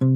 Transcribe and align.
Muy 0.00 0.06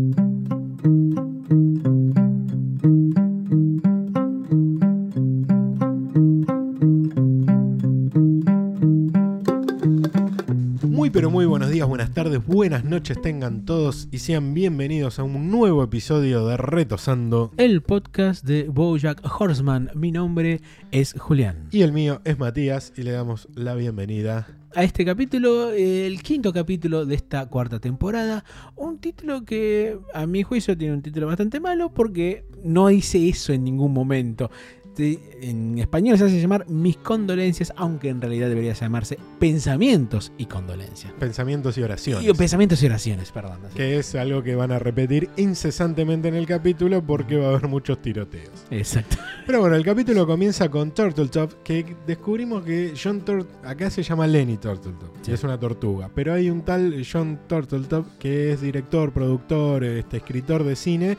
pero 11.10 11.30
muy 11.32 11.46
buenos 11.46 11.70
días, 11.70 11.88
buenas 11.88 12.14
tardes, 12.14 12.46
buenas 12.46 12.84
noches 12.84 13.20
tengan 13.20 13.64
todos 13.64 14.06
y 14.12 14.18
sean 14.18 14.54
bienvenidos 14.54 15.18
a 15.18 15.24
un 15.24 15.50
nuevo 15.50 15.82
episodio 15.82 16.46
de 16.46 16.56
Retosando. 16.56 17.50
el 17.56 17.82
podcast 17.82 18.44
de 18.44 18.68
Bojack 18.68 19.20
Horseman. 19.40 19.90
Mi 19.96 20.12
nombre 20.12 20.60
es 20.92 21.16
Julián. 21.18 21.66
Y 21.72 21.82
el 21.82 21.90
mío 21.90 22.20
es 22.24 22.38
Matías 22.38 22.92
y 22.96 23.02
le 23.02 23.10
damos 23.10 23.48
la 23.56 23.74
bienvenida. 23.74 24.46
A 24.74 24.84
este 24.84 25.04
capítulo, 25.04 25.70
el 25.70 26.22
quinto 26.22 26.50
capítulo 26.50 27.04
de 27.04 27.14
esta 27.14 27.44
cuarta 27.46 27.78
temporada, 27.78 28.42
un 28.74 28.98
título 28.98 29.44
que 29.44 29.98
a 30.14 30.26
mi 30.26 30.44
juicio 30.44 30.78
tiene 30.78 30.94
un 30.94 31.02
título 31.02 31.26
bastante 31.26 31.60
malo 31.60 31.92
porque 31.92 32.46
no 32.64 32.88
dice 32.88 33.28
eso 33.28 33.52
en 33.52 33.64
ningún 33.64 33.92
momento. 33.92 34.50
Te- 34.94 35.18
En 35.48 35.78
español 35.78 36.18
se 36.18 36.24
hace 36.24 36.40
llamar 36.40 36.68
Mis 36.68 36.98
condolencias, 36.98 37.72
aunque 37.76 38.08
en 38.10 38.20
realidad 38.20 38.48
debería 38.48 38.74
llamarse 38.74 39.18
Pensamientos 39.38 40.32
y 40.38 40.46
condolencias. 40.46 41.12
Pensamientos 41.18 41.78
y 41.78 41.82
oraciones. 41.82 42.28
Y 42.28 42.32
pensamientos 42.34 42.82
y 42.82 42.86
oraciones, 42.86 43.32
perdón. 43.32 43.58
Que 43.74 43.98
es 43.98 44.14
algo 44.14 44.42
que 44.42 44.54
van 44.54 44.70
a 44.72 44.78
repetir 44.78 45.30
incesantemente 45.36 46.28
en 46.28 46.34
el 46.34 46.46
capítulo 46.46 47.02
porque 47.04 47.36
va 47.36 47.46
a 47.46 47.48
haber 47.50 47.68
muchos 47.68 48.00
tiroteos. 48.02 48.50
Exacto. 48.70 49.16
Pero 49.46 49.60
bueno, 49.60 49.76
el 49.76 49.84
capítulo 49.84 50.26
comienza 50.26 50.68
con 50.68 50.92
Turtletop, 50.92 51.62
que 51.62 51.96
descubrimos 52.06 52.62
que 52.64 52.92
John 53.02 53.20
Tur 53.22 53.46
acá 53.64 53.90
se 53.90 54.02
llama 54.02 54.26
Lenny 54.26 54.56
Turtletop, 54.58 55.10
Sí. 55.22 55.32
es 55.32 55.42
una 55.44 55.58
tortuga. 55.58 56.10
Pero 56.14 56.34
hay 56.34 56.50
un 56.50 56.62
tal 56.62 57.04
John 57.10 57.40
Turtletop 57.46 58.06
que 58.18 58.52
es 58.52 58.60
director, 58.60 59.12
productor, 59.12 59.84
este, 59.84 60.18
escritor 60.18 60.64
de 60.64 60.76
cine, 60.76 61.16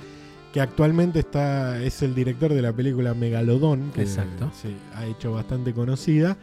que 0.53 0.61
actualmente 0.61 1.19
está 1.19 1.81
es 1.83 2.01
el 2.03 2.13
director 2.15 2.53
de 2.53 2.61
la 2.61 2.71
película 2.71 3.13
Megalodón, 3.13 3.91
que 3.93 4.03
Exacto. 4.03 4.51
ha 4.95 5.05
hecho 5.05 5.31
bastante 5.33 5.73
conocida. 5.73 6.37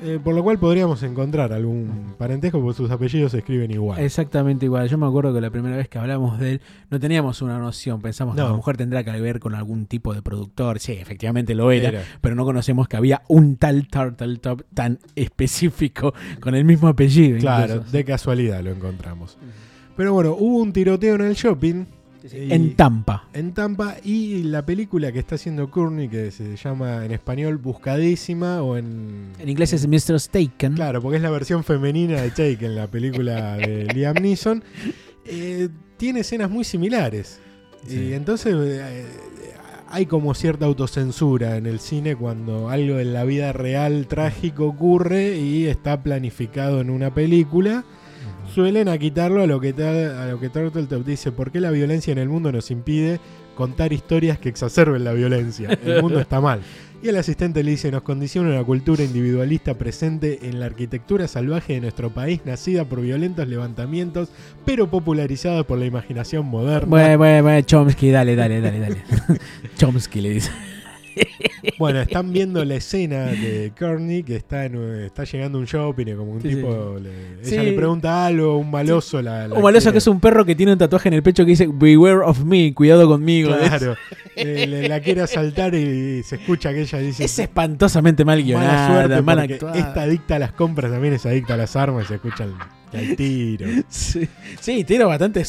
eh, 0.00 0.20
por 0.22 0.32
lo 0.32 0.44
cual 0.44 0.60
podríamos 0.60 1.02
encontrar 1.02 1.52
algún 1.52 2.14
parentesco 2.16 2.60
porque 2.62 2.76
sus 2.76 2.88
apellidos 2.88 3.32
se 3.32 3.38
escriben 3.38 3.72
igual. 3.72 3.98
Exactamente 4.00 4.64
igual. 4.66 4.88
Yo 4.88 4.96
me 4.96 5.06
acuerdo 5.08 5.34
que 5.34 5.40
la 5.40 5.50
primera 5.50 5.76
vez 5.76 5.88
que 5.88 5.98
hablamos 5.98 6.38
de 6.38 6.52
él 6.52 6.60
no 6.88 7.00
teníamos 7.00 7.42
una 7.42 7.58
noción. 7.58 8.00
Pensamos 8.00 8.36
que 8.36 8.40
a 8.40 8.44
No. 8.44 8.50
lo 8.50 8.56
mejor 8.58 8.76
tendrá 8.76 9.02
que 9.02 9.10
ver 9.20 9.40
con 9.40 9.56
algún 9.56 9.86
tipo 9.86 10.14
de 10.14 10.22
productor. 10.22 10.78
Sí, 10.78 10.92
efectivamente 10.92 11.52
lo 11.56 11.72
era. 11.72 11.88
Era. 11.88 12.02
Pero 12.20 12.36
no 12.36 12.44
conocemos 12.44 12.86
que 12.86 12.96
había 12.96 13.22
un 13.26 13.56
tal 13.56 13.88
Turtletop 13.88 14.62
tan 14.72 15.00
específico 15.16 16.14
con 16.38 16.54
el 16.54 16.64
mismo 16.64 16.86
apellido. 16.86 17.36
Claro, 17.40 17.74
incluso. 17.74 17.90
de 17.90 18.04
casualidad 18.04 18.62
lo 18.62 18.70
encontramos. 18.70 19.36
Pero 19.96 20.12
bueno, 20.12 20.36
hubo 20.38 20.58
un 20.62 20.72
tiroteo 20.72 21.16
en 21.16 21.22
el 21.22 21.34
shopping. 21.34 21.86
Y- 22.34 22.52
En 22.52 22.74
Tampa. 22.76 23.28
en 23.32 23.52
Tampa 23.52 23.96
y 24.04 24.42
la 24.44 24.64
película 24.66 25.12
que 25.12 25.18
está 25.18 25.34
haciendo 25.36 25.70
Courtney 25.70 26.08
que 26.08 26.30
se 26.30 26.56
llama 26.56 27.04
en 27.04 27.12
español 27.12 27.58
Buscadísima 27.58 28.62
o 28.62 28.76
en... 28.76 29.32
En 29.38 29.48
inglés 29.48 29.72
es 29.72 29.86
Mr. 29.86 30.18
Staken. 30.20 30.74
Claro, 30.74 31.00
porque 31.02 31.16
es 31.16 31.22
la 31.22 31.30
versión 31.30 31.64
femenina 31.64 32.20
de 32.20 32.30
Taken, 32.30 32.74
la 32.74 32.86
película 32.86 33.56
de 33.56 33.84
Liam 33.94 34.16
Neeson. 34.16 34.62
eh, 35.24 35.68
tiene 35.96 36.20
escenas 36.20 36.50
muy 36.50 36.64
similares. 36.64 37.40
Sí. 37.86 38.08
Y 38.10 38.12
entonces 38.12 38.54
eh, 38.56 39.06
hay 39.88 40.06
como 40.06 40.34
cierta 40.34 40.66
autocensura 40.66 41.56
en 41.56 41.66
el 41.66 41.80
cine 41.80 42.14
cuando 42.16 42.68
algo 42.68 42.98
en 42.98 43.12
la 43.14 43.24
vida 43.24 43.52
real 43.52 44.06
trágico 44.06 44.66
ocurre 44.66 45.38
y 45.38 45.66
está 45.66 46.02
planificado 46.02 46.80
en 46.80 46.90
una 46.90 47.12
película. 47.14 47.84
Suelen 48.58 48.88
a 48.88 48.98
quitarlo 48.98 49.44
a 49.44 49.46
lo 49.46 49.60
que 49.60 49.68
a 49.68 50.26
lo 50.26 50.40
que 50.40 50.48
Turtletop 50.48 51.06
dice, 51.06 51.30
¿por 51.30 51.52
qué 51.52 51.60
la 51.60 51.70
violencia 51.70 52.10
en 52.10 52.18
el 52.18 52.28
mundo 52.28 52.50
nos 52.50 52.72
impide 52.72 53.20
contar 53.54 53.92
historias 53.92 54.36
que 54.40 54.48
exacerben 54.48 55.04
la 55.04 55.12
violencia? 55.12 55.78
El 55.84 56.02
mundo 56.02 56.18
está 56.18 56.40
mal. 56.40 56.60
Y 57.00 57.06
el 57.06 57.16
asistente 57.18 57.62
le 57.62 57.70
dice, 57.70 57.92
nos 57.92 58.02
condiciona 58.02 58.48
una 58.48 58.64
cultura 58.64 59.04
individualista 59.04 59.74
presente 59.74 60.40
en 60.48 60.58
la 60.58 60.66
arquitectura 60.66 61.28
salvaje 61.28 61.74
de 61.74 61.82
nuestro 61.82 62.10
país, 62.10 62.40
nacida 62.44 62.84
por 62.84 63.00
violentos 63.00 63.46
levantamientos, 63.46 64.28
pero 64.64 64.90
popularizada 64.90 65.62
por 65.62 65.78
la 65.78 65.86
imaginación 65.86 66.44
moderna. 66.44 66.88
Bueno, 66.88 67.16
bueno, 67.16 67.42
bueno, 67.44 67.60
Chomsky, 67.60 68.10
dale, 68.10 68.34
dale, 68.34 68.60
dale, 68.60 68.80
dale. 68.80 68.96
Chomsky 69.78 70.20
le 70.20 70.30
dice. 70.30 70.50
Bueno, 71.78 72.00
están 72.00 72.32
viendo 72.32 72.64
la 72.64 72.76
escena 72.76 73.26
de 73.26 73.72
Courtney 73.78 74.22
que 74.22 74.36
está, 74.36 74.64
en, 74.64 74.76
está 75.04 75.24
llegando 75.24 75.58
a 75.58 75.60
un 75.60 75.66
shopping 75.66 76.06
y 76.08 76.12
como 76.14 76.32
un 76.32 76.42
Sí, 76.42 76.48
tipo, 76.48 76.96
le- 77.00 77.44
Sí. 77.44 77.54
ella 77.54 77.62
le 77.64 77.72
pregunta 77.72 78.26
algo, 78.26 78.56
un 78.58 78.70
maloso 78.70 79.20
la... 79.22 79.46
la 79.48 79.54
Un 79.54 79.62
maloso 79.62 79.84
quiere- 79.84 79.92
que 79.92 79.98
es 79.98 80.06
un 80.06 80.20
perro 80.20 80.44
que 80.44 80.54
tiene 80.54 80.72
un 80.72 80.78
tatuaje 80.78 81.08
en 81.08 81.14
el 81.14 81.22
pecho 81.22 81.44
que 81.44 81.50
dice 81.50 81.68
Beware 81.72 82.20
of 82.24 82.42
me, 82.44 82.72
cuidado 82.74 83.06
conmigo. 83.08 83.50
Claro, 83.56 83.96
le, 84.36 84.66
le- 84.66 84.88
la 84.88 85.00
quiere 85.00 85.20
asaltar 85.22 85.74
y, 85.74 86.22
se 86.22 86.36
escucha 86.36 86.72
que 86.72 86.82
ella 86.82 86.98
dice... 86.98 87.24
Es 87.24 87.38
espantosamente 87.38 88.24
mal 88.24 88.38
mala 88.38 88.46
guionada, 88.46 88.88
suerte 88.94 89.22
mal 89.22 89.38
porque 89.58 89.78
esta 89.78 90.02
adicta 90.02 90.36
a 90.36 90.38
las 90.38 90.52
compras 90.52 90.90
también 90.90 91.14
es 91.14 91.26
adicta 91.26 91.54
a 91.54 91.56
las 91.56 91.74
armas 91.76 92.04
y 92.04 92.08
se 92.08 92.14
escucha 92.16 92.44
el, 92.44 92.52
el 92.92 93.16
tiro. 93.16 93.66
Sí, 93.88 94.28
sí, 94.60 94.84
tiros 94.84 95.08
bastante 95.08 95.44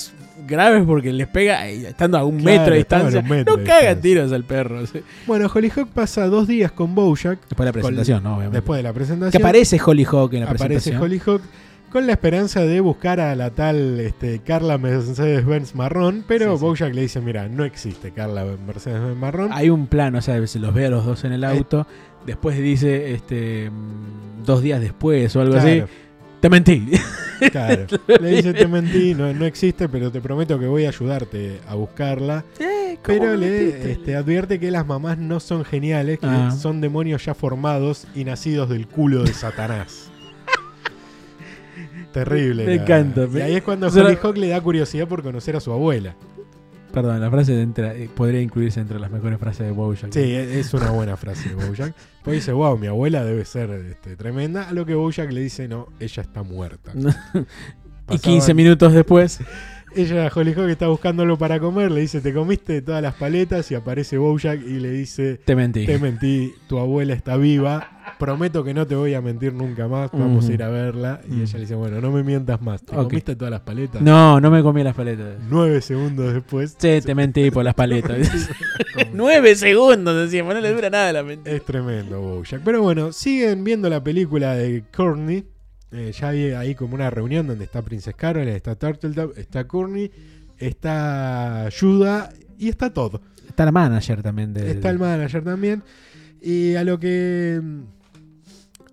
graves 0.47 0.83
porque 0.85 1.11
les 1.13 1.27
pega 1.27 1.59
ahí, 1.61 1.85
estando 1.85 2.17
a 2.17 2.23
un 2.23 2.37
Claro, 2.39 2.57
metro 2.59 2.71
de 2.73 2.77
distancia. 2.79 3.21
metro 3.21 3.57
no 3.57 3.63
cagan 3.63 4.01
tiros 4.01 4.31
al 4.31 4.43
perro. 4.43 4.85
sí. 4.85 5.01
Bueno, 5.27 5.49
Hollyhock 5.53 5.89
pasa 5.89 6.27
dos 6.27 6.47
días 6.47 6.71
con 6.71 6.95
Bojack. 6.95 7.39
Después 7.49 7.57
de 7.59 7.65
la 7.65 7.71
presentación, 7.73 8.23
¿no? 8.23 8.31
Obviamente. 8.35 8.57
Después 8.57 8.77
de 8.77 8.83
la 8.83 8.93
presentación. 8.93 9.31
que 9.31 9.37
aparece 9.37 9.79
Hollyhock 9.83 10.33
en 10.33 10.39
la 10.41 10.45
aparece 10.47 10.65
presentación. 10.91 11.01
Hollyhock 11.03 11.41
con 11.91 12.05
la 12.05 12.13
esperanza 12.13 12.61
de 12.61 12.79
buscar 12.81 13.19
a 13.19 13.35
la 13.35 13.49
tal 13.49 13.99
este, 13.99 14.39
Carla 14.39 14.77
Mercedes-Benz 14.77 15.73
Marrón, 15.73 16.23
pero 16.27 16.51
Sí, 16.51 16.57
sí. 16.59 16.61
Bojack 16.65 16.93
le 16.93 17.01
dice, 17.01 17.19
mira, 17.19 17.47
no 17.47 17.63
existe 17.65 18.11
Carla 18.11 18.45
Mercedes-Benz 18.67 19.17
Marrón. 19.17 19.49
Hay 19.51 19.69
un 19.71 19.87
plano, 19.87 20.19
o 20.19 20.21
sea, 20.21 20.45
se 20.45 20.59
los 20.59 20.71
ve 20.73 20.85
a 20.85 20.89
los 20.89 21.03
dos 21.05 21.23
en 21.23 21.31
el 21.33 21.43
auto. 21.43 21.87
Después 22.27 22.57
dice, 22.59 23.13
este, 23.13 23.71
mm, 23.71 24.43
dos 24.45 24.61
días 24.61 24.81
después 24.81 25.35
o 25.35 25.41
algo 25.41 25.55
así, 25.55 25.81
te 26.39 26.49
mentí. 26.49 26.89
claro. 27.51 27.85
Le 28.21 28.29
dice, 28.35 28.53
te 28.53 28.67
mentí, 28.67 29.13
no, 29.13 29.33
no 29.33 29.45
existe, 29.45 29.87
pero 29.89 30.11
te 30.11 30.21
prometo 30.21 30.59
que 30.59 30.67
voy 30.67 30.85
a 30.85 30.89
ayudarte 30.89 31.59
a 31.67 31.75
buscarla. 31.75 32.43
Pero 33.05 33.35
le 33.35 33.91
este, 33.93 34.15
advierte 34.15 34.59
que 34.59 34.71
las 34.71 34.85
mamás 34.85 35.17
no 35.17 35.39
son 35.39 35.63
geniales, 35.63 36.19
que 36.19 36.25
Ah. 36.27 36.51
son 36.51 36.81
demonios 36.81 37.23
ya 37.25 37.33
formados 37.33 38.07
y 38.15 38.23
nacidos 38.25 38.69
del 38.69 38.87
culo 38.87 39.23
de 39.23 39.33
Satanás. 39.33 40.11
Terrible. 42.13 42.65
Me 42.65 42.75
la- 42.75 42.81
encanta. 42.83 43.27
Y 43.33 43.41
ahí 43.41 43.55
es 43.55 43.63
cuando 43.63 43.89
Solo- 43.89 44.07
Hollyhock 44.07 44.37
le 44.37 44.47
da 44.49 44.61
curiosidad 44.61 45.07
por 45.07 45.21
conocer 45.21 45.55
a 45.55 45.59
su 45.59 45.71
abuela. 45.71 46.15
Perdón, 46.91 47.21
la 47.21 47.29
frase 47.29 47.61
eh, 47.61 48.09
podría 48.15 48.41
incluirse 48.41 48.79
entre 48.79 48.99
las 48.99 49.11
mejores 49.11 49.39
frases 49.39 49.67
de 49.67 49.71
Bojack. 49.71 50.11
Sí, 50.11 50.19
e- 50.19 50.59
es 50.59 50.73
una 50.73 50.89
buena 50.91 51.15
frase 51.17 51.49
de 51.49 51.55
Bojack. 51.55 51.93
Pues 52.23 52.37
dice, 52.37 52.51
wow, 52.51 52.77
mi 52.77 52.87
abuela 52.87 53.23
debe 53.23 53.45
ser 53.45 53.69
este, 53.69 54.15
tremenda. 54.15 54.67
A 54.69 54.73
lo 54.73 54.85
que 54.85 54.95
Bojack 54.95 55.31
le 55.31 55.41
dice, 55.41 55.67
no, 55.67 55.87
ella 55.99 56.23
está 56.23 56.41
muerta. 56.43 56.91
y 58.09 58.17
15 58.17 58.53
Pasaban- 58.53 58.55
minutos 58.55 58.93
después, 58.93 59.39
Ella, 59.95 60.31
Hollyhock, 60.33 60.69
está 60.69 60.87
buscándolo 60.87 61.37
para 61.39 61.59
comer. 61.59 61.91
Le 61.91 62.01
dice, 62.01 62.21
te 62.21 62.31
comiste 62.31 62.81
todas 62.83 63.01
las 63.01 63.15
paletas. 63.15 63.71
Y 63.71 63.75
aparece 63.75 64.17
Bojack 64.19 64.61
y 64.61 64.79
le 64.79 64.91
dice, 64.91 65.39
te 65.43 65.55
mentí. 65.55 65.85
te 65.87 65.97
mentí, 65.97 66.53
tu 66.67 66.77
abuela 66.77 67.13
está 67.15 67.37
viva. 67.37 67.98
Prometo 68.19 68.65
que 68.65 68.73
no 68.73 68.85
te 68.85 68.95
voy 68.95 69.13
a 69.13 69.21
mentir 69.21 69.53
nunca 69.53 69.87
más. 69.87 70.11
Vamos 70.11 70.49
a 70.49 70.51
ir 70.51 70.61
a 70.61 70.67
verla. 70.67 71.21
Y 71.25 71.41
ella 71.41 71.53
le 71.53 71.59
dice, 71.61 71.75
bueno, 71.75 72.01
no 72.01 72.11
me 72.11 72.21
mientas 72.21 72.61
más. 72.61 72.83
¿Te 72.83 72.93
comiste 72.93 73.33
todas 73.37 73.49
las 73.49 73.61
paletas? 73.61 74.01
No, 74.01 74.41
no 74.41 74.51
me 74.51 74.61
comí 74.61 74.83
las 74.83 74.93
paletas. 74.93 75.37
Nueve 75.49 75.79
segundos 75.79 76.33
después. 76.33 76.75
Sí, 76.77 76.99
te 77.01 77.15
mentí 77.15 77.49
por 77.49 77.63
las 77.63 77.75
paletas. 77.75 78.17
Nueve 79.13 79.55
segundos, 79.55 80.17
decíamos, 80.17 80.53
no 80.53 80.59
le 80.59 80.73
dura 80.73 80.89
nada 80.89 81.13
la 81.13 81.23
mentira. 81.23 81.55
Es 81.55 81.63
tremendo, 81.63 82.19
Bojack. 82.19 82.61
Pero 82.61 82.81
bueno, 82.81 83.13
siguen 83.13 83.63
viendo 83.63 83.89
la 83.89 84.03
película 84.03 84.53
de 84.53 84.83
Courtney. 84.93 85.45
Eh, 85.93 86.11
ya 86.11 86.27
hay 86.27 86.51
ahí 86.51 86.75
como 86.75 86.95
una 86.95 87.09
reunión 87.09 87.47
donde 87.47 87.63
está 87.63 87.81
Princess 87.81 88.15
Carol, 88.15 88.49
está 88.49 88.75
Turtletop, 88.75 89.37
está 89.37 89.65
Courtney, 89.65 90.11
está 90.57 91.69
Yuda 91.69 92.31
y 92.57 92.67
está 92.67 92.93
Todd. 92.93 93.21
Está 93.47 93.63
la 93.63 93.71
manager 93.71 94.21
también 94.21 94.53
de. 94.53 94.71
Está 94.71 94.89
el 94.89 94.99
manager 94.99 95.41
también. 95.41 95.83
Y 96.41 96.75
a 96.75 96.83
lo 96.83 96.99
que 96.99 97.59
mm, 97.61 97.98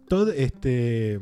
Todd, 0.08 0.30
este, 0.36 1.18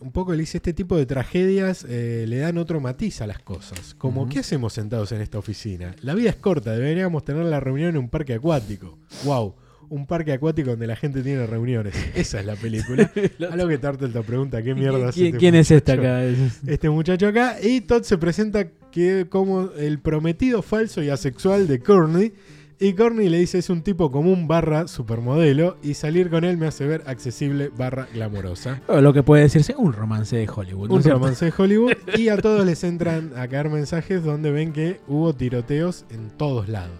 un 0.00 0.12
poco 0.12 0.32
le 0.32 0.40
dice, 0.40 0.58
este 0.58 0.72
tipo 0.72 0.96
de 0.96 1.06
tragedias 1.06 1.84
eh, 1.88 2.24
le 2.28 2.38
dan 2.38 2.58
otro 2.58 2.80
matiz 2.80 3.20
a 3.20 3.26
las 3.26 3.40
cosas. 3.40 3.94
Como. 3.94 4.28
¿qué 4.28 4.40
hacemos 4.40 4.72
sentados 4.72 5.12
en 5.12 5.20
esta 5.20 5.38
oficina? 5.38 5.94
La 6.02 6.14
vida 6.14 6.30
es 6.30 6.36
corta, 6.36 6.72
deberíamos 6.72 7.24
tener 7.24 7.44
la 7.44 7.60
reunión 7.60 7.90
en 7.90 7.98
un 7.98 8.08
parque 8.08 8.34
acuático. 8.34 8.98
¡Wow! 9.24 9.54
Un 9.90 10.06
parque 10.06 10.32
acuático 10.32 10.70
donde 10.70 10.86
la 10.86 10.96
gente 10.96 11.22
tiene 11.22 11.46
reuniones. 11.46 11.94
Esa 12.14 12.40
es 12.40 12.46
la 12.46 12.56
película. 12.56 13.10
a 13.50 13.56
lo 13.56 13.66
que 13.66 13.78
Turtle 13.78 14.08
te 14.08 14.20
pregunta, 14.22 14.62
¿qué 14.62 14.74
mierda 14.74 15.10
¿Quién, 15.12 15.26
este 15.28 15.38
quién 15.38 15.54
es 15.54 15.70
esta 15.70 15.94
acá? 15.94 16.24
este 16.66 16.90
muchacho 16.90 17.26
acá. 17.26 17.56
Y 17.62 17.80
Todd 17.80 18.02
se 18.02 18.18
presenta 18.18 18.68
que 18.92 19.26
como 19.30 19.70
el 19.72 19.98
prometido 19.98 20.60
falso 20.62 21.02
y 21.02 21.08
asexual 21.08 21.66
de 21.66 21.80
Courtney. 21.80 22.32
Y 22.80 22.92
Courtney 22.92 23.28
le 23.28 23.38
dice 23.38 23.58
es 23.58 23.70
un 23.70 23.82
tipo 23.82 24.12
común 24.12 24.46
barra 24.46 24.86
supermodelo 24.86 25.76
y 25.82 25.94
salir 25.94 26.30
con 26.30 26.44
él 26.44 26.56
me 26.58 26.68
hace 26.68 26.86
ver 26.86 27.02
accesible 27.06 27.70
barra 27.76 28.06
glamorosa. 28.14 28.80
O 28.86 29.00
lo 29.00 29.12
que 29.12 29.24
puede 29.24 29.42
decirse 29.42 29.74
un 29.76 29.92
romance 29.92 30.36
de 30.36 30.48
Hollywood. 30.48 30.88
¿no 30.88 30.94
Un 30.94 31.02
cierto? 31.02 31.18
romance 31.18 31.44
de 31.46 31.52
Hollywood 31.58 31.92
y 32.16 32.28
a 32.28 32.36
todos 32.36 32.64
les 32.64 32.84
entran 32.84 33.32
a 33.36 33.48
caer 33.48 33.68
mensajes 33.68 34.22
donde 34.22 34.52
ven 34.52 34.72
que 34.72 35.00
hubo 35.08 35.32
tiroteos 35.34 36.04
en 36.10 36.30
todos 36.36 36.68
lados. 36.68 36.92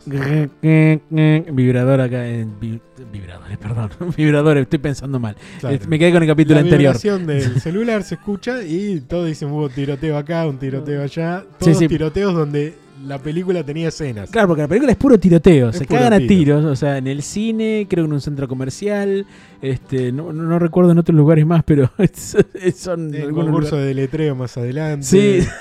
Vibrador 0.60 2.00
acá 2.00 2.26
en 2.28 2.58
vi- 2.58 2.80
vibradores, 3.12 3.56
perdón. 3.58 3.90
Vibradores, 4.16 4.62
estoy 4.62 4.78
pensando 4.80 5.20
mal. 5.20 5.36
Claro. 5.60 5.78
Me 5.88 5.98
quedé 5.98 6.12
con 6.12 6.22
el 6.24 6.28
capítulo 6.28 6.54
La 6.56 6.60
anterior. 6.62 6.80
vibración 6.94 7.24
del 7.26 7.60
celular 7.60 8.02
se 8.02 8.16
escucha 8.16 8.62
y 8.64 9.00
todos 9.02 9.26
dicen 9.26 9.50
hubo 9.52 9.68
tiroteo 9.68 10.18
acá, 10.18 10.46
un 10.46 10.58
tiroteo 10.58 11.02
allá. 11.02 11.44
Sí, 11.60 11.66
Todos 11.66 11.78
sí. 11.78 11.86
tiroteos 11.88 12.34
donde 12.34 12.74
la 13.06 13.18
película 13.18 13.64
tenía 13.64 13.88
escenas. 13.88 14.30
Claro, 14.30 14.48
porque 14.48 14.62
la 14.62 14.68
película 14.68 14.92
es 14.92 14.98
puro 14.98 15.18
tiroteo, 15.18 15.70
Es 15.70 15.76
se 15.76 15.84
puro 15.84 15.98
cagan 16.00 16.12
a 16.14 16.18
tiro. 16.18 16.28
tiros, 16.28 16.64
o 16.64 16.76
sea, 16.76 16.98
en 16.98 17.06
el 17.06 17.22
cine, 17.22 17.86
creo 17.88 18.04
que 18.04 18.08
en 18.08 18.12
un 18.14 18.20
centro 18.20 18.48
comercial, 18.48 19.26
este, 19.62 20.12
no, 20.12 20.58
recuerdo 20.58 20.92
en 20.92 20.98
otros 20.98 21.16
lugares 21.16 21.46
más, 21.46 21.62
pero 21.64 21.90
es- 21.98 22.36
es- 22.54 22.76
son 22.78 23.14
El 23.14 23.32
concurso 23.32 23.70
lugares. 23.76 23.86
de 23.88 23.94
letreo 23.94 24.34
más 24.34 24.56
adelante. 24.56 25.04
Sí. 25.06 25.46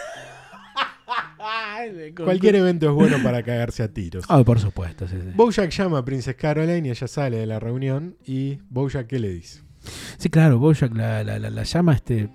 Cualquier 2.24 2.56
evento 2.56 2.88
es 2.88 2.92
bueno 2.94 3.18
para 3.24 3.42
cagarse 3.44 3.84
a 3.84 3.88
tiros. 3.88 4.26
Ah, 4.28 4.44
por 4.44 4.60
supuesto, 4.60 5.08
sí, 5.08 5.16
sí. 5.22 5.30
Bojack 5.36 5.70
llama 5.72 6.00
a 6.00 6.06
Princess 6.06 6.36
Caroline 6.36 6.88
y 6.88 6.92
ella 6.92 7.08
sale 7.08 7.38
de 7.38 7.46
la 7.46 7.60
reunión. 7.60 8.16
¿Y 8.26 8.60
Bojack 8.70 9.08
qué 9.08 9.20
le 9.20 9.30
dice? 9.30 9.62
Sí, 10.18 10.30
claro, 10.30 10.60
Bojack 10.60 10.94
la, 10.96 11.24
la, 11.24 11.40
la- 11.40 11.50
la 11.50 11.64
llama 11.64 11.94
este 11.94 12.30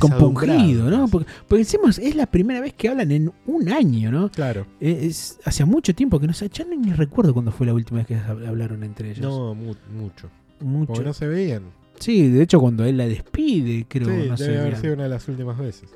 compungido, 0.00 0.90
¿no? 0.90 1.08
Porque, 1.08 1.30
porque 1.46 1.64
decimos, 1.64 1.98
es 1.98 2.14
la 2.16 2.26
primera 2.26 2.60
vez 2.60 2.74
que 2.74 2.88
hablan 2.88 3.10
en 3.12 3.32
un 3.46 3.68
año, 3.68 4.10
¿no? 4.10 4.30
Claro. 4.30 4.66
Eh, 4.80 5.00
Es, 5.02 5.38
hace 5.44 5.64
mucho 5.64 5.94
tiempo 5.94 6.18
que 6.18 6.26
no 6.26 6.32
sé, 6.32 6.48
ya 6.52 6.64
ni 6.64 6.76
ni 6.76 6.92
recuerdo 6.92 7.32
cuándo 7.32 7.52
fue 7.52 7.66
la 7.66 7.74
última 7.74 7.98
vez 7.98 8.06
que 8.06 8.16
hab- 8.16 8.46
hablaron 8.46 8.82
entre 8.84 9.10
ellos. 9.10 9.20
No, 9.22 9.54
mu- 9.54 9.74
mucho. 9.94 10.28
mucho. 10.60 10.86
Porque 10.92 11.04
no 11.04 11.14
se 11.14 11.26
veían. 11.28 11.62
Sí, 12.00 12.28
de 12.28 12.42
hecho 12.42 12.60
cuando 12.60 12.84
él 12.84 12.96
la 12.96 13.06
despide, 13.06 13.86
creo, 13.88 14.06
sí, 14.08 14.28
no 14.28 14.36
debe 14.36 14.58
haber 14.60 14.76
sido 14.76 14.94
una 14.94 15.02
de 15.04 15.08
las 15.08 15.28
últimas 15.28 15.58
veces. 15.58 15.90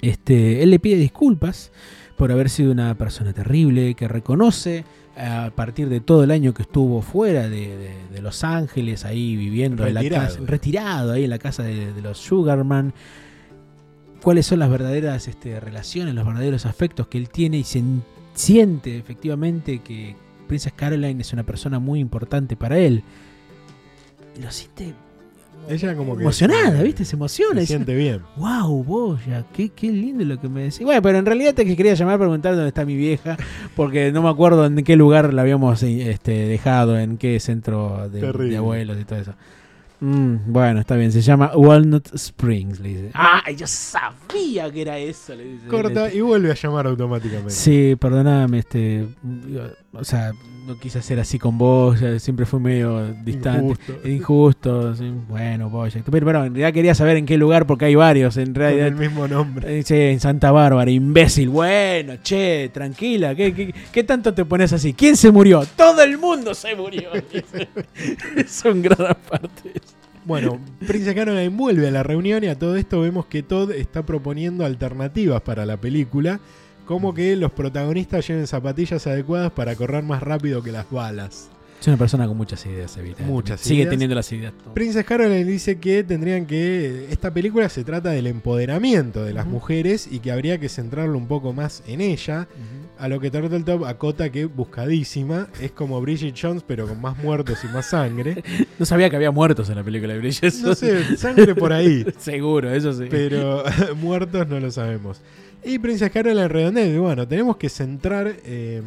Este, 0.00 0.62
él 0.62 0.70
le 0.70 0.78
pide 0.78 0.96
disculpas 0.96 1.72
por 2.16 2.30
haber 2.32 2.48
sido 2.50 2.72
una 2.72 2.94
persona 2.96 3.32
terrible, 3.32 3.94
que 3.94 4.06
reconoce 4.08 4.84
a 5.16 5.50
partir 5.54 5.88
de 5.88 6.00
todo 6.00 6.22
el 6.22 6.30
año 6.30 6.54
que 6.54 6.62
estuvo 6.62 7.02
fuera 7.02 7.48
de, 7.48 7.76
de- 7.76 7.94
de 8.12 8.22
Los 8.22 8.44
Ángeles, 8.44 9.04
ahí 9.04 9.36
viviendo 9.36 9.84
en 9.86 9.94
la 9.94 10.00
Retirado. 10.00 10.26
casa, 10.28 10.40
retirado 10.46 11.12
ahí 11.12 11.24
en 11.24 11.30
la 11.30 11.38
casa 11.38 11.62
de, 11.64 11.92
de 11.92 12.02
los 12.02 12.18
Sugarman, 12.18 12.92
cuáles 14.22 14.46
son 14.46 14.58
las 14.58 14.70
verdaderas 14.70 15.28
este, 15.28 15.60
relaciones, 15.60 16.14
los 16.14 16.26
verdaderos 16.26 16.66
afectos 16.66 17.08
que 17.08 17.18
él 17.18 17.28
tiene 17.28 17.58
y 17.58 17.64
se 17.64 17.82
siente 18.34 18.96
efectivamente 18.96 19.80
que 19.80 20.16
Princess 20.46 20.72
Caroline 20.74 21.20
es 21.20 21.32
una 21.32 21.44
persona 21.44 21.78
muy 21.78 22.00
importante 22.00 22.56
para 22.56 22.78
él. 22.78 23.02
Y 24.36 24.42
Lo 24.42 24.50
siente 24.50 24.94
Ella 25.68 25.94
como 25.94 26.16
que 26.16 26.22
emocionada, 26.22 26.82
¿viste? 26.82 27.04
Se 27.04 27.16
emociona. 27.16 27.60
Se 27.60 27.66
siente 27.66 27.94
bien. 27.94 28.22
Wow, 28.36 28.82
Boya, 28.84 29.44
qué, 29.52 29.68
qué 29.68 29.90
lindo 29.90 30.24
lo 30.24 30.40
que 30.40 30.48
me 30.48 30.62
decís. 30.62 30.82
Bueno, 30.82 31.02
pero 31.02 31.18
en 31.18 31.26
realidad 31.26 31.54
te 31.54 31.64
quería 31.64 31.94
llamar 31.94 32.14
a 32.14 32.18
preguntar 32.18 32.54
dónde 32.54 32.68
está 32.68 32.84
mi 32.84 32.96
vieja, 32.96 33.36
porque 33.76 34.10
no 34.12 34.22
me 34.22 34.30
acuerdo 34.30 34.64
en 34.66 34.82
qué 34.82 34.96
lugar 34.96 35.34
la 35.34 35.42
habíamos 35.42 35.82
este, 35.82 36.32
dejado, 36.48 36.98
en 36.98 37.18
qué 37.18 37.38
centro 37.40 38.08
de, 38.08 38.32
de 38.32 38.56
abuelos 38.56 38.98
y 39.00 39.04
todo 39.04 39.18
eso. 39.18 39.34
Mm, 40.00 40.36
bueno, 40.52 40.80
está 40.80 40.94
bien, 40.94 41.10
se 41.10 41.20
llama 41.20 41.50
Walnut 41.56 42.14
Springs, 42.14 42.78
le 42.80 42.88
dice. 42.88 43.10
¡Ah! 43.14 43.42
Yo 43.56 43.66
sabía 43.66 44.70
que 44.70 44.82
era 44.82 44.96
eso, 44.98 45.34
le 45.34 45.44
dice. 45.44 45.66
Corta 45.66 46.06
Le- 46.08 46.16
y 46.16 46.20
vuelve 46.20 46.50
a 46.52 46.54
llamar 46.54 46.86
automáticamente. 46.86 47.50
Sí, 47.50 47.96
perdóname, 47.98 48.58
este. 48.60 49.08
O 49.98 50.04
sea, 50.04 50.32
no 50.66 50.78
quise 50.78 50.98
hacer 50.98 51.18
así 51.18 51.38
con 51.38 51.56
vos, 51.56 51.98
siempre 52.18 52.44
fue 52.44 52.60
medio 52.60 53.12
distante. 53.24 53.72
Injusto. 53.72 54.08
Injusto, 54.08 54.94
sí, 54.94 55.10
bueno, 55.28 55.70
Boya. 55.70 56.02
Pero, 56.04 56.26
pero 56.26 56.44
en 56.44 56.52
realidad 56.52 56.72
quería 56.72 56.94
saber 56.94 57.16
en 57.16 57.24
qué 57.26 57.38
lugar, 57.38 57.66
porque 57.66 57.86
hay 57.86 57.94
varios, 57.94 58.36
en 58.36 58.46
Con 58.46 58.54
realidad. 58.56 58.86
el 58.88 58.94
mismo 58.94 59.26
nombre. 59.26 59.78
Eh, 59.78 59.82
sí, 59.82 59.94
en 59.94 60.20
Santa 60.20 60.52
Bárbara, 60.52 60.90
imbécil. 60.90 61.48
Bueno, 61.48 62.16
che, 62.22 62.70
tranquila. 62.72 63.34
¿Qué, 63.34 63.54
qué, 63.54 63.74
qué 63.90 64.04
tanto 64.04 64.34
te 64.34 64.44
pones 64.44 64.72
así? 64.72 64.92
¿Quién 64.92 65.16
se 65.16 65.30
murió? 65.30 65.62
Todo 65.74 66.02
el 66.02 66.18
mundo 66.18 66.52
se 66.54 66.74
murió. 66.76 67.10
un 68.70 68.82
gran 68.82 69.06
aparte. 69.06 69.72
Bueno, 70.26 70.60
Princess 70.86 71.14
Caroline 71.14 71.48
vuelve 71.48 71.88
a 71.88 71.90
la 71.90 72.02
reunión 72.02 72.44
y 72.44 72.48
a 72.48 72.58
todo 72.58 72.76
esto 72.76 73.00
vemos 73.00 73.24
que 73.24 73.42
Todd 73.42 73.70
está 73.70 74.04
proponiendo 74.04 74.66
alternativas 74.66 75.40
para 75.40 75.64
la 75.64 75.78
película, 75.78 76.38
como 76.88 77.12
que 77.12 77.36
los 77.36 77.52
protagonistas 77.52 78.26
lleven 78.26 78.46
zapatillas 78.46 79.06
adecuadas 79.06 79.52
para 79.52 79.76
correr 79.76 80.02
más 80.04 80.22
rápido 80.22 80.62
que 80.62 80.72
las 80.72 80.90
balas. 80.90 81.50
Es 81.78 81.86
una 81.86 81.98
persona 81.98 82.26
con 82.26 82.36
muchas 82.36 82.64
ideas, 82.64 82.96
Evita. 82.96 83.22
Muchas 83.24 83.60
Sigue 83.60 83.82
ideas. 83.82 83.90
teniendo 83.90 84.16
las 84.16 84.32
ideas. 84.32 84.52
Princess 84.74 85.04
Caroline 85.04 85.44
dice 85.44 85.78
que 85.78 86.02
tendrían 86.02 86.46
que. 86.46 87.06
Esta 87.10 87.32
película 87.32 87.68
se 87.68 87.84
trata 87.84 88.08
del 88.10 88.26
empoderamiento 88.26 89.22
de 89.22 89.32
las 89.34 89.46
mujeres 89.46 90.08
y 90.10 90.18
que 90.20 90.32
habría 90.32 90.58
que 90.58 90.68
centrarlo 90.70 91.16
un 91.18 91.28
poco 91.28 91.52
más 91.52 91.84
en 91.86 92.00
ella. 92.00 92.48
A 92.98 93.06
lo 93.06 93.20
que 93.20 93.30
Turtletop 93.30 93.84
acota 93.84 94.30
que 94.30 94.46
buscadísima 94.46 95.46
es 95.60 95.70
como 95.70 96.00
Bridget 96.00 96.34
Jones, 96.40 96.64
pero 96.66 96.88
con 96.88 97.00
más 97.00 97.16
muertos 97.18 97.58
y 97.62 97.68
más 97.68 97.90
sangre. 97.90 98.42
No 98.78 98.86
sabía 98.86 99.10
que 99.10 99.16
había 99.16 99.30
muertos 99.32 99.68
en 99.70 99.76
la 99.76 99.82
película 99.84 100.14
de 100.14 100.20
Bridget. 100.20 100.54
No 100.62 100.74
sé, 100.74 101.16
sangre 101.16 101.54
por 101.54 101.72
ahí, 101.72 102.04
Seguro, 102.18 102.72
eso 102.72 102.92
sí. 102.92 103.06
pero 103.10 103.62
muertos 104.00 104.48
no 104.48 104.58
lo 104.60 104.70
sabemos. 104.70 105.20
Y 105.64 105.78
Princess 105.78 106.10
Caroline 106.10 106.48
redondea 106.48 106.86
y 106.86 106.98
bueno, 106.98 107.26
tenemos 107.26 107.56
que 107.56 107.68
centrar 107.68 108.36
eh, 108.44 108.82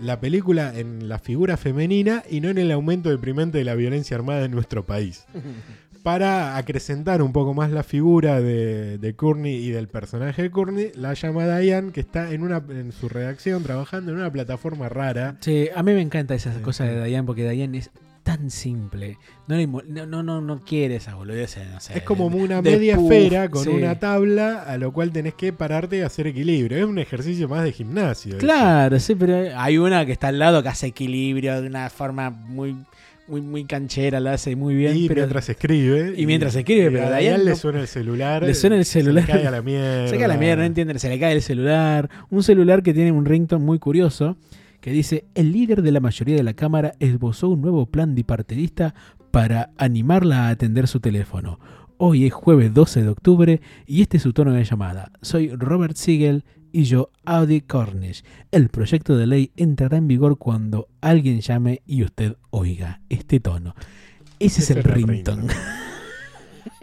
la 0.00 0.20
película 0.20 0.72
en 0.76 1.08
la 1.08 1.18
figura 1.18 1.56
femenina 1.56 2.22
y 2.30 2.40
no 2.40 2.50
en 2.50 2.58
el 2.58 2.70
aumento 2.70 3.10
deprimente 3.10 3.58
de 3.58 3.64
la 3.64 3.74
violencia 3.74 4.16
armada 4.16 4.44
en 4.44 4.50
nuestro 4.50 4.84
país. 4.84 5.24
Para 6.02 6.58
acrecentar 6.58 7.22
un 7.22 7.32
poco 7.32 7.54
más 7.54 7.70
la 7.70 7.82
figura 7.82 8.38
de, 8.38 8.98
de 8.98 9.16
Courtney 9.16 9.54
y 9.54 9.70
del 9.70 9.88
personaje 9.88 10.42
de 10.42 10.50
Courtney, 10.50 10.92
la 10.94 11.14
llama 11.14 11.46
Diane, 11.58 11.92
que 11.92 12.00
está 12.00 12.30
en, 12.30 12.42
una, 12.42 12.62
en 12.68 12.92
su 12.92 13.08
redacción 13.08 13.62
trabajando 13.62 14.12
en 14.12 14.18
una 14.18 14.30
plataforma 14.30 14.90
rara. 14.90 15.38
Sí, 15.40 15.70
a 15.74 15.82
mí 15.82 15.94
me 15.94 16.02
encanta 16.02 16.34
esas 16.34 16.58
cosas 16.58 16.88
de 16.88 17.04
Diane 17.06 17.26
porque 17.26 17.50
Diane 17.50 17.78
es 17.78 17.90
tan 18.24 18.50
simple. 18.50 19.18
No, 19.46 19.54
le 19.56 19.66
no, 19.68 20.06
no, 20.06 20.22
no, 20.24 20.40
no 20.40 20.60
quiere 20.64 20.96
esa 20.96 21.14
boludez. 21.14 21.56
No 21.72 21.78
sé, 21.78 21.96
Es 21.98 22.02
como 22.02 22.26
una 22.26 22.60
de 22.62 22.70
media 22.72 22.96
puff, 22.96 23.12
esfera 23.12 23.48
con 23.50 23.62
sí. 23.64 23.68
una 23.70 23.98
tabla 24.00 24.62
a 24.62 24.76
lo 24.78 24.92
cual 24.92 25.12
tenés 25.12 25.34
que 25.34 25.52
pararte 25.52 25.98
y 25.98 26.00
hacer 26.00 26.26
equilibrio. 26.26 26.78
Es 26.78 26.84
un 26.84 26.98
ejercicio 26.98 27.48
más 27.48 27.62
de 27.62 27.70
gimnasio. 27.72 28.30
eso. 28.32 28.38
Claro, 28.38 28.98
sí, 28.98 29.14
pero 29.14 29.56
hay 29.56 29.78
una 29.78 30.04
que 30.06 30.12
está 30.12 30.28
al 30.28 30.38
lado 30.40 30.62
que 30.62 30.70
hace 30.70 30.86
equilibrio 30.88 31.60
de 31.60 31.68
una 31.68 31.88
forma 31.90 32.30
muy, 32.30 32.74
muy, 33.28 33.40
muy 33.42 33.64
canchera, 33.66 34.20
la 34.20 34.32
hace 34.32 34.56
muy 34.56 34.74
bien. 34.74 34.96
y 34.96 35.06
pero 35.06 35.20
mientras 35.20 35.48
escribe. 35.48 36.14
Y 36.16 36.24
mientras 36.26 36.54
escribe, 36.56 36.86
y 36.86 36.90
pero 36.90 37.04
a 37.04 37.08
Diane 37.10 37.22
Diane 37.22 37.44
le 37.44 37.50
no- 37.50 37.56
suena 37.56 37.80
el 37.80 37.88
celular. 37.88 38.42
le 38.42 38.54
suena 38.54 38.76
el 38.76 38.84
celular. 38.86 39.26
Se 39.26 39.32
le 39.34 39.38
cae 39.38 39.46
a 39.48 39.50
la 39.50 39.60
mierda. 39.62 40.08
se 40.08 40.18
cae 40.18 40.28
la 40.28 40.36
mierda, 40.38 40.56
no 40.62 40.64
entienden, 40.64 40.98
se 40.98 41.08
le 41.10 41.20
cae 41.20 41.34
el 41.34 41.42
celular. 41.42 42.08
Un 42.30 42.42
celular 42.42 42.82
que 42.82 42.94
tiene 42.94 43.12
un 43.12 43.26
ringtone 43.26 43.62
muy 43.62 43.78
curioso 43.78 44.36
que 44.84 44.90
dice, 44.90 45.24
el 45.34 45.50
líder 45.50 45.80
de 45.80 45.92
la 45.92 46.00
mayoría 46.00 46.36
de 46.36 46.42
la 46.42 46.52
Cámara 46.52 46.92
esbozó 47.00 47.48
un 47.48 47.62
nuevo 47.62 47.86
plan 47.86 48.14
bipartidista 48.14 48.94
para 49.30 49.70
animarla 49.78 50.42
a 50.42 50.50
atender 50.50 50.88
su 50.88 51.00
teléfono. 51.00 51.58
Hoy 51.96 52.26
es 52.26 52.34
jueves 52.34 52.74
12 52.74 53.02
de 53.02 53.08
octubre 53.08 53.60
y 53.86 54.02
este 54.02 54.18
es 54.18 54.22
su 54.22 54.34
tono 54.34 54.52
de 54.52 54.62
llamada. 54.62 55.10
Soy 55.22 55.48
Robert 55.48 55.96
Siegel 55.96 56.44
y 56.70 56.84
yo 56.84 57.08
Audi 57.24 57.62
Cornish. 57.62 58.24
El 58.50 58.68
proyecto 58.68 59.16
de 59.16 59.26
ley 59.26 59.52
entrará 59.56 59.96
en 59.96 60.06
vigor 60.06 60.36
cuando 60.36 60.88
alguien 61.00 61.40
llame 61.40 61.80
y 61.86 62.04
usted 62.04 62.36
oiga 62.50 63.00
este 63.08 63.40
tono. 63.40 63.74
Ese 64.38 64.60
es 64.60 64.68
Ese 64.68 64.80
el 64.80 64.84
ringtone. 64.84 65.46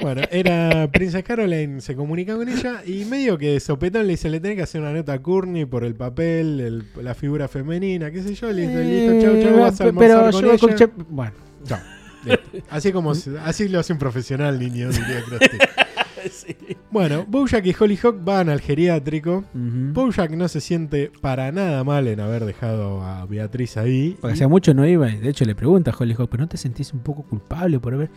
Bueno, 0.02 0.22
era 0.32 0.90
Princess 0.92 1.24
Caroline, 1.24 1.82
se 1.82 1.96
comunica 1.96 2.36
con 2.36 2.48
ella 2.50 2.82
y 2.86 3.06
medio 3.06 3.38
que 3.38 3.60
sopetón 3.60 4.04
le 4.08 4.14
dice, 4.14 4.30
le 4.30 4.40
tenés 4.40 4.58
que 4.58 4.64
hacer 4.64 4.82
una 4.82 4.94
nota 4.94 5.14
a 5.14 5.20
Courtney 5.22 5.66
por 5.66 5.84
el 5.84 5.96
papel, 5.96 6.60
el- 6.60 7.04
la 7.04 7.14
figura 7.14 7.48
femenina, 7.48 8.12
qué 8.12 8.22
sé 8.24 8.34
yo, 8.36 8.52
listo, 8.52 8.80
listo, 8.80 9.22
chau, 9.22 9.42
chau, 9.44 9.60
vas 9.60 9.82
a 9.82 9.88
Eh, 9.88 9.94
pero 9.98 10.32
con 10.32 10.42
yo 10.42 10.54
ella. 10.54 10.56
escuché- 10.56 10.92
bueno, 11.10 11.34
Chau, 11.66 11.80
listo. 12.26 12.42
Así 12.70 12.92
como 12.92 13.14
se- 13.16 13.38
así 13.40 13.68
lo 13.70 13.80
hace 13.80 13.94
un 13.94 14.00
profesional, 14.00 14.60
niño, 14.60 14.90
diría 14.90 15.22
Krusty. 15.26 15.58
sí. 16.32 16.56
Bueno, 16.92 17.26
Bojack 17.28 17.66
y 17.66 17.76
Hollyhock 17.80 18.24
van 18.24 18.50
al 18.50 18.62
geriátrico. 18.62 19.44
Bojack 19.54 20.32
no 20.32 20.48
se 20.48 20.62
siente 20.62 21.12
para 21.22 21.52
nada 21.52 21.84
mal 21.84 22.08
en 22.08 22.20
haber 22.20 22.46
dejado 22.46 23.02
a 23.04 23.26
Beatriz 23.26 23.78
ahí. 23.78 24.18
Porque 24.20 24.34
Y- 24.34 24.36
hacía 24.36 24.48
mucho 24.48 24.74
no 24.74 24.86
iba, 24.88 25.10
y 25.10 25.18
de 25.18 25.30
hecho 25.30 25.46
le 25.46 25.56
pregunta 25.56 25.92
a 25.92 25.96
Hollyhock, 25.98 26.30
¿pero 26.30 26.42
no 26.44 26.48
te 26.50 26.58
sentís 26.58 26.94
un 26.94 27.00
poco 27.00 27.24
culpable 27.24 27.80
por 27.80 27.94
haber... 27.94 28.10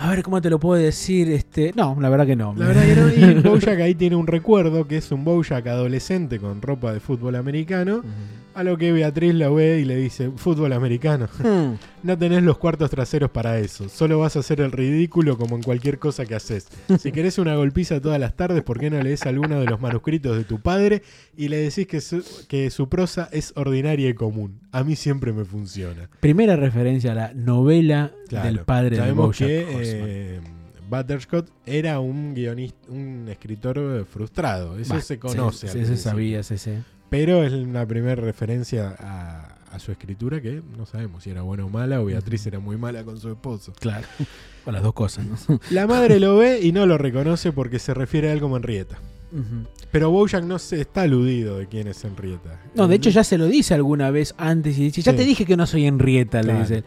A 0.00 0.08
ver, 0.08 0.22
¿cómo 0.22 0.40
te 0.40 0.48
lo 0.48 0.58
puedo 0.58 0.82
decir? 0.82 1.30
Este, 1.30 1.72
no, 1.76 1.94
la 2.00 2.08
verdad 2.08 2.26
que 2.26 2.34
no. 2.34 2.54
La 2.56 2.68
verdad 2.68 2.84
que 2.84 2.96
no. 2.96 3.28
Y 3.28 3.34
Bojack 3.42 3.80
ahí 3.80 3.94
tiene 3.94 4.16
un 4.16 4.26
recuerdo 4.26 4.88
que 4.88 4.96
es 4.96 5.12
un 5.12 5.24
Bojack 5.24 5.66
adolescente 5.66 6.38
con 6.38 6.62
ropa 6.62 6.94
de 6.94 7.00
fútbol 7.00 7.36
americano. 7.36 8.02
A 8.52 8.64
lo 8.64 8.76
que 8.76 8.90
Beatriz 8.90 9.32
la 9.34 9.48
ve 9.48 9.78
y 9.80 9.84
le 9.84 9.96
dice, 9.96 10.30
fútbol 10.36 10.72
americano. 10.72 11.28
Hmm. 11.40 11.76
No 12.02 12.16
tenés 12.18 12.42
los 12.42 12.56
cuartos 12.58 12.90
traseros 12.90 13.30
para 13.30 13.58
eso. 13.58 13.88
Solo 13.88 14.18
vas 14.18 14.34
a 14.36 14.38
hacer 14.40 14.60
el 14.62 14.72
ridículo 14.72 15.36
como 15.36 15.56
en 15.56 15.62
cualquier 15.62 15.98
cosa 15.98 16.24
que 16.24 16.34
haces. 16.34 16.66
Si 16.98 17.12
querés 17.12 17.38
una 17.38 17.54
golpiza 17.56 18.00
todas 18.00 18.18
las 18.18 18.34
tardes, 18.36 18.62
¿por 18.62 18.78
qué 18.78 18.88
no 18.90 19.00
lees 19.02 19.26
alguno 19.26 19.60
de 19.60 19.66
los 19.66 19.80
manuscritos 19.80 20.36
de 20.36 20.44
tu 20.44 20.60
padre 20.60 21.02
y 21.36 21.48
le 21.48 21.58
decís 21.58 21.86
que 21.86 22.00
su, 22.00 22.24
que 22.48 22.70
su 22.70 22.88
prosa 22.88 23.28
es 23.32 23.52
ordinaria 23.56 24.08
y 24.08 24.14
común? 24.14 24.60
A 24.72 24.82
mí 24.84 24.96
siempre 24.96 25.32
me 25.32 25.44
funciona. 25.44 26.08
Primera 26.20 26.56
referencia 26.56 27.12
a 27.12 27.14
la 27.14 27.34
novela 27.34 28.12
Claro. 28.28 28.46
del 28.46 28.60
padre 28.60 28.90
de 28.90 28.96
Sabemos 28.96 29.26
Bojack 29.26 29.48
que 29.48 29.66
eh, 29.70 30.40
Butterscott 30.88 31.50
era 31.66 32.00
un 32.00 32.34
guionista, 32.34 32.78
un 32.90 33.26
escritor 33.28 34.06
frustrado. 34.10 34.78
Eso 34.78 34.94
Bah, 34.94 35.00
se 35.02 35.18
conoce. 35.18 35.66
Se 35.68 35.72
principio. 35.74 36.02
sabía, 36.02 36.42
sí, 36.42 36.56
sí. 36.58 36.72
Pero 37.10 37.44
es 37.44 37.52
una 37.52 37.84
primera 37.86 38.14
referencia 38.14 38.94
a, 38.98 39.56
a 39.74 39.78
su 39.78 39.92
escritura 39.92 40.40
que 40.40 40.62
no 40.76 40.86
sabemos 40.86 41.24
si 41.24 41.30
era 41.30 41.42
buena 41.42 41.64
o 41.64 41.68
mala 41.68 42.00
o 42.00 42.04
Beatriz 42.06 42.46
era 42.46 42.60
muy 42.60 42.76
mala 42.76 43.02
con 43.04 43.18
su 43.20 43.28
esposo. 43.30 43.72
Claro. 43.78 44.06
O 44.66 44.70
las 44.72 44.82
dos 44.82 44.92
cosas, 44.92 45.24
¿no? 45.24 45.58
La 45.70 45.86
madre 45.86 46.20
lo 46.20 46.36
ve 46.36 46.60
y 46.60 46.72
no 46.72 46.84
lo 46.84 46.98
reconoce 46.98 47.50
porque 47.50 47.78
se 47.78 47.94
refiere 47.94 48.28
a 48.28 48.34
él 48.34 48.40
como 48.40 48.58
Henrietta. 48.58 48.98
Ujú. 49.32 49.66
Pero 49.90 50.10
Bojack 50.10 50.44
no 50.44 50.58
se 50.58 50.82
está 50.82 51.00
aludido 51.02 51.56
de 51.58 51.66
quién 51.66 51.88
es 51.88 52.04
Henrietta. 52.04 52.60
No, 52.74 52.86
de 52.86 52.96
hecho 52.96 53.08
ya 53.08 53.24
se 53.24 53.38
lo 53.38 53.46
dice 53.46 53.72
alguna 53.72 54.10
vez 54.10 54.34
antes 54.36 54.76
y 54.78 54.82
dice, 54.82 55.00
ya 55.00 55.12
Sí. 55.12 55.16
te 55.16 55.24
dije 55.24 55.46
que 55.46 55.56
no 55.56 55.66
soy 55.66 55.86
Henrietta, 55.86 56.42
le 56.42 56.48
Claro. 56.52 56.60
dice. 56.60 56.84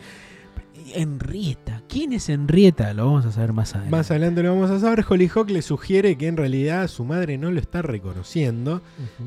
Henrietta, 0.94 1.82
¿quién 1.90 2.14
es 2.14 2.30
Henrietta? 2.30 2.94
Lo 2.94 3.06
vamos 3.06 3.26
a 3.26 3.32
saber 3.32 3.54
más 3.54 3.72
adelante. 3.76 3.92
Más 3.96 4.12
adelante 4.12 4.44
lo 4.44 4.54
vamos 4.56 4.70
a 4.72 4.80
saber. 4.80 5.04
Hollyhock 5.08 5.50
le 5.50 5.62
sugiere 5.62 6.18
que 6.18 6.28
en 6.28 6.38
realidad 6.38 6.88
su 6.88 7.04
madre 7.06 7.38
no 7.38 7.52
lo 7.52 7.60
está 7.60 7.82
reconociendo. 7.82 8.82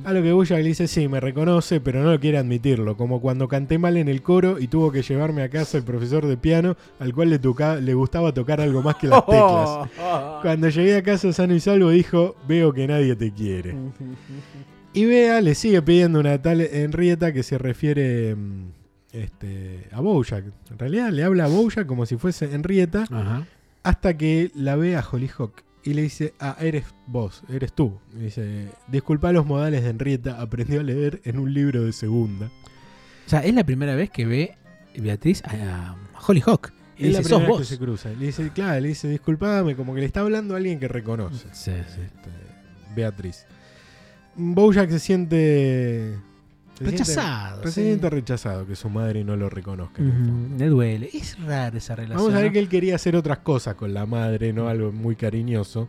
A 0.05 0.13
lo 0.13 0.23
que 0.23 0.33
Bojack 0.33 0.59
le 0.59 0.69
dice, 0.69 0.89
sí, 0.89 1.09
me 1.09 1.21
reconoce, 1.21 1.81
pero 1.81 2.03
no 2.03 2.19
quiere 2.21 2.39
admitirlo. 2.39 2.97
Como 2.97 3.21
cuando 3.21 3.49
canté 3.49 3.79
mal 3.79 3.97
en 3.97 4.09
el 4.09 4.23
coro 4.23 4.59
y 4.59 4.69
tuvo 4.69 4.91
que 4.93 5.03
llevarme 5.03 5.43
a 5.43 5.49
casa 5.49 5.77
el 5.79 5.85
profesor 5.85 6.27
de 6.27 6.37
piano, 6.37 6.77
al 6.99 7.13
cual 7.15 7.31
le, 7.31 7.39
toca- 7.39 7.77
le 7.77 7.95
gustaba 7.95 8.33
tocar 8.33 8.61
algo 8.61 8.83
más 8.83 8.97
que 8.97 9.09
las 9.09 9.25
teclas. 9.27 9.89
Cuando 10.43 10.69
llegué 10.69 10.97
a 10.97 11.03
casa 11.03 11.33
sano 11.33 11.55
y 11.55 11.61
salvo, 11.61 11.91
dijo, 11.91 12.37
veo 12.49 12.73
que 12.73 12.87
nadie 12.87 13.17
te 13.17 13.33
quiere. 13.33 13.75
Y 14.93 15.05
Bea 15.05 15.41
le 15.43 15.55
sigue 15.55 15.83
pidiendo 15.83 16.21
una 16.21 16.41
tal 16.41 16.61
Henrietta 16.63 17.33
que 17.33 17.43
se 17.43 17.59
refiere 17.59 18.35
mm, 18.35 18.65
este, 19.13 19.89
a 19.93 20.01
Bojack. 20.01 20.45
En 20.71 20.79
realidad 20.79 21.11
le 21.11 21.25
habla 21.25 21.45
a 21.45 21.49
Bojack 21.49 21.87
como 21.87 22.07
si 22.07 22.17
fuese 22.17 22.53
Henrietta, 22.55 23.03
Ajá. 23.11 23.47
hasta 23.83 24.17
que 24.17 24.51
la 24.55 24.77
ve 24.77 24.97
a 24.97 25.05
Hollyhock. 25.09 25.63
Y 25.85 25.95
le 25.95 26.03
dice, 26.03 26.35
ah, 26.41 26.57
eres 26.59 26.85
vos, 27.07 27.45
eres 27.49 27.73
tú. 27.73 28.01
Y 28.17 28.25
dice, 28.25 28.69
disculpa 28.89 29.31
los 29.31 29.47
modales 29.47 29.85
de 29.85 29.91
Henrietta, 29.91 30.41
aprendió 30.41 30.81
a 30.81 30.83
leer 30.83 31.21
en 31.25 31.39
un 31.39 31.55
libro 31.55 31.85
de 31.85 31.93
segunda. 31.93 32.51
O 33.27 33.31
sea, 33.31 33.41
es 33.45 33.55
la 33.55 33.63
primera 33.63 33.95
vez 33.95 34.11
que 34.11 34.27
ve 34.27 34.57
Beatriz 34.97 35.43
a, 35.45 35.97
Hollyhock. 36.27 36.73
Y 36.99 37.09
es 37.09 37.13
la 37.13 37.19
dice, 37.19 37.31
sos 37.31 37.39
primera 37.39 37.39
vez 37.39 37.49
vos. 37.49 37.59
que 37.61 37.65
se 37.65 37.79
cruza. 37.79 38.09
Le 38.09 38.27
dice, 38.27 38.51
claro, 38.51 38.81
le 38.81 38.89
dice, 38.89 39.09
disculpame, 39.09 39.77
como 39.77 39.95
que 39.95 40.01
le 40.01 40.07
está 40.07 40.21
hablando 40.21 40.55
a 40.55 40.57
alguien 40.57 40.81
que 40.81 40.89
reconoce. 40.89 41.47
Sí, 41.53 41.71
sí. 41.95 42.01
este, 42.01 42.31
Beatriz. 42.97 43.47
Bojack 44.35 44.91
se 44.91 44.99
siente... 44.99 46.17
se 46.79 46.85
Rechazado, 46.85 47.57
siente- 47.63 47.69
se 47.73 47.81
sí. 47.81 47.87
siente 47.87 48.11
rechazado 48.11 48.67
que 48.67 48.77
su 48.77 48.89
madre 48.91 49.25
no 49.25 49.37
lo 49.37 49.49
reconozca. 49.49 50.03
Le 50.03 50.67
duele. 50.67 51.09
Es 51.13 51.39
rara 51.41 51.77
esa 51.79 51.95
relación. 51.97 52.19
Vamos 52.19 52.35
a 52.35 52.43
ver 52.43 52.53
que 52.53 52.59
él 52.59 52.69
quería 52.69 52.95
hacer 52.97 53.17
otras 53.17 53.39
cosas 53.39 53.75
con 53.77 53.95
la 53.95 54.05
madre, 54.07 54.53
no 54.53 54.69
algo 54.69 54.93
muy 54.93 55.17
cariñoso, 55.17 55.89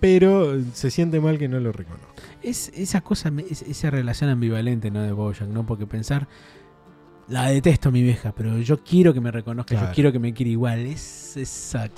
pero 0.00 0.54
se 0.72 0.90
siente 0.90 1.18
mal 1.20 1.38
que 1.38 1.48
no 1.48 1.58
lo 1.60 1.72
reconozca. 1.72 2.22
Es 2.42 2.70
esa 2.74 3.00
cosa, 3.00 3.32
es- 3.50 3.62
esa 3.62 3.90
relación 3.90 4.30
ambivalente, 4.30 4.90
¿no? 4.90 5.00
De 5.02 5.12
Bojack, 5.12 5.48
¿no? 5.48 5.64
Porque 5.66 5.86
pensar, 5.86 6.28
la 7.28 7.48
detesto 7.48 7.88
a 7.88 7.92
mi 7.92 8.02
vieja, 8.02 8.32
pero 8.36 8.58
yo 8.58 8.84
quiero 8.84 9.14
que 9.14 9.20
me 9.20 9.30
reconozca, 9.30 9.74
Claro. 9.74 9.88
yo 9.88 9.94
quiero 9.94 10.12
que 10.12 10.18
me 10.18 10.32
quiera 10.34 10.50
igual. 10.50 10.80
Es 10.80 11.36
esa. 11.36 11.88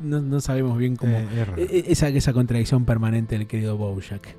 No, 0.00 0.20
no 0.20 0.40
sabemos 0.40 0.76
bien 0.76 0.96
cómo. 0.96 1.16
Eh, 1.16 1.28
es 1.40 1.48
raro. 1.48 1.62
e- 1.62 1.84
esa, 1.88 2.08
esa 2.08 2.32
contradicción 2.32 2.84
permanente 2.84 3.38
del 3.38 3.46
querido 3.46 3.76
Bojack. 3.78 4.36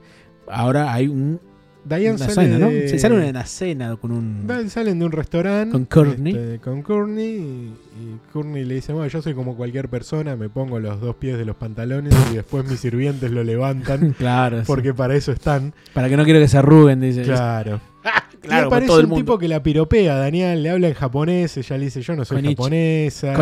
Ahora 0.47 0.93
hay 0.93 1.07
un, 1.07 1.39
Diane 1.85 2.17
sale 2.17 2.33
cena, 2.33 2.57
¿no? 2.57 2.69
de- 2.69 2.89
Se 2.89 2.99
sale 2.99 3.15
una, 3.15 3.25
una 3.27 3.45
cena 3.45 3.95
con 3.95 4.11
un. 4.11 4.69
Salen 4.69 4.99
de 4.99 5.05
un 5.05 5.11
restaurante 5.11 5.71
Con 5.71 5.85
Courtney. 5.85 6.33
este, 6.35 6.59
con 6.59 6.81
Courtney 6.81 7.25
y, 7.35 7.73
y 8.01 8.19
Courtney 8.33 8.65
le 8.65 8.75
dice, 8.75 8.91
bueno, 8.91 9.07
yo 9.07 9.21
soy 9.21 9.33
como 9.35 9.55
cualquier 9.55 9.87
persona, 9.87 10.35
me 10.35 10.49
pongo 10.49 10.79
los 10.79 10.99
dos 10.99 11.15
pies 11.15 11.37
de 11.37 11.45
los 11.45 11.55
pantalones 11.55 12.13
y 12.31 12.35
después 12.35 12.65
mis 12.69 12.79
sirvientes 12.79 13.29
lo 13.31 13.43
levantan 13.43 14.13
Claro, 14.17 14.59
sí. 14.59 14.63
porque 14.65 14.93
para 14.93 15.15
eso 15.15 15.31
están. 15.31 15.73
para 15.93 16.09
que 16.09 16.17
no 16.17 16.23
quiero 16.25 16.39
que 16.39 16.47
se 16.47 16.57
arruguen, 16.57 16.99
dice. 17.01 17.21
Claro. 17.21 17.79
Claro, 18.45 18.67
aparece 18.67 18.88
todo 18.88 19.00
el 19.00 19.05
un 19.05 19.09
mundo. 19.09 19.24
tipo 19.25 19.38
que 19.39 19.47
la 19.47 19.63
piropea, 19.63 20.17
Daniel, 20.17 20.62
le 20.62 20.69
habla 20.69 20.88
en 20.89 20.93
japonés, 20.93 21.57
ella 21.57 21.77
le 21.79 21.85
dice, 21.85 22.01
yo 22.03 22.15
no 22.15 22.25
soy 22.25 22.43
Konichi- 22.43 22.50
japonesa. 22.50 23.33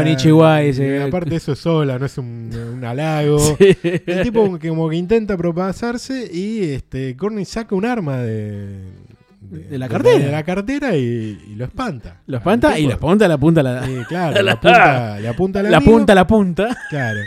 Dice. 0.62 0.98
Y 0.98 1.02
aparte 1.02 1.36
eso 1.36 1.52
es 1.52 1.60
sola, 1.60 2.00
no 2.00 2.06
es 2.06 2.18
un, 2.18 2.50
un 2.76 2.86
halago. 2.86 3.38
Sí. 3.58 3.78
El 4.06 4.24
tipo 4.24 4.58
que 4.58 4.70
como 4.70 4.88
que 4.90 4.96
intenta 4.96 5.36
propasarse 5.36 6.30
y 6.34 6.64
este 6.72 7.18
Courtney 7.18 7.44
saca 7.44 7.76
un 7.76 7.84
arma 7.86 8.18
de, 8.20 8.92
De 9.42 9.78
la 9.78 9.90
cartera. 9.90 10.20
de 10.26 10.32
la 10.32 10.44
cartera 10.44 10.96
y, 10.96 11.38
y 11.50 11.56
lo 11.56 11.66
espanta. 11.66 12.22
Lo 12.28 12.38
espanta 12.38 12.80
y 12.80 12.88
lo 12.88 12.94
apunta, 12.94 13.28
la 13.28 13.38
punta, 13.38 13.62
la, 13.62 13.86
Sí, 13.86 13.94
claro, 14.08 14.42
le 14.42 14.52
apunta, 14.52 15.20
le 15.20 15.28
apunta 15.28 15.60
al 15.60 15.70
la 15.72 15.78
amigo, 15.78 15.92
punta, 15.92 16.16
la 16.16 16.28
punta. 16.28 16.78
Claro. 16.90 17.20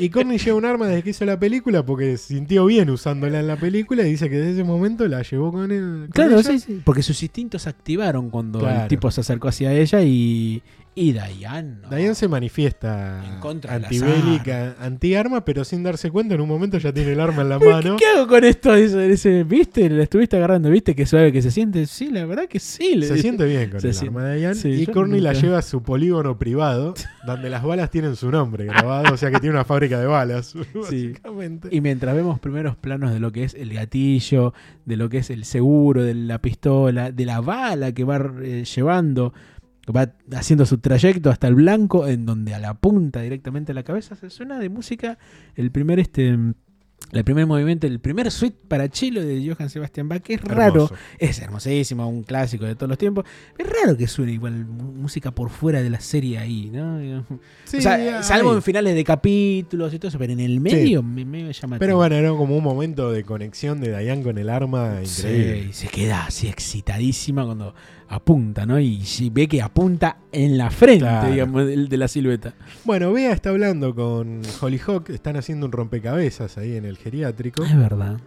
Y 0.00 0.10
Courtney 0.10 0.38
lleva 0.38 0.56
un 0.58 0.64
arma 0.64 0.86
desde 0.86 1.02
que 1.02 1.10
hizo 1.10 1.24
la 1.24 1.38
película 1.38 1.84
porque 1.84 2.16
sintió 2.18 2.66
bien 2.66 2.90
usándola 2.90 3.40
en 3.40 3.46
la 3.46 3.56
película 3.56 4.02
y 4.06 4.10
dice 4.10 4.28
que 4.28 4.36
desde 4.36 4.52
ese 4.52 4.64
momento 4.64 5.06
la 5.08 5.22
llevó 5.22 5.50
con 5.52 5.70
él. 5.70 6.00
con 6.02 6.08
Claro, 6.12 6.38
ella. 6.38 6.50
sí, 6.50 6.58
sí. 6.60 6.80
Porque 6.84 7.02
sus 7.02 7.22
instintos 7.22 7.62
se 7.62 7.70
activaron 7.70 8.28
cuando 8.30 8.58
Claro. 8.58 8.82
el 8.82 8.88
tipo 8.88 9.10
se 9.10 9.20
acercó 9.22 9.48
hacia 9.48 9.72
ella 9.72 10.02
y. 10.02 10.62
Y 11.00 11.12
Diane. 11.12 11.76
no. 11.82 11.88
Diane 11.90 12.14
se 12.16 12.26
manifiesta 12.26 13.22
En 13.24 13.38
contra 13.40 13.74
antibélica, 13.76 14.74
antiarma, 14.80 15.44
pero 15.44 15.62
sin 15.64 15.82
darse 15.84 16.10
cuenta, 16.10 16.34
en 16.34 16.40
un 16.40 16.48
momento 16.48 16.76
ya 16.78 16.92
tiene 16.92 17.12
el 17.12 17.20
arma 17.20 17.42
en 17.42 17.48
la 17.50 17.58
mano. 17.60 17.96
¿Qué 17.96 18.04
hago 18.06 18.26
con 18.26 18.42
esto? 18.42 18.72
¿viste? 19.46 19.88
La 19.90 20.02
estuviste 20.02 20.36
agarrando, 20.36 20.70
¿viste? 20.70 20.94
Que 20.96 21.06
suave 21.06 21.32
que 21.32 21.40
se 21.42 21.50
siente. 21.50 21.86
Sí, 21.86 22.10
la 22.10 22.24
verdad 22.26 22.48
que 22.48 22.58
sí. 22.58 23.00
Se 23.02 23.18
siente 23.18 23.44
bien 23.46 23.70
con 23.70 23.80
Se 23.80 23.88
el 23.88 23.94
siente- 23.94 24.18
arma 24.18 24.28
de 24.28 24.36
Diane. 24.38 24.54
sí, 24.56 24.68
y 24.70 24.86
yo 24.86 24.92
Courtney 24.92 25.20
la 25.20 25.34
lleva 25.34 25.58
a 25.58 25.62
su 25.62 25.82
polígono 25.82 26.36
privado, 26.38 26.94
donde 27.26 27.48
las 27.50 27.62
balas 27.62 27.90
tienen 27.90 28.16
su 28.16 28.30
nombre 28.30 28.64
grabado, 28.64 29.14
o 29.14 29.16
sea 29.16 29.30
que 29.30 29.38
tiene 29.38 29.54
una 29.54 29.64
fábrica 29.64 30.00
de 30.00 30.06
balas, 30.06 30.54
básicamente. 30.74 31.68
Y 31.70 31.80
mientras 31.80 32.14
vemos 32.14 32.40
primeros 32.40 32.76
planos 32.76 33.12
de 33.12 33.20
lo 33.20 33.32
que 33.32 33.44
es 33.44 33.54
el 33.54 33.72
gatillo, 33.72 34.52
de 34.84 34.96
lo 34.96 35.08
que 35.08 35.18
es 35.18 35.30
el 35.30 35.44
seguro, 35.44 36.02
de 36.02 36.14
la 36.14 36.40
pistola, 36.40 37.12
de 37.12 37.24
la 37.24 37.40
bala 37.40 37.92
que 37.92 38.04
va 38.04 38.16
eh, 38.42 38.64
llevando, 38.64 39.32
va 39.92 40.12
haciendo 40.32 40.66
su 40.66 40.78
trayecto 40.78 41.30
hasta 41.30 41.48
el 41.48 41.54
blanco, 41.54 42.06
en 42.06 42.26
donde 42.26 42.54
a 42.54 42.58
la 42.58 42.74
punta 42.74 43.20
directamente 43.20 43.72
a 43.72 43.74
la 43.74 43.82
cabeza 43.82 44.16
se 44.16 44.30
suena 44.30 44.58
de 44.58 44.68
música 44.68 45.18
el 45.54 45.70
primer 45.70 45.98
este 45.98 46.36
el 47.10 47.24
primer 47.24 47.46
movimiento, 47.46 47.86
el 47.86 48.00
primer 48.00 48.30
suite 48.30 48.56
para 48.68 48.88
chelo 48.90 49.22
de 49.22 49.42
Johann 49.48 49.70
Sebastian 49.70 50.08
Bach, 50.10 50.20
que 50.20 50.34
es 50.34 50.42
raro, 50.42 50.84
Hermoso. 50.84 50.94
es 51.18 51.38
hermosísimo, 51.40 52.06
un 52.06 52.22
clásico 52.22 52.66
de 52.66 52.74
todos 52.74 52.88
los 52.90 52.98
tiempos. 52.98 53.24
Es 53.56 53.66
raro 53.66 53.96
que 53.96 54.06
suene 54.06 54.32
igual 54.32 54.66
música 54.66 55.30
por 55.30 55.48
fuera 55.48 55.80
de 55.82 55.88
la 55.88 56.00
serie 56.00 56.36
ahí, 56.38 56.68
¿no? 56.70 57.24
Sí, 57.64 57.78
o 57.78 57.80
sea, 57.80 58.22
salvo 58.22 58.52
en 58.54 58.60
finales 58.62 58.94
de 58.94 59.04
capítulos 59.04 59.94
y 59.94 59.98
todo 59.98 60.08
eso, 60.10 60.18
pero 60.18 60.34
en 60.34 60.40
el 60.40 60.60
medio 60.60 61.02
me, 61.02 61.24
me 61.24 61.50
llama 61.50 61.78
Pero 61.78 61.96
bueno, 61.96 62.14
era 62.14 62.28
como 62.30 62.54
un 62.56 62.62
momento 62.64 63.10
de 63.10 63.24
conexión 63.24 63.80
de 63.80 63.98
Diane 63.98 64.22
con 64.22 64.36
el 64.36 64.50
arma 64.50 65.00
increíble. 65.02 65.64
Sí, 65.68 65.72
se 65.72 65.88
queda 65.88 66.26
así 66.26 66.48
excitadísima 66.48 67.44
cuando 67.46 67.74
apunta, 68.10 68.64
¿no? 68.64 68.80
Y 68.80 69.02
ve 69.32 69.48
que 69.48 69.60
apunta 69.60 70.18
en 70.32 70.56
la 70.56 70.70
frente, 70.70 71.00
Claro. 71.00 71.30
digamos, 71.30 71.66
del- 71.66 71.88
de 71.90 71.96
la 71.98 72.08
silueta. 72.08 72.54
Bueno, 72.84 73.12
Bea 73.12 73.32
está 73.32 73.50
hablando 73.50 73.94
con 73.94 74.40
Hollyhock, 74.60 75.10
están 75.10 75.36
haciendo 75.36 75.66
un 75.66 75.72
rompecabezas 75.72 76.56
ahí 76.56 76.76
en 76.76 76.86
el 76.86 76.87
geriátrico. 76.96 77.62
Es 77.64 77.76
verdad. 77.76 78.18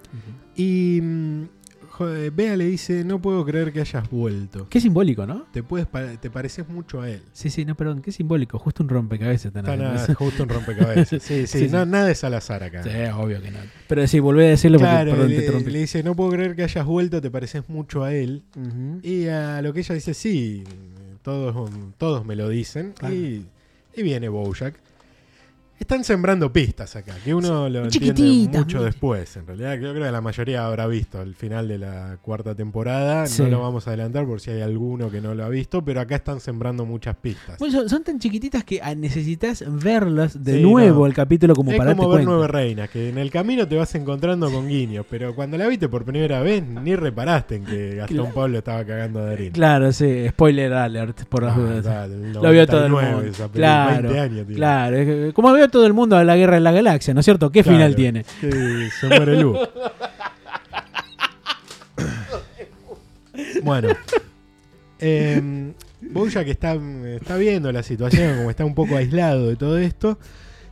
Y 0.55 0.99
mm, 1.01 1.43
jo- 1.89 2.09
Bea 2.33 2.55
le 2.57 2.65
dice, 2.65 3.03
no 3.05 3.21
puedo 3.21 3.43
creer 3.45 3.71
que 3.71 3.81
hayas 3.81 4.09
vuelto. 4.09 4.67
Qué 4.69 4.79
simbólico, 4.81 5.25
¿no? 5.25 5.45
Te, 5.53 5.63
puedes 5.63 5.87
pa- 5.87 6.17
te 6.19 6.29
pareces 6.29 6.67
mucho 6.69 7.01
a 7.01 7.09
él. 7.09 7.21
Sí, 7.31 7.49
sí, 7.49 7.63
no, 7.65 7.75
perdón, 7.75 8.01
qué 8.01 8.11
simbólico. 8.11 8.59
Justo 8.59 8.83
un 8.83 8.89
rompecabezas 8.89 9.47
están 9.55 9.65
Está 9.81 10.13
justo 10.15 10.43
un 10.43 10.49
rompecabezas. 10.49 11.21
Sí, 11.23 11.41
sí, 11.41 11.47
Sí, 11.47 11.59
sí. 11.65 11.71
no- 11.71 11.85
nada 11.85 12.11
es 12.11 12.23
al 12.23 12.33
azar 12.33 12.63
acá. 12.63 12.83
Sí, 12.83 12.89
obvio 13.15 13.41
que 13.41 13.51
no. 13.51 13.59
Pero 13.87 14.05
sí, 14.07 14.19
volví 14.19 14.43
a 14.43 14.47
decirlo 14.49 14.77
porque 14.77 14.91
Claro, 14.91 15.11
perdón, 15.11 15.27
te 15.27 15.33
le, 15.33 15.39
interrumpí. 15.39 15.71
le 15.71 15.79
dice, 15.79 16.03
no 16.03 16.15
puedo 16.15 16.31
creer 16.31 16.55
que 16.55 16.63
hayas 16.63 16.85
vuelto, 16.85 17.21
te 17.21 17.31
pareces 17.31 17.67
mucho 17.69 18.03
a 18.03 18.13
él. 18.13 18.43
Ujú. 18.55 18.99
Y 19.03 19.27
a 19.27 19.61
lo 19.61 19.73
que 19.73 19.79
ella 19.79 19.95
dice, 19.95 20.13
sí, 20.13 20.63
todos, 21.23 21.69
todos 21.97 22.25
me 22.25 22.35
lo 22.35 22.49
dicen. 22.49 22.93
Claro. 22.97 23.13
Y, 23.15 23.45
y 23.95 24.03
viene 24.03 24.27
Bojack. 24.29 24.75
Están 25.81 26.03
sembrando 26.03 26.53
pistas 26.53 26.95
acá, 26.95 27.15
que 27.25 27.33
uno 27.33 27.67
lo 27.67 27.85
entiende 27.85 28.13
chiquititas, 28.13 28.61
mucho 28.65 28.83
después. 28.83 29.35
En 29.35 29.47
realidad, 29.47 29.73
yo 29.73 29.79
creo 29.91 29.93
que 29.95 30.11
la 30.11 30.21
mayoría 30.21 30.67
habrá 30.67 30.85
visto 30.85 31.19
el 31.23 31.33
final 31.33 31.67
de 31.67 31.79
la 31.79 32.17
cuarta 32.21 32.53
temporada. 32.53 33.25
Sí. 33.25 33.41
No 33.41 33.49
lo 33.49 33.61
vamos 33.61 33.87
a 33.87 33.89
adelantar 33.89 34.27
por 34.27 34.39
si 34.39 34.51
hay 34.51 34.61
alguno 34.61 35.09
que 35.09 35.21
no 35.21 35.33
lo 35.33 35.43
ha 35.43 35.49
visto, 35.49 35.83
pero 35.83 35.99
acá 35.99 36.15
están 36.17 36.39
sembrando 36.39 36.85
muchas 36.85 37.15
pistas. 37.15 37.57
Bueno, 37.57 37.79
son, 37.79 37.89
son 37.89 38.03
tan 38.03 38.19
chiquititas 38.19 38.63
que 38.63 38.79
ah, 38.79 38.93
necesitas 38.93 39.63
verlas 39.67 40.43
de 40.43 40.57
Sí, 40.57 40.61
nuevo 40.61 40.99
no. 40.99 41.05
el 41.07 41.15
capítulo 41.15 41.55
como 41.55 41.71
es 41.71 41.77
para 41.79 41.95
como 41.95 42.09
ver 42.09 42.17
cuenta. 42.25 42.31
Nueve 42.31 42.47
Reinas, 42.47 42.89
que 42.91 43.09
en 43.09 43.17
el 43.17 43.31
camino 43.31 43.67
te 43.67 43.75
vas 43.75 43.93
encontrando 43.95 44.51
con 44.51 44.67
guiños, 44.67 45.03
pero 45.09 45.33
cuando 45.33 45.57
la 45.57 45.65
viste 45.67 45.89
por 45.89 46.05
primera 46.05 46.41
vez 46.41 46.63
ni 46.63 46.95
reparaste 46.95 47.55
en 47.55 47.65
que 47.65 47.95
Gastón 47.95 48.17
Claro. 48.17 48.35
Pablo 48.35 48.57
estaba 48.59 48.85
cagando 48.85 49.25
de 49.25 49.33
harina. 49.33 49.53
Claro, 49.53 49.91
sí, 49.91 50.27
spoiler 50.29 50.73
alert 50.73 51.23
por 51.25 51.41
las 51.41 51.57
Ah, 51.57 51.59
dudas. 52.07 52.09
Lo 52.35 52.51
vio 52.51 52.67
todo 52.67 52.85
el 52.85 52.91
99 52.91 53.15
mundo. 53.15 53.31
esa 53.31 53.47
película, 53.47 53.87
Claro, 53.89 54.09
20 54.09 54.19
años. 54.19 54.47
Claro, 54.55 55.33
como 55.33 55.51
veo 55.53 55.70
todo 55.71 55.85
el 55.87 55.93
mundo 55.93 56.15
a 56.17 56.23
la 56.23 56.35
guerra 56.37 56.57
en 56.57 56.63
la 56.63 56.71
galaxia, 56.71 57.13
¿no 57.13 57.21
es 57.21 57.25
cierto? 57.25 57.51
¿Qué 57.51 57.63
Claro, 57.63 57.77
final 57.77 57.95
tiene? 57.95 58.25
que 58.39 58.89
se 58.99 59.07
muere 59.07 59.37
Luke. 59.41 59.59
bueno. 63.63 63.89
Eh, 64.99 65.71
Bojack 66.01 66.47
está, 66.47 66.77
está 67.15 67.37
viendo 67.37 67.71
la 67.71 67.83
situación, 67.83 68.37
como 68.37 68.49
está 68.49 68.65
un 68.65 68.75
poco 68.75 68.95
aislado 68.97 69.47
de 69.49 69.55
todo 69.55 69.77
esto. 69.77 70.19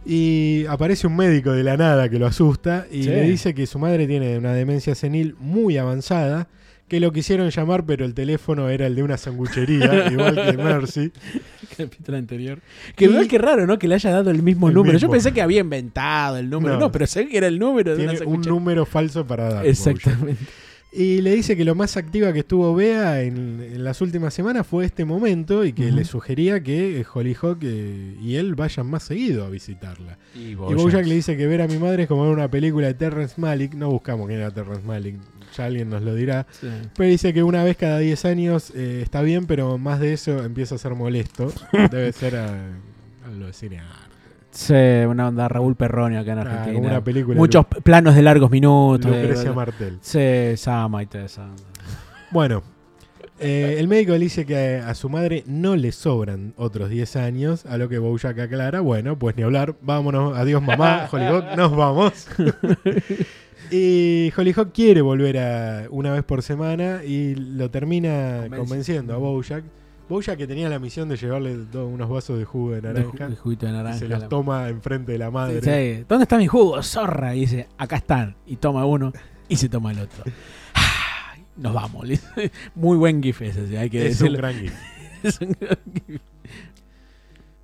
Y 0.05 0.65
aparece 0.69 1.07
un 1.07 1.15
médico 1.15 1.51
de 1.51 1.63
la 1.63 1.77
nada 1.77 2.09
que 2.09 2.19
lo 2.19 2.25
asusta 2.27 2.87
y 2.91 3.03
Sí. 3.03 3.09
le 3.09 3.21
dice 3.23 3.53
que 3.53 3.67
su 3.67 3.79
madre 3.79 4.07
tiene 4.07 4.37
una 4.37 4.53
demencia 4.53 4.95
senil 4.95 5.35
muy 5.39 5.77
avanzada, 5.77 6.47
que 6.89 6.99
lo 6.99 7.11
quisieron 7.13 7.49
llamar, 7.49 7.85
pero 7.85 8.03
el 8.03 8.13
teléfono 8.13 8.67
era 8.69 8.87
el 8.87 8.95
de 8.95 9.03
una 9.03 9.17
sanguchería, 9.17 10.07
igual 10.11 10.35
que 10.35 10.57
Mercy. 10.57 11.11
capítulo 11.77 12.17
anterior. 12.17 12.59
Que 12.95 13.05
igual 13.05 13.27
que 13.27 13.37
raro, 13.37 13.65
¿no? 13.65 13.79
Que 13.79 13.87
le 13.87 13.95
haya 13.95 14.11
dado 14.11 14.31
el 14.31 14.43
mismo 14.43 14.67
El 14.67 14.73
número. 14.73 14.97
Yo 14.97 15.07
mismo. 15.07 15.13
pensé 15.13 15.31
que 15.31 15.41
había 15.41 15.61
inventado 15.61 16.37
el 16.37 16.49
número. 16.49 16.73
No, 16.73 16.79
No. 16.81 16.91
pero 16.91 17.07
sé 17.07 17.27
que 17.27 17.37
era 17.37 17.47
el 17.47 17.57
número 17.59 17.91
de 17.91 17.97
Tiene 17.97 18.11
una 18.11 18.19
un 18.19 18.25
sanguchería. 18.25 18.51
número 18.51 18.85
falso 18.85 19.25
para 19.25 19.53
dar. 19.53 19.65
Exactamente. 19.65 20.43
Y 20.91 21.21
le 21.21 21.35
dice 21.35 21.55
que 21.55 21.63
lo 21.63 21.75
más 21.75 21.97
activa 21.97 22.33
que 22.33 22.39
estuvo 22.39 22.73
Bea 22.73 23.21
en, 23.21 23.61
en 23.61 23.83
las 23.83 24.01
últimas 24.01 24.33
semanas 24.33 24.65
fue 24.65 24.85
este 24.85 25.05
momento 25.05 25.63
y 25.63 25.71
que 25.71 25.91
le 25.91 26.03
sugería 26.03 26.63
que 26.63 27.05
Hollyhock 27.13 27.59
eh, 27.61 28.15
y 28.19 28.37
él 28.37 28.55
vayan 28.55 28.87
más 28.87 29.03
seguido 29.03 29.45
a 29.45 29.49
visitarla. 29.51 30.17
Y 30.33 30.39
Y 30.53 30.55
Bojack 30.55 31.05
le 31.05 31.13
dice 31.13 31.37
que 31.37 31.45
ver 31.45 31.61
a 31.61 31.67
mi 31.67 31.77
madre 31.77 32.03
es 32.03 32.07
como 32.09 32.23
ver 32.23 32.33
una 32.33 32.49
película 32.49 32.87
de 32.87 32.95
Terrence 32.95 33.39
Malick. 33.39 33.75
No 33.75 33.91
buscamos 33.91 34.25
quién 34.25 34.39
era 34.39 34.49
Terrence 34.49 34.81
Malick, 34.83 35.17
ya 35.55 35.65
alguien 35.65 35.89
nos 35.89 36.01
lo 36.01 36.15
dirá. 36.15 36.45
Sí. 36.51 36.67
Pero 36.95 37.09
dice 37.09 37.33
que 37.33 37.43
una 37.43 37.63
vez 37.63 37.77
cada 37.77 37.99
10 37.99 38.25
años 38.25 38.71
eh, 38.75 39.01
está 39.03 39.21
bien, 39.21 39.45
pero 39.45 39.77
más 39.77 39.99
de 39.99 40.13
eso 40.13 40.43
empieza 40.43 40.75
a 40.75 40.77
ser 40.77 40.95
molesto. 40.95 41.51
Debe 41.91 42.11
ser 42.11 42.35
a, 42.37 42.47
a 42.47 43.29
lo 43.37 43.47
de 43.47 43.53
cine 43.53 43.79
arte. 43.79 43.93
Sí, 44.51 44.73
una 45.07 45.27
onda 45.27 45.47
Raúl 45.47 45.75
Perronio 45.75 46.19
acá 46.19 46.33
en 46.33 46.39
Ah, 46.39 46.41
Argentina. 46.41 46.73
como 46.73 46.87
una 46.87 47.03
película 47.03 47.37
Muchos 47.37 47.65
planos 47.83 48.15
de 48.15 48.21
largos 48.23 48.49
minutos. 48.49 49.05
Lucrecia 49.09 49.49
de- 49.49 49.55
Martel. 49.55 49.97
Sí, 50.01 50.57
Sama 50.57 51.03
y. 51.03 51.07
Bueno, 52.31 52.63
eh, 53.39 53.75
el 53.77 53.87
médico 53.87 54.11
le 54.13 54.19
dice 54.19 54.45
que 54.47 54.81
a, 54.83 54.89
a 54.89 54.95
su 54.95 55.07
madre 55.07 55.43
no 55.45 55.75
le 55.75 55.91
sobran 55.91 56.53
otros 56.57 56.89
10 56.89 57.15
años, 57.15 57.65
a 57.67 57.77
lo 57.77 57.87
que 57.89 57.99
Bojack 57.99 58.37
aclara, 58.39 58.81
bueno, 58.81 59.17
pues 59.19 59.35
ni 59.37 59.43
hablar, 59.43 59.75
vámonos, 59.81 60.35
adiós 60.35 60.61
mamá, 60.63 61.07
Hollyhock, 61.11 61.55
nos 61.55 61.75
vamos. 61.75 62.27
y 63.71 64.31
Hollyhock 64.35 64.71
quiere 64.73 65.01
volver 65.01 65.37
a 65.37 65.87
una 65.89 66.11
vez 66.11 66.23
por 66.23 66.41
semana 66.41 67.03
y 67.03 67.35
lo 67.35 67.69
termina 67.69 68.47
convenciendo 68.55 69.13
a 69.13 69.17
Bojack. 69.17 69.63
Bojack 70.09 70.37
que 70.37 70.47
tenía 70.47 70.69
la 70.69 70.79
misión 70.79 71.07
de 71.07 71.17
llevarle 71.17 71.55
unos 71.79 72.09
vasos 72.09 72.39
de 72.39 72.45
jugo 72.45 72.71
de 72.71 72.81
naranja 72.81 73.29
de 73.29 73.35
juguito 73.35 73.65
de 73.67 73.71
y 73.71 73.75
naranja. 73.75 73.99
se 73.99 74.07
los 74.07 74.19
la- 74.21 74.27
toma 74.29 74.67
enfrente 74.69 75.11
de 75.11 75.17
la 75.19 75.29
madre. 75.29 75.61
Sí, 75.61 76.03
¿Dónde 76.09 76.23
está 76.23 76.37
mi 76.37 76.47
jugo, 76.47 76.81
zorra? 76.81 77.35
Y 77.35 77.41
dice, 77.41 77.67
acá 77.77 77.97
están. 77.97 78.35
Y 78.47 78.55
toma 78.55 78.85
uno 78.85 79.13
y 79.47 79.55
se 79.55 79.69
toma 79.69 79.91
el 79.91 79.99
otro. 79.99 80.23
Nos 81.57 81.73
vamos. 81.73 82.07
Muy 82.75 82.97
buen 82.97 83.21
gif 83.21 83.41
ese, 83.41 83.77
hay 83.77 83.89
que 83.89 84.07
Es 84.07 84.19
un 84.21 84.33
gran 84.33 84.53
gif. 84.55 84.73
Es 85.23 85.39
un 85.41 85.55
gran 85.59 85.77
gif. 86.07 86.21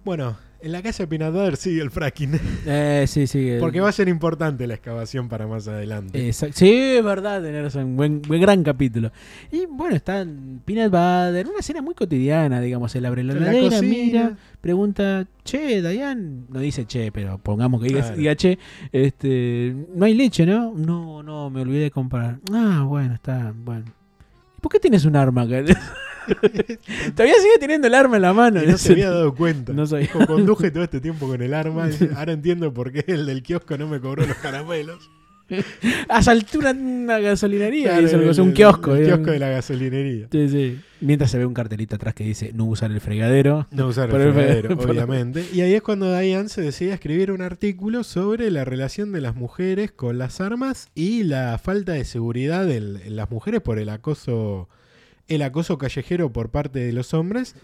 Bueno, 0.03 0.37
en 0.61 0.71
la 0.71 0.81
casa 0.81 1.05
de 1.05 1.17
Butter 1.29 1.57
sigue 1.57 1.81
el 1.81 1.91
fracking. 1.91 2.39
Eh, 2.67 3.05
sí, 3.07 3.27
sí. 3.27 3.49
el- 3.49 3.59
Porque 3.59 3.79
va 3.79 3.89
a 3.89 3.91
ser 3.91 4.07
importante 4.07 4.65
la 4.67 4.73
excavación 4.75 5.29
para 5.29 5.45
más 5.47 5.67
adelante. 5.67 6.27
Exacto. 6.27 6.55
Sí, 6.57 6.71
es 6.71 7.03
verdad, 7.03 7.41
tener 7.41 7.63
razón. 7.63 7.95
Buen, 7.95 8.21
buen 8.23 8.41
gran 8.41 8.63
capítulo. 8.63 9.11
Y 9.51 9.65
bueno, 9.67 9.95
está 9.95 10.25
Peanut 10.65 10.91
Butter, 10.91 11.47
una 11.47 11.59
escena 11.59 11.81
muy 11.81 11.93
cotidiana, 11.93 12.59
digamos. 12.61 12.95
Él 12.95 13.05
abre 13.05 13.23
la 13.23 13.33
En 13.33 13.39
la 13.41 13.49
heladera, 13.51 13.69
cocina. 13.77 13.89
mira, 14.03 14.37
pregunta, 14.61 15.27
che, 15.43 15.81
Dayan, 15.81 16.47
no 16.49 16.59
dice 16.59 16.85
che, 16.85 17.11
pero 17.11 17.37
pongamos 17.37 17.81
que 17.81 17.87
diga, 17.89 18.01
Claro. 18.01 18.17
diga 18.17 18.35
che, 18.35 18.57
este, 18.91 19.75
no 19.93 20.05
hay 20.05 20.13
leche, 20.15 20.45
¿no? 20.45 20.73
No, 20.75 21.21
no, 21.21 21.49
me 21.49 21.61
olvidé 21.61 21.83
de 21.83 21.91
comprar. 21.91 22.39
Ah, 22.51 22.83
bueno, 22.87 23.13
está, 23.13 23.53
bueno. 23.55 23.85
¿Y 24.57 24.61
¿Por 24.61 24.71
qué 24.71 24.79
tienes 24.79 25.05
un 25.05 25.15
arma? 25.15 25.45
Todavía 27.15 27.35
sigue 27.35 27.57
teniendo 27.59 27.87
el 27.87 27.93
arma 27.95 28.15
en 28.17 28.21
la 28.21 28.33
mano. 28.33 28.63
Y 28.63 28.67
no 28.67 28.77
se 28.77 28.93
había 28.93 29.09
dado 29.09 29.33
cuenta. 29.35 29.73
No 29.73 29.85
sabía. 29.85 30.09
Conduje 30.27 30.71
todo 30.71 30.83
este 30.85 30.99
tiempo 31.01 31.27
con 31.27 31.41
el 31.41 31.53
arma. 31.53 31.89
Ahora 32.15 32.33
entiendo 32.33 32.73
por 32.73 32.91
qué 32.91 33.03
el 33.07 33.25
del 33.25 33.43
kiosco 33.43 33.77
no 33.77 33.87
me 33.87 33.99
cobró 33.99 34.25
los 34.25 34.37
caramelos. 34.37 35.09
Asaltó 36.09 36.57
una, 36.57 36.71
una 36.71 37.19
gasolinería, 37.19 37.99
Claro, 37.99 38.07
el- 38.21 38.29
así, 38.29 38.41
un 38.41 38.53
kiosco. 38.53 38.95
El 38.95 39.05
kiosco 39.05 39.29
de 39.31 39.37
la 39.39 39.49
gasolinería. 39.49 40.27
Sí, 40.31 40.49
sí. 40.49 40.79
Mientras 41.01 41.29
se 41.29 41.37
ve 41.37 41.45
un 41.45 41.53
cartelito 41.53 41.95
atrás 41.97 42.15
que 42.15 42.23
dice 42.23 42.51
no 42.55 42.65
usar 42.65 42.91
el 42.91 42.99
fregadero. 42.99 43.67
No 43.69 43.87
usar 43.87 44.09
el 44.09 44.15
el 44.21 44.33
fregadero, 44.33 44.75
obviamente. 44.79 45.45
Y 45.53 45.61
ahí 45.61 45.75
es 45.75 45.83
cuando 45.83 46.17
Diane 46.17 46.49
se 46.49 46.61
decide 46.61 46.91
a 46.91 46.95
escribir 46.95 47.31
un 47.31 47.41
artículo 47.43 48.03
sobre 48.03 48.49
la 48.49 48.65
relación 48.65 49.11
de 49.11 49.21
las 49.21 49.35
mujeres 49.35 49.91
con 49.91 50.17
las 50.17 50.41
armas 50.41 50.89
y 50.95 51.23
la 51.23 51.59
falta 51.59 51.91
de 51.93 52.05
seguridad 52.05 52.67
en 52.71 53.15
las 53.15 53.29
mujeres 53.29 53.61
por 53.61 53.77
el 53.77 53.89
acoso, 53.89 54.67
el 55.27 55.41
acoso 55.41 55.77
callejero 55.77 56.31
por 56.31 56.49
parte 56.49 56.79
de 56.79 56.93
los 56.93 57.13
hombres. 57.13 57.55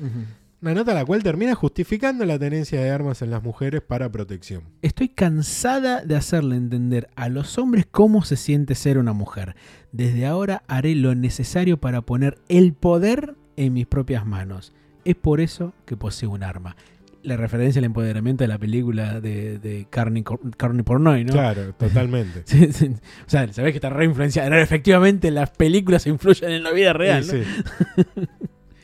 Una 0.62 0.76
nota 0.76 0.94
la 0.94 1.06
cual 1.06 1.24
termina 1.24 1.56
justificando 1.56 2.24
la 2.24 2.38
tenencia 2.38 2.80
de 2.80 2.92
armas 2.92 3.24
en 3.24 3.32
las 3.32 3.42
mujeres 3.42 3.82
para 3.82 4.12
protección. 4.12 4.62
Estoy 4.84 5.10
cansada 5.10 6.04
de 6.06 6.16
hacerle 6.16 6.56
entender 6.56 7.10
a 7.16 7.30
los 7.30 7.58
hombres 7.58 7.88
cómo 7.90 8.24
se 8.24 8.36
siente 8.36 8.76
ser 8.76 9.00
una 9.00 9.14
mujer. 9.14 9.56
Desde 9.92 10.28
ahora 10.28 10.62
haré 10.68 10.94
lo 10.94 11.16
necesario 11.16 11.78
para 11.78 12.04
poner 12.04 12.38
el 12.48 12.74
poder 12.74 13.36
en 13.58 13.74
mis 13.74 13.88
propias 13.88 14.26
manos. 14.26 14.72
Es 15.04 15.16
por 15.16 15.42
eso 15.42 15.74
que 15.86 15.98
poseo 15.98 16.30
un 16.30 16.44
arma. 16.44 16.76
La 17.24 17.38
referencia 17.38 17.80
al 17.80 17.86
empoderamiento 17.86 18.44
de 18.44 18.48
la 18.48 18.58
película 18.58 19.22
de, 19.22 19.60
de 19.60 19.86
Carney, 19.90 20.24
Carney 20.58 20.84
Pornoy, 20.84 21.26
¿no? 21.26 21.34
Claro, 21.34 21.74
totalmente. 21.74 22.42
Sí, 22.46 22.72
sí. 22.74 22.88
O 23.26 23.30
sea, 23.30 23.52
sabés 23.54 23.72
que 23.72 23.78
está 23.78 23.90
re 23.90 24.06
influenciada. 24.06 24.60
Efectivamente, 24.60 25.30
las 25.32 25.52
películas 25.52 26.08
influyen 26.08 26.52
en 26.52 26.64
la 26.64 26.72
vida 26.72 26.94
real. 26.94 27.24
Sí, 27.24 27.38
¿no? 27.38 28.04
sí. 28.04 28.28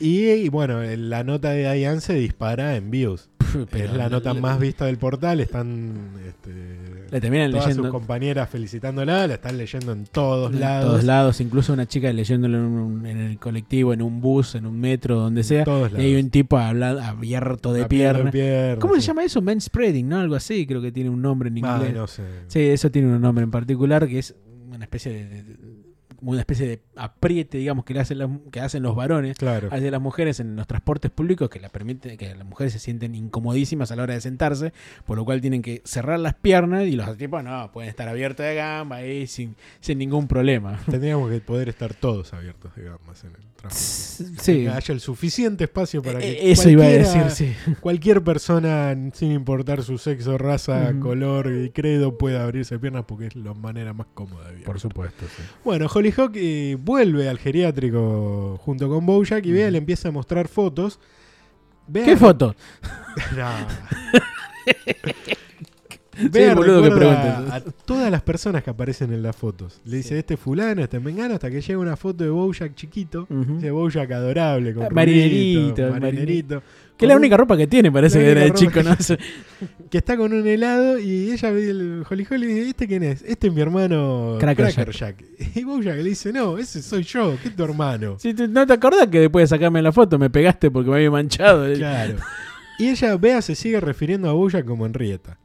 y, 0.00 0.30
y 0.30 0.48
bueno, 0.48 0.80
la 0.82 1.24
nota 1.24 1.50
de 1.50 1.72
Diane 1.72 2.00
se 2.00 2.14
dispara 2.14 2.76
en 2.76 2.90
views. 2.90 3.28
Pero 3.70 3.84
es 3.84 3.92
la 3.96 4.08
nota 4.08 4.34
le- 4.34 4.40
más 4.40 4.58
vista 4.58 4.86
del 4.86 4.98
portal. 4.98 5.40
Están 5.40 5.94
este, 6.26 6.50
Le 7.10 7.20
terminan 7.20 7.50
todas 7.50 7.64
sus 7.66 7.76
leyendo. 7.76 7.90
compañeras 7.92 8.48
felicitándola. 8.50 9.26
La 9.26 9.34
están 9.34 9.56
leyendo 9.58 9.92
en 9.92 10.04
todos 10.06 10.52
En 10.52 10.60
lados. 10.60 10.86
todos 10.90 11.04
lados, 11.04 11.40
incluso 11.40 11.72
una 11.72 11.86
chica 11.86 12.12
leyéndolo 12.12 12.58
en, 12.58 12.64
un- 12.64 13.06
en 13.06 13.18
el 13.18 13.38
colectivo, 13.38 13.92
en 13.92 14.02
un 14.02 14.20
bus, 14.20 14.54
en 14.54 14.66
un 14.66 14.78
metro, 14.78 15.18
donde 15.18 15.42
sea. 15.44 15.64
todos 15.64 15.92
Y 15.92 16.00
hay 16.00 16.16
un 16.16 16.30
tipo 16.30 16.58
hablando, 16.58 17.02
abierto 17.02 17.72
de 17.72 17.84
pierna. 17.86 18.30
pierna, 18.30 18.80
¿Cómo 18.80 18.94
se 18.94 19.00
llama 19.00 19.24
eso? 19.24 19.40
Manspreading, 19.42 20.08
¿no? 20.08 20.18
Algo 20.18 20.34
así, 20.34 20.66
creo 20.66 20.80
que 20.82 20.92
tiene 20.92 21.10
un 21.10 21.22
nombre 21.22 21.48
en 21.48 21.64
Ah, 21.64 21.76
inglés. 21.76 21.94
no 21.94 22.06
sé. 22.06 22.22
Sí, 22.48 22.60
eso 22.60 22.90
tiene 22.90 23.08
un 23.14 23.20
nombre 23.20 23.44
en 23.44 23.50
particular 23.50 24.06
que 24.08 24.18
es 24.18 24.34
una 24.72 24.84
especie 24.84 25.12
de, 25.12 25.28
de- 25.28 25.42
de- 25.42 25.56
una 26.20 26.40
especie 26.40 26.66
de 26.66 26.80
apriete, 26.98 27.58
digamos, 27.58 27.84
que, 27.84 27.94
le 27.94 28.00
hacen 28.00 28.18
las- 28.18 28.30
que 28.50 28.60
hacen 28.60 28.82
los 28.82 28.94
varones 28.96 29.38
Claro. 29.38 29.68
hacia 29.70 29.90
las 29.90 30.00
mujeres 30.00 30.40
en 30.40 30.56
los 30.56 30.66
transportes 30.66 31.10
públicos 31.10 31.48
que 31.48 31.60
la 31.60 31.68
permite 31.68 32.16
que 32.16 32.34
las 32.34 32.46
mujeres 32.46 32.72
se 32.72 32.78
sienten 32.78 33.14
incomodísimas 33.14 33.90
a 33.92 33.96
la 33.96 34.02
hora 34.02 34.14
de 34.14 34.20
sentarse, 34.20 34.72
por 35.06 35.16
lo 35.16 35.24
cual 35.24 35.40
tienen 35.40 35.62
que 35.62 35.80
cerrar 35.84 36.18
las 36.20 36.34
piernas 36.34 36.86
y 36.86 36.92
los 36.92 37.16
tipos 37.16 37.42
no, 37.44 37.70
pueden 37.72 37.88
estar 37.88 38.08
abiertos 38.08 38.44
de 38.44 38.54
gamba 38.54 38.96
ahí 38.96 39.26
sin, 39.26 39.54
sin 39.80 39.98
ningún 39.98 40.28
problema. 40.28 40.78
Tendríamos 40.90 41.30
que 41.30 41.40
poder 41.40 41.68
estar 41.68 41.94
todos 41.94 42.32
abiertos, 42.34 42.72
digamos, 42.76 43.22
en 43.24 43.30
el 43.30 43.42
trabajo. 43.56 43.76
Sí. 44.18 44.62
Que 44.64 44.68
haya 44.70 44.94
el 44.94 45.00
suficiente 45.00 45.64
espacio 45.64 46.02
para 46.02 46.18
que 46.18 46.30
Eh, 46.30 46.50
Eso 46.52 46.68
iba 46.68 46.84
a 46.84 46.88
decir, 46.88 47.30
sí. 47.30 47.52
cualquier 47.80 48.22
persona, 48.22 48.96
sin 49.14 49.30
importar 49.32 49.82
su 49.82 49.96
sexo, 49.98 50.38
raza, 50.38 50.92
color 51.00 51.52
y 51.52 51.70
credo, 51.70 52.18
pueda 52.18 52.42
abrirse 52.42 52.78
piernas 52.78 53.04
porque 53.06 53.26
es 53.26 53.36
la 53.36 53.54
manera 53.54 53.92
más 53.92 54.06
cómoda 54.14 54.50
de. 54.50 54.62
Por 54.62 54.80
supuesto, 54.80 55.24
sí. 55.36 55.42
Bueno, 55.64 55.86
Hollyhock 55.92 56.32
eh, 56.36 56.76
vuelve 56.88 57.28
al 57.28 57.38
geriátrico 57.38 58.58
junto 58.64 58.88
con 58.88 59.04
Bojack 59.04 59.44
y 59.44 59.52
Bea 59.52 59.70
le 59.70 59.76
empieza 59.76 60.08
a 60.08 60.10
mostrar 60.10 60.48
fotos. 60.48 60.98
Bea- 61.86 62.04
¿Qué 62.06 62.16
foto? 62.16 62.54
No. 63.36 63.50
Boludo 66.54 66.82
que 66.82 67.04
a 67.50 67.60
todas 67.84 68.10
las 68.10 68.22
personas 68.22 68.62
que 68.62 68.70
aparecen 68.70 69.12
en 69.12 69.22
las 69.22 69.36
fotos. 69.36 69.80
Le 69.84 69.98
dice, 69.98 70.18
este 70.18 70.36
fulano, 70.36 70.82
este 70.82 70.98
mengano, 71.00 71.34
hasta 71.34 71.50
que 71.50 71.60
llega 71.60 71.78
una 71.78 71.96
foto 71.96 72.24
de 72.24 72.30
Bojack 72.30 72.74
chiquito. 72.74 73.26
Dice 73.30 73.70
Bojack 73.70 74.10
adorable, 74.10 74.74
con 74.74 74.86
marinerito. 76.00 76.62
Que 76.96 77.04
es 77.04 77.08
la 77.10 77.16
única 77.16 77.36
ropa 77.36 77.56
que 77.56 77.68
tiene, 77.68 77.92
parece 77.92 78.18
que 78.18 78.28
era 78.30 78.40
de 78.40 78.52
chico, 78.54 78.82
¿no? 78.82 78.96
que 79.90 79.98
está 79.98 80.16
con 80.16 80.32
un 80.32 80.44
helado 80.46 80.98
y 80.98 81.30
ella 81.30 81.50
ve 81.52 81.70
el 81.70 82.04
Holly 82.08 82.26
Holly 82.28 82.46
y 82.46 82.48
dice, 82.54 82.68
¿este 82.70 82.88
quién 82.88 83.02
es? 83.04 83.22
Este 83.22 83.46
es 83.46 83.52
mi 83.54 83.60
hermano 83.60 84.36
Cracker 84.40 84.90
Jack. 84.90 85.24
Y 85.54 85.62
Bojack 85.62 85.96
le 85.96 86.02
dice, 86.02 86.32
no, 86.32 86.58
ese 86.58 86.82
soy 86.82 87.04
yo, 87.04 87.36
¿qué 87.40 87.50
es 87.50 87.56
tu 87.56 87.62
hermano? 87.62 88.16
Si 88.18 88.34
te- 88.34 88.48
¿No 88.48 88.66
te 88.66 88.72
acordás 88.72 89.06
que 89.06 89.20
después 89.20 89.44
de 89.48 89.56
sacarme 89.56 89.80
la 89.80 89.92
foto 89.92 90.18
me 90.18 90.28
pegaste 90.28 90.72
porque 90.72 90.90
me 90.90 90.96
había 90.96 91.10
manchado? 91.12 91.72
Claro. 91.74 92.16
Y 92.80 92.88
ella, 92.88 93.16
Bea, 93.16 93.42
se 93.42 93.54
sigue 93.54 93.80
refiriendo 93.80 94.28
a 94.28 94.32
Bojack 94.32 94.64
como 94.64 94.84
Henrietta. 94.86 95.38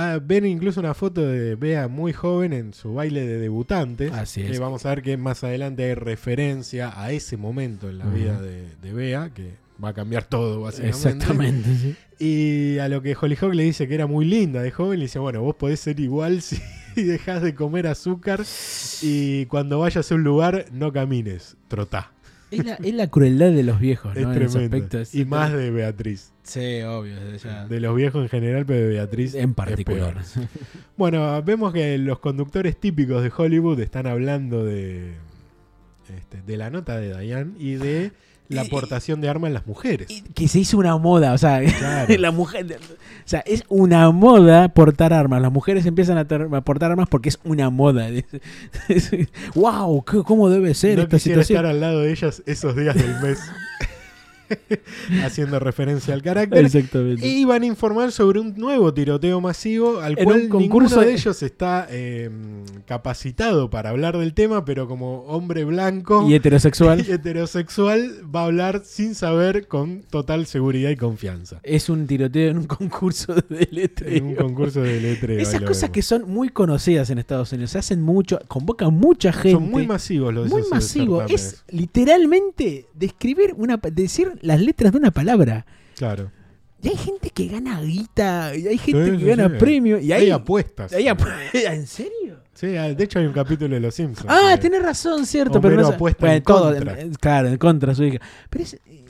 Ah, 0.00 0.20
ven 0.22 0.46
incluso 0.46 0.78
una 0.78 0.94
foto 0.94 1.26
de 1.26 1.56
Bea 1.56 1.88
muy 1.88 2.12
joven 2.12 2.52
en 2.52 2.72
su 2.72 2.94
baile 2.94 3.26
de 3.26 3.38
debutantes. 3.38 4.12
Así 4.12 4.42
que 4.42 4.52
es. 4.52 4.60
vamos 4.60 4.86
a 4.86 4.90
ver 4.90 5.02
que 5.02 5.16
más 5.16 5.42
adelante 5.42 5.82
hay 5.82 5.94
referencia 5.94 6.92
a 6.94 7.10
ese 7.10 7.36
momento 7.36 7.88
en 7.88 7.98
la 7.98 8.06
vida 8.06 8.40
de, 8.40 8.76
de 8.80 8.92
Bea, 8.92 9.30
que 9.34 9.54
va 9.82 9.88
a 9.88 9.94
cambiar 9.94 10.22
todo, 10.22 10.60
básicamente. 10.60 10.96
Exactamente, 10.96 11.68
sí. 11.76 11.96
Y 12.20 12.78
a 12.78 12.88
lo 12.88 13.02
que 13.02 13.16
Hollyhock 13.20 13.54
le 13.54 13.64
dice 13.64 13.88
que 13.88 13.94
era 13.94 14.06
muy 14.06 14.24
linda 14.24 14.62
de 14.62 14.70
joven, 14.70 15.00
le 15.00 15.06
dice, 15.06 15.18
bueno, 15.18 15.42
vos 15.42 15.56
podés 15.56 15.80
ser 15.80 15.98
igual 15.98 16.42
si 16.42 16.60
dejas 16.94 17.42
de 17.42 17.56
comer 17.56 17.88
azúcar 17.88 18.44
y 19.02 19.46
cuando 19.46 19.80
vayas 19.80 20.12
a 20.12 20.14
un 20.14 20.22
lugar 20.22 20.66
no 20.70 20.92
camines, 20.92 21.56
trotá. 21.66 22.12
Es 22.50 22.64
la, 22.64 22.74
es 22.74 22.94
la 22.94 23.08
crueldad 23.08 23.50
de 23.52 23.62
los 23.62 23.78
viejos, 23.78 24.16
Es 24.16 24.22
¿no? 24.22 24.32
En 24.32 24.42
ese 24.42 24.52
tremendo. 24.58 24.76
aspecto, 24.76 24.98
es- 25.00 25.14
y 25.14 25.24
más 25.24 25.52
de 25.52 25.70
Beatriz. 25.70 26.32
Sí, 26.42 26.80
obvio. 26.82 27.14
de 27.22 27.36
ya- 27.38 27.66
De 27.66 27.78
los 27.80 27.94
viejos 27.94 28.22
en 28.22 28.28
general, 28.30 28.64
pero 28.66 28.80
de 28.80 28.88
Beatriz 28.88 29.34
en 29.34 29.50
es 29.50 29.54
particular. 29.56 30.16
Bueno, 30.96 31.42
vemos 31.42 31.72
que 31.72 31.98
los 31.98 32.18
conductores 32.20 32.78
típicos 32.80 33.22
de 33.22 33.30
Hollywood 33.36 33.78
están 33.80 34.06
hablando 34.06 34.64
de, 34.64 35.12
este, 36.16 36.40
de 36.42 36.56
la 36.56 36.70
nota 36.70 36.96
de 36.98 37.18
Diane 37.20 37.52
y 37.58 37.74
de 37.74 38.12
la 38.48 38.62
aportación 38.62 39.20
de 39.20 39.28
armas 39.28 39.48
en 39.48 39.54
las 39.54 39.66
mujeres. 39.66 40.08
Que 40.34 40.48
se 40.48 40.58
hizo 40.60 40.78
una 40.78 40.96
moda, 40.96 41.32
o 41.32 41.38
sea, 41.38 41.60
Claro. 41.78 42.14
la 42.18 42.30
mujer, 42.30 42.66
o 42.80 43.28
sea, 43.28 43.40
es 43.40 43.64
una 43.68 44.10
moda 44.10 44.68
portar 44.70 45.12
armas. 45.12 45.40
Las 45.42 45.52
mujeres 45.52 45.84
empiezan 45.86 46.18
a, 46.18 46.22
a 46.56 46.60
portar 46.62 46.90
armas 46.90 47.08
porque 47.10 47.28
es 47.28 47.38
una 47.44 47.70
moda. 47.70 48.08
wow, 49.54 50.04
¿qué- 50.04 50.22
¿cómo 50.24 50.48
debe 50.50 50.74
ser 50.74 50.96
no 50.98 51.02
esta 51.04 51.18
situación? 51.18 51.56
estar 51.58 51.66
al 51.70 51.80
lado 51.80 52.00
de 52.00 52.10
ellas 52.12 52.42
esos 52.46 52.74
días 52.76 52.94
del 52.96 53.20
mes. 53.20 53.38
Haciendo 55.24 55.58
referencia 55.58 56.14
al 56.14 56.22
carácter. 56.22 56.64
Exactamente. 56.64 57.26
Y 57.26 57.44
van 57.44 57.62
a 57.62 57.66
informar 57.66 58.12
sobre 58.12 58.40
un 58.40 58.54
nuevo 58.56 58.92
tiroteo 58.94 59.40
masivo 59.40 60.00
al 60.00 60.18
En 60.18 60.24
cual 60.24 60.48
ninguno 60.58 60.88
de 60.88 61.12
ellos 61.12 61.42
está 61.42 61.86
eh, 61.90 62.30
capacitado 62.86 63.70
para 63.70 63.90
hablar 63.90 64.16
del 64.18 64.34
tema, 64.34 64.64
pero 64.64 64.88
como 64.88 65.22
hombre 65.24 65.64
blanco 65.64 66.26
Y 66.28 66.34
heterosexual. 66.34 67.04
y 67.08 67.12
heterosexual 67.12 68.22
va 68.34 68.42
a 68.42 68.44
hablar 68.46 68.82
sin 68.84 69.14
saber 69.14 69.66
con 69.68 70.02
total 70.02 70.46
seguridad 70.46 70.90
y 70.90 70.96
confianza. 70.96 71.60
es 71.62 71.88
un 71.88 72.06
tiroteo 72.06 72.50
en 72.50 72.58
un 72.58 72.66
concurso 72.66 73.34
de 73.34 73.68
letreo. 73.70 74.16
En 74.16 74.24
un 74.26 74.34
concurso 74.34 74.80
de 74.82 75.00
letreo. 75.00 75.38
Esas 75.40 75.62
cosas 75.62 75.90
que 75.90 76.02
son 76.02 76.30
muy 76.30 76.48
conocidas 76.48 77.10
en 77.10 77.18
Estados 77.18 77.52
Unidos, 77.52 77.70
se 77.72 77.78
hacen 77.78 78.00
mucho, 78.02 78.38
convocan 78.48 78.92
mucha 78.94 79.32
gente. 79.32 79.52
son 79.52 79.70
muy 79.70 79.86
masivos 79.86 80.32
los 80.32 80.48
muy 80.48 80.60
esos 80.60 80.70
masivo. 80.70 81.18
certámenes. 81.18 81.42
Es 81.44 81.64
literalmente 81.68 82.86
describir 82.94 83.54
una, 83.56 83.78
pa- 83.78 83.90
las 84.42 84.60
letras 84.60 84.92
de 84.92 84.98
una 84.98 85.10
palabra. 85.10 85.66
Claro. 85.96 86.30
Y 86.82 86.88
hay 86.88 86.96
gente 86.96 87.30
que 87.30 87.48
gana 87.48 87.80
guita, 87.80 88.54
y 88.54 88.68
hay 88.68 88.78
gente 88.78 89.04
Sí, 89.06 89.10
que 89.12 89.18
sí, 89.18 89.24
gana 89.24 89.48
sí. 89.48 89.54
premio, 89.58 89.98
y 89.98 90.12
hay, 90.12 90.22
hay, 90.24 90.30
apuestas. 90.30 90.92
hay 90.92 91.06
¿En 91.52 91.86
serio? 91.86 92.38
Sí, 92.54 92.68
de 92.68 92.96
hecho 93.04 93.18
hay 93.18 93.26
un 93.26 93.32
capítulo 93.32 93.74
de 93.74 93.80
Los 93.80 93.94
Simpsons. 93.94 94.26
Ah, 94.28 94.52
que- 94.54 94.62
tenés 94.62 94.82
razón, 94.82 95.26
cierto, 95.26 95.58
Homero 95.58 95.76
pero 95.76 95.88
no 95.88 95.94
apuesta 95.94 96.20
bueno, 96.20 96.36
en 96.36 96.42
todo, 96.42 96.74
contra. 96.74 96.96
claro, 97.20 97.48
en 97.48 97.56
contra 97.58 97.94
su 97.94 98.04
hija. 98.04 98.18
Pero 98.50 98.64
es, 98.64 98.74
eh, 98.74 99.04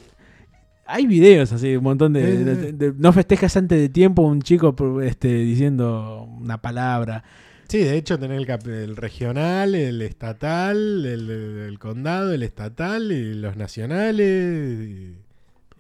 hay 0.87 1.07
videos 1.07 1.53
así, 1.53 1.77
un 1.77 1.85
montón 1.85 2.13
de, 2.15 2.23
Eh, 2.23 2.37
de- 2.45 2.73
de- 2.73 2.95
no 2.97 3.13
festejas 3.13 3.55
antes 3.57 3.79
de 3.79 3.89
tiempo 3.91 4.23
un 4.23 4.41
chico 4.43 4.75
este, 5.03 5.29
diciendo 5.29 6.27
una 6.41 6.61
palabra. 6.61 7.23
Sí, 7.69 7.79
de 7.79 7.97
hecho 7.97 8.19
tenés 8.19 8.41
el, 8.41 8.71
el 8.71 8.97
regional, 8.97 9.75
el 9.75 10.01
estatal, 10.01 11.05
el, 11.05 11.31
el 11.69 11.79
condado, 11.79 12.33
el 12.33 12.43
estatal 12.43 13.13
y 13.13 13.35
los 13.35 13.57
nacionales. 13.57 14.89
Y, 14.89 15.15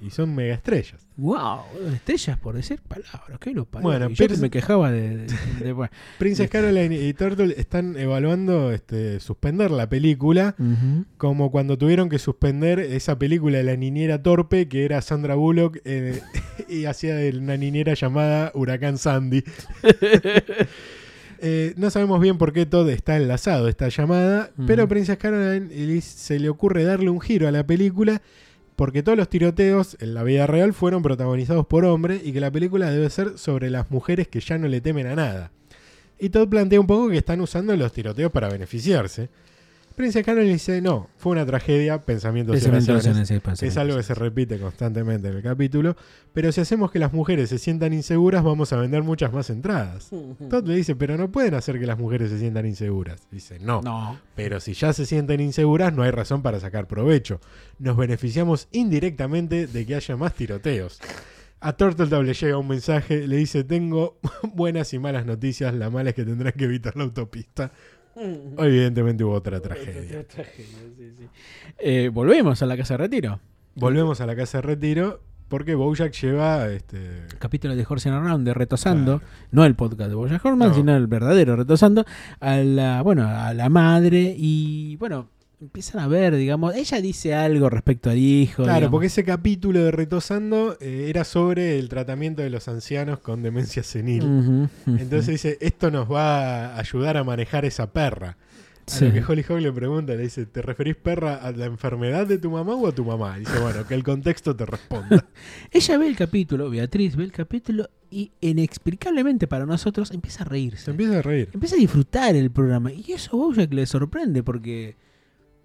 y 0.00 0.10
son 0.10 0.34
mega 0.34 0.54
estrellas. 0.54 1.08
Wow, 1.16 1.62
estrellas 1.92 2.38
por 2.38 2.54
decir 2.54 2.80
palabras, 2.86 3.38
qué 3.40 3.52
lo 3.52 3.64
parió. 3.64 3.88
Bueno, 3.88 4.08
Y 4.10 4.14
yo 4.14 4.28
que 4.28 4.36
me 4.36 4.50
quejaba 4.50 4.92
de, 4.92 5.26
de-. 5.26 5.88
Princess 6.18 6.48
Caroline 6.48 6.94
y 6.94 7.12
Turtle 7.14 7.54
están 7.56 7.96
evaluando 7.96 8.70
este, 8.70 9.18
suspender 9.18 9.70
la 9.70 9.88
película, 9.88 10.54
como 11.16 11.50
cuando 11.50 11.76
tuvieron 11.78 12.08
que 12.08 12.18
suspender 12.18 12.78
esa 12.78 13.18
película 13.18 13.58
de 13.58 13.64
la 13.64 13.76
niñera 13.76 14.22
torpe, 14.22 14.68
que 14.68 14.84
era 14.84 15.00
Sandra 15.00 15.34
Bullock, 15.34 15.78
eh, 15.84 16.20
y 16.68 16.84
hacía 16.84 17.16
de 17.16 17.36
una 17.36 17.56
niñera 17.56 17.94
llamada 17.94 18.52
Huracán 18.54 18.98
Sandy. 18.98 19.42
Eh, 21.40 21.74
no 21.76 21.90
sabemos 21.90 22.20
bien 22.20 22.36
por 22.38 22.52
qué 22.52 22.66
todo 22.66 22.88
está 22.90 23.16
enlazado 23.16 23.68
esta 23.68 23.88
llamada, 23.88 24.50
Ujú. 24.56 24.66
pero 24.66 24.88
Princess 24.88 25.18
Caroline 25.18 26.00
se 26.00 26.38
le 26.38 26.48
ocurre 26.48 26.84
darle 26.84 27.10
un 27.10 27.20
giro 27.20 27.46
a 27.46 27.52
la 27.52 27.64
película 27.66 28.20
porque 28.76 29.02
todos 29.02 29.18
los 29.18 29.28
tiroteos 29.28 29.96
en 30.00 30.14
la 30.14 30.22
vida 30.22 30.46
real 30.46 30.72
fueron 30.72 31.02
protagonizados 31.02 31.66
por 31.66 31.84
hombres 31.84 32.22
y 32.24 32.32
que 32.32 32.40
la 32.40 32.50
película 32.50 32.90
debe 32.90 33.10
ser 33.10 33.36
sobre 33.38 33.70
las 33.70 33.90
mujeres 33.90 34.28
que 34.28 34.40
ya 34.40 34.56
no 34.58 34.68
le 34.68 34.80
temen 34.80 35.06
a 35.08 35.16
nada. 35.16 35.50
Y 36.18 36.28
Todd 36.30 36.48
plantea 36.48 36.80
un 36.80 36.86
poco 36.86 37.08
que 37.08 37.16
están 37.18 37.40
usando 37.40 37.76
los 37.76 37.92
tiroteos 37.92 38.30
para 38.32 38.48
beneficiarse. 38.48 39.28
Princess 39.98 40.24
Caroline 40.24 40.52
dice, 40.52 40.80
no, 40.80 41.08
fue 41.16 41.32
una 41.32 41.44
tragedia, 41.44 42.00
pensamientos 42.00 42.56
y 42.56 42.60
pensamientos. 42.70 43.62
Es 43.62 43.76
algo 43.76 43.96
que 43.96 44.02
se 44.04 44.14
repite 44.14 44.58
constantemente 44.60 45.26
en 45.28 45.34
el 45.36 45.42
capítulo, 45.42 45.96
pero 46.32 46.52
si 46.52 46.60
hacemos 46.60 46.92
que 46.92 47.00
las 47.00 47.12
mujeres 47.12 47.48
se 47.50 47.58
sientan 47.58 47.92
inseguras, 47.92 48.44
vamos 48.44 48.72
a 48.72 48.76
vender 48.76 49.02
muchas 49.02 49.32
más 49.32 49.50
entradas. 49.50 50.10
Todd 50.48 50.66
le 50.68 50.76
dice, 50.76 50.94
pero 50.94 51.16
no 51.18 51.32
pueden 51.32 51.54
hacer 51.54 51.80
que 51.80 51.86
las 51.86 51.98
mujeres 51.98 52.30
se 52.30 52.38
sientan 52.38 52.64
inseguras. 52.64 53.20
Dice, 53.30 53.58
no, 53.58 53.82
No. 53.82 54.20
pero 54.36 54.60
si 54.60 54.72
ya 54.72 54.92
se 54.92 55.04
sienten 55.04 55.40
inseguras, 55.40 55.92
no 55.92 56.04
hay 56.04 56.12
razón 56.12 56.42
para 56.42 56.60
sacar 56.60 56.86
provecho. 56.86 57.40
Nos 57.80 57.96
beneficiamos 57.96 58.68
indirectamente 58.70 59.66
de 59.66 59.84
que 59.84 59.96
haya 59.96 60.16
más 60.16 60.32
tiroteos. 60.34 61.00
A 61.60 61.72
Turtle 61.76 62.22
le 62.22 62.34
llega 62.34 62.56
un 62.56 62.68
mensaje, 62.68 63.26
le 63.26 63.36
dice, 63.36 63.64
tengo 63.64 64.20
buenas 64.54 64.94
y 64.94 65.00
malas 65.00 65.26
noticias, 65.26 65.74
la 65.74 65.90
mala 65.90 66.10
es 66.10 66.14
que 66.14 66.24
tendrán 66.24 66.52
que 66.52 66.66
evitar 66.66 66.96
la 66.96 67.02
autopista. 67.02 67.72
Evidentemente 68.58 69.24
hubo 69.24 69.34
otra 69.34 69.60
tragedia. 69.60 70.24
Eh, 71.78 72.10
volvemos 72.12 72.60
a 72.62 72.66
la 72.66 72.76
casa 72.76 72.94
de 72.94 72.98
retiro. 72.98 73.40
Volvemos 73.76 74.20
a 74.20 74.26
la 74.26 74.34
casa 74.34 74.58
de 74.58 74.62
retiro 74.62 75.20
porque 75.48 75.74
Bojack 75.76 76.12
lleva 76.20 76.68
este, 76.68 77.22
Capítulo 77.38 77.74
de 77.76 77.86
Horsing 77.88 78.12
Around 78.12 78.44
de 78.46 78.52
Retosando, 78.54 79.18
Claro. 79.20 79.32
no 79.52 79.64
el 79.64 79.74
podcast 79.76 80.10
de 80.10 80.14
Boya 80.16 80.40
Horman, 80.42 80.68
No. 80.70 80.74
sino 80.74 80.96
el 80.96 81.06
verdadero 81.06 81.56
Retosando, 81.56 82.04
a 82.40 82.56
la, 82.56 83.00
bueno, 83.02 83.26
a 83.28 83.54
la 83.54 83.68
madre 83.68 84.34
y 84.36 84.96
bueno, 84.96 85.28
empiezan 85.60 86.00
a 86.00 86.08
ver, 86.08 86.36
digamos, 86.36 86.74
ella 86.74 87.00
dice 87.00 87.34
algo 87.34 87.68
respecto 87.68 88.10
al 88.10 88.18
hijo. 88.18 88.62
Claro, 88.62 88.78
digamos. 88.78 88.90
porque 88.92 89.06
ese 89.08 89.24
capítulo 89.24 89.80
de 89.82 89.90
Retosando 89.90 90.76
eh, 90.80 91.06
era 91.08 91.24
sobre 91.24 91.78
el 91.78 91.88
tratamiento 91.88 92.42
de 92.42 92.50
los 92.50 92.68
ancianos 92.68 93.18
con 93.20 93.42
demencia 93.42 93.82
senil. 93.82 94.68
Entonces 94.86 95.26
dice, 95.26 95.58
esto 95.60 95.90
nos 95.90 96.10
va 96.10 96.74
a 96.74 96.78
ayudar 96.78 97.16
a 97.16 97.24
manejar 97.24 97.64
esa 97.64 97.92
perra. 97.92 98.36
A 98.86 98.90
Sí. 98.90 99.04
lo 99.04 99.12
que 99.12 99.20
Holly 99.32 99.42
Hawk 99.46 99.60
le 99.60 99.70
pregunta, 99.70 100.14
le 100.14 100.22
dice, 100.22 100.46
¿te 100.46 100.62
referís 100.62 100.96
perra 100.96 101.34
a 101.34 101.52
la 101.52 101.66
enfermedad 101.66 102.26
de 102.26 102.38
tu 102.38 102.50
mamá 102.50 102.74
o 102.74 102.86
a 102.86 102.92
tu 102.92 103.04
mamá? 103.04 103.36
Y 103.36 103.40
dice, 103.40 103.58
bueno, 103.60 103.86
que 103.86 103.92
el 103.94 104.02
contexto 104.02 104.56
te 104.56 104.64
responda. 104.64 105.26
Ella 105.70 105.98
ve 105.98 106.06
el 106.08 106.16
capítulo, 106.16 106.70
Beatriz 106.70 107.14
ve 107.14 107.24
el 107.24 107.32
capítulo 107.32 107.90
y 108.10 108.30
inexplicablemente 108.40 109.46
para 109.46 109.66
nosotros 109.66 110.10
empieza 110.12 110.44
a 110.44 110.46
reírse. 110.46 110.84
Se 110.86 110.90
empieza 110.92 111.18
a 111.18 111.22
reír. 111.22 111.50
empieza 111.52 111.74
a 111.76 111.78
disfrutar 111.78 112.34
el 112.34 112.50
programa. 112.50 112.90
Y 112.90 113.12
eso 113.12 113.32
a 113.32 113.36
Bojack 113.36 113.70
le 113.74 113.84
sorprende 113.84 114.42
porque 114.42 114.96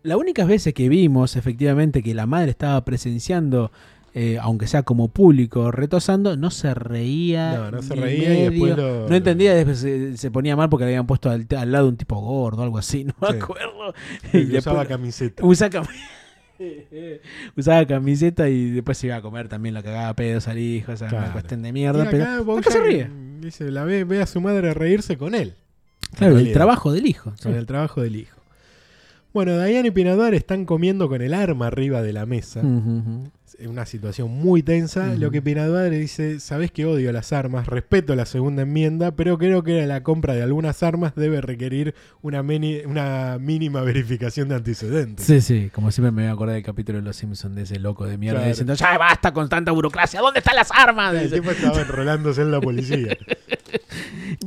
las 0.03 0.17
únicas 0.17 0.47
veces 0.47 0.73
que 0.73 0.89
vimos 0.89 1.35
efectivamente 1.35 2.03
que 2.03 2.13
la 2.13 2.25
madre 2.27 2.51
estaba 2.51 2.83
presenciando, 2.85 3.71
eh, 4.13 4.37
aunque 4.41 4.67
sea 4.67 4.83
como 4.83 5.07
público, 5.07 5.71
retosando, 5.71 6.37
no 6.37 6.51
se 6.51 6.73
reía. 6.73 7.53
No, 7.55 7.71
no 7.71 7.81
se 7.81 7.95
reía 7.95 8.33
y 8.45 8.49
después 8.49 8.77
lo- 8.77 9.09
No 9.09 9.15
entendía, 9.15 9.53
después 9.55 9.79
se, 9.79 10.17
se 10.17 10.29
ponía 10.31 10.55
mal 10.55 10.69
porque 10.69 10.85
le 10.85 10.91
habían 10.91 11.07
puesto 11.07 11.29
al, 11.29 11.47
al 11.57 11.71
lado 11.71 11.87
un 11.87 11.97
tipo 11.97 12.19
gordo, 12.19 12.61
algo 12.63 12.77
así, 12.77 13.03
no 13.05 13.13
me 13.21 13.27
Sí. 13.29 13.37
acuerdo. 13.41 13.93
Y 14.33 14.57
usaba 14.57 14.85
camiseta. 14.85 15.43
Usa 15.45 15.69
cam- 15.69 15.87
Usaba 17.57 17.85
camiseta 17.85 18.47
y 18.49 18.69
después 18.71 18.97
se 18.97 19.07
iba 19.07 19.15
a 19.17 19.21
comer 19.21 19.47
también, 19.47 19.73
la 19.73 19.83
cagaba 19.83 20.13
pedos 20.15 20.47
al 20.47 20.59
hijo, 20.59 20.91
o 20.91 20.97
sea, 20.97 21.07
una 21.07 21.17
Claro. 21.17 21.33
cuestión 21.33 21.61
de 21.63 21.71
mierda. 21.73 22.07
Pero 22.09 22.57
acá 22.57 22.71
se 22.71 22.79
ríe. 22.81 23.09
Dice, 23.41 23.71
la 23.71 23.83
ve, 23.83 24.03
ve 24.03 24.21
a 24.21 24.25
su 24.25 24.39
madre 24.39 24.73
reírse 24.73 25.17
con 25.17 25.35
él. 25.35 25.55
Claro, 26.15 26.37
el 26.37 26.53
trabajo 26.53 26.91
del 26.93 27.07
hijo. 27.07 27.33
Con 27.41 27.55
el 27.55 27.65
trabajo 27.65 28.01
del 28.01 28.15
hijo. 28.15 28.37
Bueno, 29.33 29.57
Diane 29.63 29.87
y 29.87 29.91
Pinador 29.91 30.33
están 30.35 30.65
comiendo 30.65 31.09
con 31.09 31.21
el 31.21 31.33
arma 31.33 31.67
arriba 31.67 32.01
de 32.01 32.13
la 32.13 32.25
mesa. 32.25 32.61
En 33.59 33.69
una 33.69 33.85
situación 33.85 34.31
muy 34.31 34.63
tensa, 34.63 35.13
lo 35.15 35.29
que 35.31 35.41
Pinadua 35.41 35.83
le 35.83 35.97
dice, 35.99 36.39
sabes 36.39 36.71
que 36.71 36.85
odio 36.85 37.11
las 37.11 37.33
armas, 37.33 37.67
respeto 37.67 38.15
la 38.15 38.25
segunda 38.25 38.63
enmienda, 38.63 39.11
pero 39.15 39.37
creo 39.37 39.61
que 39.63 39.85
la 39.85 40.01
compra 40.03 40.33
de 40.33 40.41
algunas 40.41 40.81
armas 40.83 41.13
debe 41.15 41.39
requerir 41.39 41.93
una, 42.23 42.41
mini- 42.43 42.81
una 42.85 43.37
mínima 43.39 43.81
verificación 43.81 44.49
de 44.49 44.55
antecedentes. 44.55 45.25
Sí, 45.25 45.39
sí, 45.39 45.69
como 45.73 45.91
siempre 45.91 46.11
me 46.11 46.23
voy 46.23 46.29
a 46.29 46.33
acordar 46.33 46.55
del 46.55 46.63
capítulo 46.63 46.97
de 46.99 47.03
Los 47.05 47.15
Simpsons 47.15 47.55
de 47.55 47.61
ese 47.61 47.79
loco 47.79 48.05
de 48.05 48.17
mierda 48.17 48.39
Claro. 48.39 48.49
diciendo, 48.49 48.73
ya 48.73 48.97
basta 48.97 49.31
con 49.33 49.47
tanta 49.49 49.71
burocracia, 49.71 50.19
¿dónde 50.19 50.39
están 50.39 50.55
las 50.55 50.69
armas? 50.71 51.13
El 51.15 51.31
tipo 51.31 51.51
estaba 51.51 51.79
enrolándose 51.81 52.41
en 52.41 52.51
la 52.51 52.59
policía. 52.61 53.17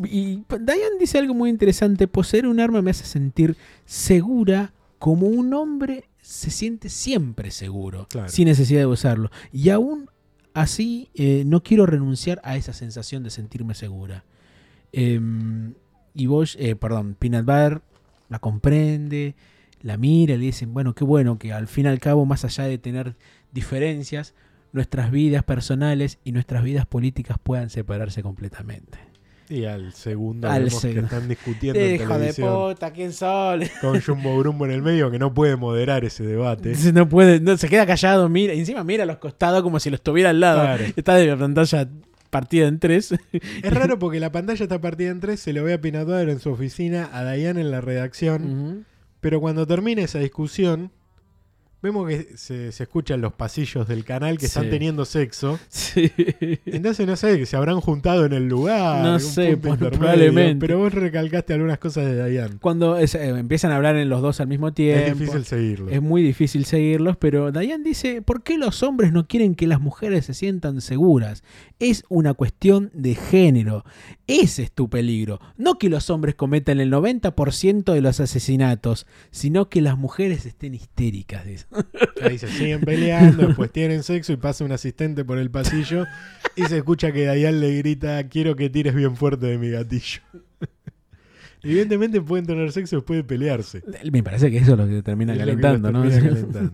Y 0.04 0.42
Diane 0.48 0.98
dice 1.00 1.18
algo 1.18 1.32
muy 1.34 1.48
interesante, 1.48 2.06
poseer 2.08 2.46
un 2.46 2.60
arma 2.60 2.82
me 2.82 2.90
hace 2.90 3.04
sentir 3.04 3.56
segura 3.84 4.72
como 4.98 5.26
un 5.26 5.52
hombre 5.54 6.04
se 6.20 6.50
siente 6.50 6.88
siempre 6.88 7.50
seguro, 7.50 8.06
Claro. 8.08 8.28
sin 8.28 8.46
necesidad 8.48 8.80
de 8.80 8.86
usarlo. 8.86 9.30
Y 9.52 9.70
aún 9.70 10.10
así 10.54 11.10
eh, 11.14 11.44
no 11.46 11.62
quiero 11.62 11.86
renunciar 11.86 12.40
a 12.44 12.56
esa 12.56 12.72
sensación 12.72 13.22
de 13.22 13.30
sentirme 13.30 13.74
segura. 13.74 14.24
Em, 14.92 15.74
y 16.14 16.26
Bosch, 16.26 16.56
eh, 16.58 16.76
perdón, 16.76 17.16
Peanut 17.18 17.44
Butter 17.44 17.82
la 18.28 18.38
comprende, 18.38 19.34
la 19.82 19.96
mira 19.98 20.34
y 20.34 20.38
le 20.38 20.46
dicen, 20.46 20.72
bueno, 20.74 20.94
qué 20.94 21.04
bueno 21.04 21.38
que 21.38 21.52
al 21.52 21.68
fin 21.68 21.84
y 21.84 21.88
al 21.88 21.98
cabo, 22.00 22.24
más 22.24 22.44
allá 22.44 22.64
de 22.64 22.78
tener 22.78 23.14
diferencias, 23.52 24.34
nuestras 24.72 25.10
vidas 25.10 25.42
personales 25.44 26.18
y 26.24 26.32
nuestras 26.32 26.64
vidas 26.64 26.86
políticas 26.86 27.36
puedan 27.42 27.70
separarse 27.70 28.22
completamente. 28.22 28.98
Y 29.48 29.64
al 29.64 29.92
segundo 29.92 30.50
Al 30.50 30.64
vemos 30.64 30.82
que 30.82 30.98
están 30.98 31.28
discutiendo 31.28 31.78
en 31.78 31.94
Hijo 32.02 32.18
de 32.18 32.34
puta, 32.34 32.92
¿quién 32.92 33.12
son? 33.12 33.62
con 33.80 34.00
Jumbo 34.00 34.38
Grumbo 34.38 34.66
en 34.66 34.72
el 34.72 34.82
medio 34.82 35.10
que 35.10 35.18
no 35.18 35.32
puede 35.32 35.56
moderar 35.56 36.04
ese 36.04 36.24
debate. 36.24 36.70
Entonces 36.70 36.92
no 36.94 37.08
puede, 37.08 37.40
no, 37.40 37.56
se 37.56 37.68
queda 37.68 37.86
callado, 37.86 38.28
mira, 38.28 38.52
encima 38.52 38.82
mira 38.84 39.04
a 39.04 39.06
los 39.06 39.18
costados 39.18 39.62
como 39.62 39.78
si 39.78 39.90
lo 39.90 39.96
estuviera 39.96 40.30
al 40.30 40.40
lado. 40.40 40.62
Claro. 40.62 40.84
Está 40.96 41.14
de 41.14 41.26
la 41.26 41.36
pantalla 41.36 41.88
partida 42.30 42.66
en 42.66 42.78
tres. 42.78 43.14
Es 43.62 43.72
raro 43.72 43.98
porque 43.98 44.20
la 44.20 44.32
pantalla 44.32 44.62
está 44.62 44.80
partida 44.80 45.10
en 45.10 45.20
tres, 45.20 45.40
se 45.40 45.52
lo 45.52 45.62
ve 45.64 45.74
a 45.74 45.80
Pinatuadero 45.80 46.32
en 46.32 46.40
su 46.40 46.50
oficina, 46.50 47.08
a 47.12 47.22
Dayan 47.22 47.58
en 47.58 47.70
la 47.70 47.80
redacción, 47.80 48.84
pero 49.20 49.40
cuando 49.40 49.66
termina 49.66 50.02
esa 50.02 50.18
discusión, 50.18 50.90
vemos 51.86 52.08
que 52.08 52.36
se, 52.36 52.72
se 52.72 52.82
escuchan 52.82 53.20
los 53.20 53.32
pasillos 53.32 53.88
del 53.88 54.04
canal 54.04 54.38
que 54.38 54.46
están 54.46 54.64
teniendo 54.70 55.04
sexo. 55.04 55.58
Sí. 55.68 56.12
Entonces 56.66 57.06
no 57.06 57.16
sé, 57.16 57.38
que 57.38 57.46
se 57.46 57.56
habrán 57.56 57.80
juntado 57.80 58.24
en 58.26 58.32
el 58.32 58.48
lugar. 58.48 59.02
No 59.04 59.18
sé, 59.18 59.54
bueno, 59.54 59.90
probablemente. 59.90 60.66
Pero 60.66 60.78
vos 60.78 60.92
recalcaste 60.92 61.54
algunas 61.54 61.78
cosas 61.78 62.04
de 62.06 62.16
Dayan. 62.16 62.58
Cuando 62.58 62.98
es- 62.98 63.14
eh, 63.14 63.28
empiezan 63.28 63.72
a 63.72 63.76
hablar 63.76 63.96
en 63.96 64.08
los 64.08 64.20
dos 64.22 64.40
al 64.40 64.48
mismo 64.48 64.72
tiempo. 64.72 65.06
Es 65.12 65.18
difícil 65.18 65.44
seguirlo. 65.44 65.90
Es 65.90 66.02
muy 66.02 66.22
difícil 66.22 66.64
seguirlos, 66.64 67.16
pero 67.16 67.52
Dayan 67.52 67.82
dice, 67.82 68.20
¿por 68.22 68.42
qué 68.42 68.58
los 68.58 68.82
hombres 68.82 69.12
no 69.12 69.26
quieren 69.26 69.54
que 69.54 69.66
las 69.66 69.80
mujeres 69.80 70.26
se 70.26 70.34
sientan 70.34 70.80
seguras? 70.80 71.42
Es 71.78 72.04
una 72.08 72.34
cuestión 72.34 72.90
de 72.94 73.14
género. 73.14 73.84
Ese 74.26 74.64
es 74.64 74.72
tu 74.72 74.88
peligro. 74.90 75.40
No 75.56 75.78
que 75.78 75.88
los 75.88 76.10
hombres 76.10 76.34
cometan 76.34 76.80
el 76.80 76.90
90% 76.92 77.92
de 77.92 78.00
los 78.00 78.18
asesinatos, 78.20 79.06
sino 79.30 79.68
que 79.68 79.80
las 79.80 79.96
mujeres 79.96 80.46
estén 80.46 80.74
histéricas. 80.74 81.44
dice. 81.46 81.66
Ahí 82.22 82.38
se 82.38 82.48
siguen 82.48 82.80
peleando, 82.80 83.46
después 83.48 83.70
tienen 83.70 84.02
sexo 84.02 84.32
y 84.32 84.36
pasa 84.36 84.64
un 84.64 84.72
asistente 84.72 85.24
por 85.24 85.38
el 85.38 85.50
pasillo 85.50 86.04
y 86.54 86.64
se 86.64 86.78
escucha 86.78 87.12
que 87.12 87.24
Dayan 87.24 87.60
le 87.60 87.76
grita, 87.78 88.28
quiero 88.28 88.56
que 88.56 88.70
tires 88.70 88.94
bien 88.94 89.16
fuerte 89.16 89.46
de 89.46 89.58
mi 89.58 89.70
gatillo. 89.70 90.20
Evidentemente 91.62 92.20
pueden 92.20 92.46
tener 92.46 92.70
sexo 92.72 92.96
después 92.96 93.18
de 93.18 93.24
pelearse. 93.24 93.82
Me 94.12 94.22
parece 94.22 94.50
que 94.50 94.58
eso 94.58 94.72
es 94.72 94.78
lo 94.78 94.86
que 94.86 95.02
termina 95.02 95.32
Es 95.32 95.38
lo 95.40 95.44
que 95.44 95.50
calentando, 95.60 95.92
¿no? 95.92 96.02
termina 96.08 96.30
calentando. 96.30 96.72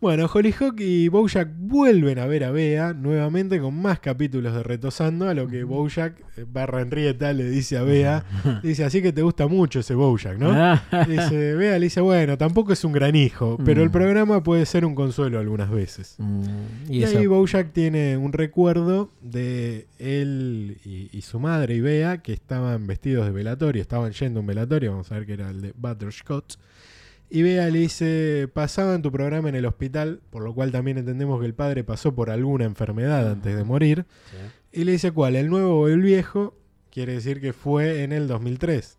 Bueno, 0.00 0.30
Hollyhock 0.32 0.78
y 0.78 1.08
Bojack 1.08 1.48
vuelven 1.58 2.20
a 2.20 2.26
ver 2.26 2.44
a 2.44 2.52
Bea 2.52 2.92
nuevamente 2.92 3.58
con 3.58 3.74
más 3.82 3.98
capítulos 3.98 4.54
de 4.54 4.62
Retosando, 4.62 5.28
a 5.28 5.34
lo 5.34 5.48
que 5.48 5.64
Bojack, 5.64 6.20
eh, 6.36 6.44
barra 6.48 6.82
Henrietta, 6.82 7.32
le 7.32 7.50
dice 7.50 7.76
a 7.78 7.82
Bea, 7.82 8.24
dice, 8.62 8.84
así 8.84 9.02
que 9.02 9.12
te 9.12 9.22
gusta 9.22 9.48
mucho 9.48 9.80
ese 9.80 9.94
Bojack, 9.96 10.38
¿no? 10.38 10.52
Ah. 10.52 10.80
Dice, 11.08 11.54
Bea 11.56 11.76
le 11.80 11.86
dice, 11.86 12.00
bueno, 12.00 12.38
tampoco 12.38 12.72
es 12.72 12.84
un 12.84 12.92
gran 12.92 13.16
hijo, 13.16 13.58
pero 13.64 13.82
el 13.82 13.88
Mm. 13.88 13.92
programa 13.92 14.42
puede 14.44 14.66
ser 14.66 14.84
un 14.84 14.94
consuelo 14.94 15.40
algunas 15.40 15.68
veces. 15.68 16.14
Mm, 16.18 16.42
Y, 16.92 17.02
ahí 17.02 17.26
Bojack 17.26 17.72
tiene 17.72 18.16
un 18.16 18.32
recuerdo 18.32 19.10
de 19.20 19.88
él 19.98 20.76
y, 20.84 21.08
y 21.12 21.22
su 21.22 21.40
madre 21.40 21.74
y 21.74 21.80
Bea 21.80 22.18
que 22.18 22.32
estaban 22.32 22.86
vestidos 22.86 23.26
de 23.26 23.32
velatorio, 23.32 23.82
estaban 23.82 24.12
yendo 24.12 24.38
a 24.38 24.40
un 24.42 24.46
velatorio, 24.46 24.92
vamos 24.92 25.10
a 25.10 25.16
ver 25.16 25.26
que 25.26 25.32
era 25.32 25.50
el 25.50 25.60
de 25.60 25.72
Butterscotch. 25.76 26.54
Y 27.30 27.42
Bea 27.42 27.68
le 27.68 27.78
dice, 27.80 28.48
pasaba 28.52 28.94
en 28.94 29.02
tu 29.02 29.12
programa 29.12 29.48
en 29.50 29.54
el 29.54 29.66
hospital, 29.66 30.20
por 30.30 30.42
lo 30.42 30.54
cual 30.54 30.72
también 30.72 30.96
entendemos 30.98 31.40
que 31.40 31.46
el 31.46 31.54
padre 31.54 31.84
pasó 31.84 32.14
por 32.14 32.30
alguna 32.30 32.64
enfermedad 32.64 33.30
antes 33.30 33.54
de 33.56 33.64
morir. 33.64 34.06
Y 34.72 34.84
le 34.84 34.92
dice, 34.92 35.12
¿cuál? 35.12 35.36
¿El 35.36 35.48
nuevo 35.50 35.80
o 35.80 35.88
el 35.88 36.00
viejo? 36.00 36.56
Quiere 36.90 37.12
decir 37.14 37.40
que 37.40 37.52
fue 37.52 38.02
en 38.02 38.12
el 38.12 38.28
2003. 38.28 38.96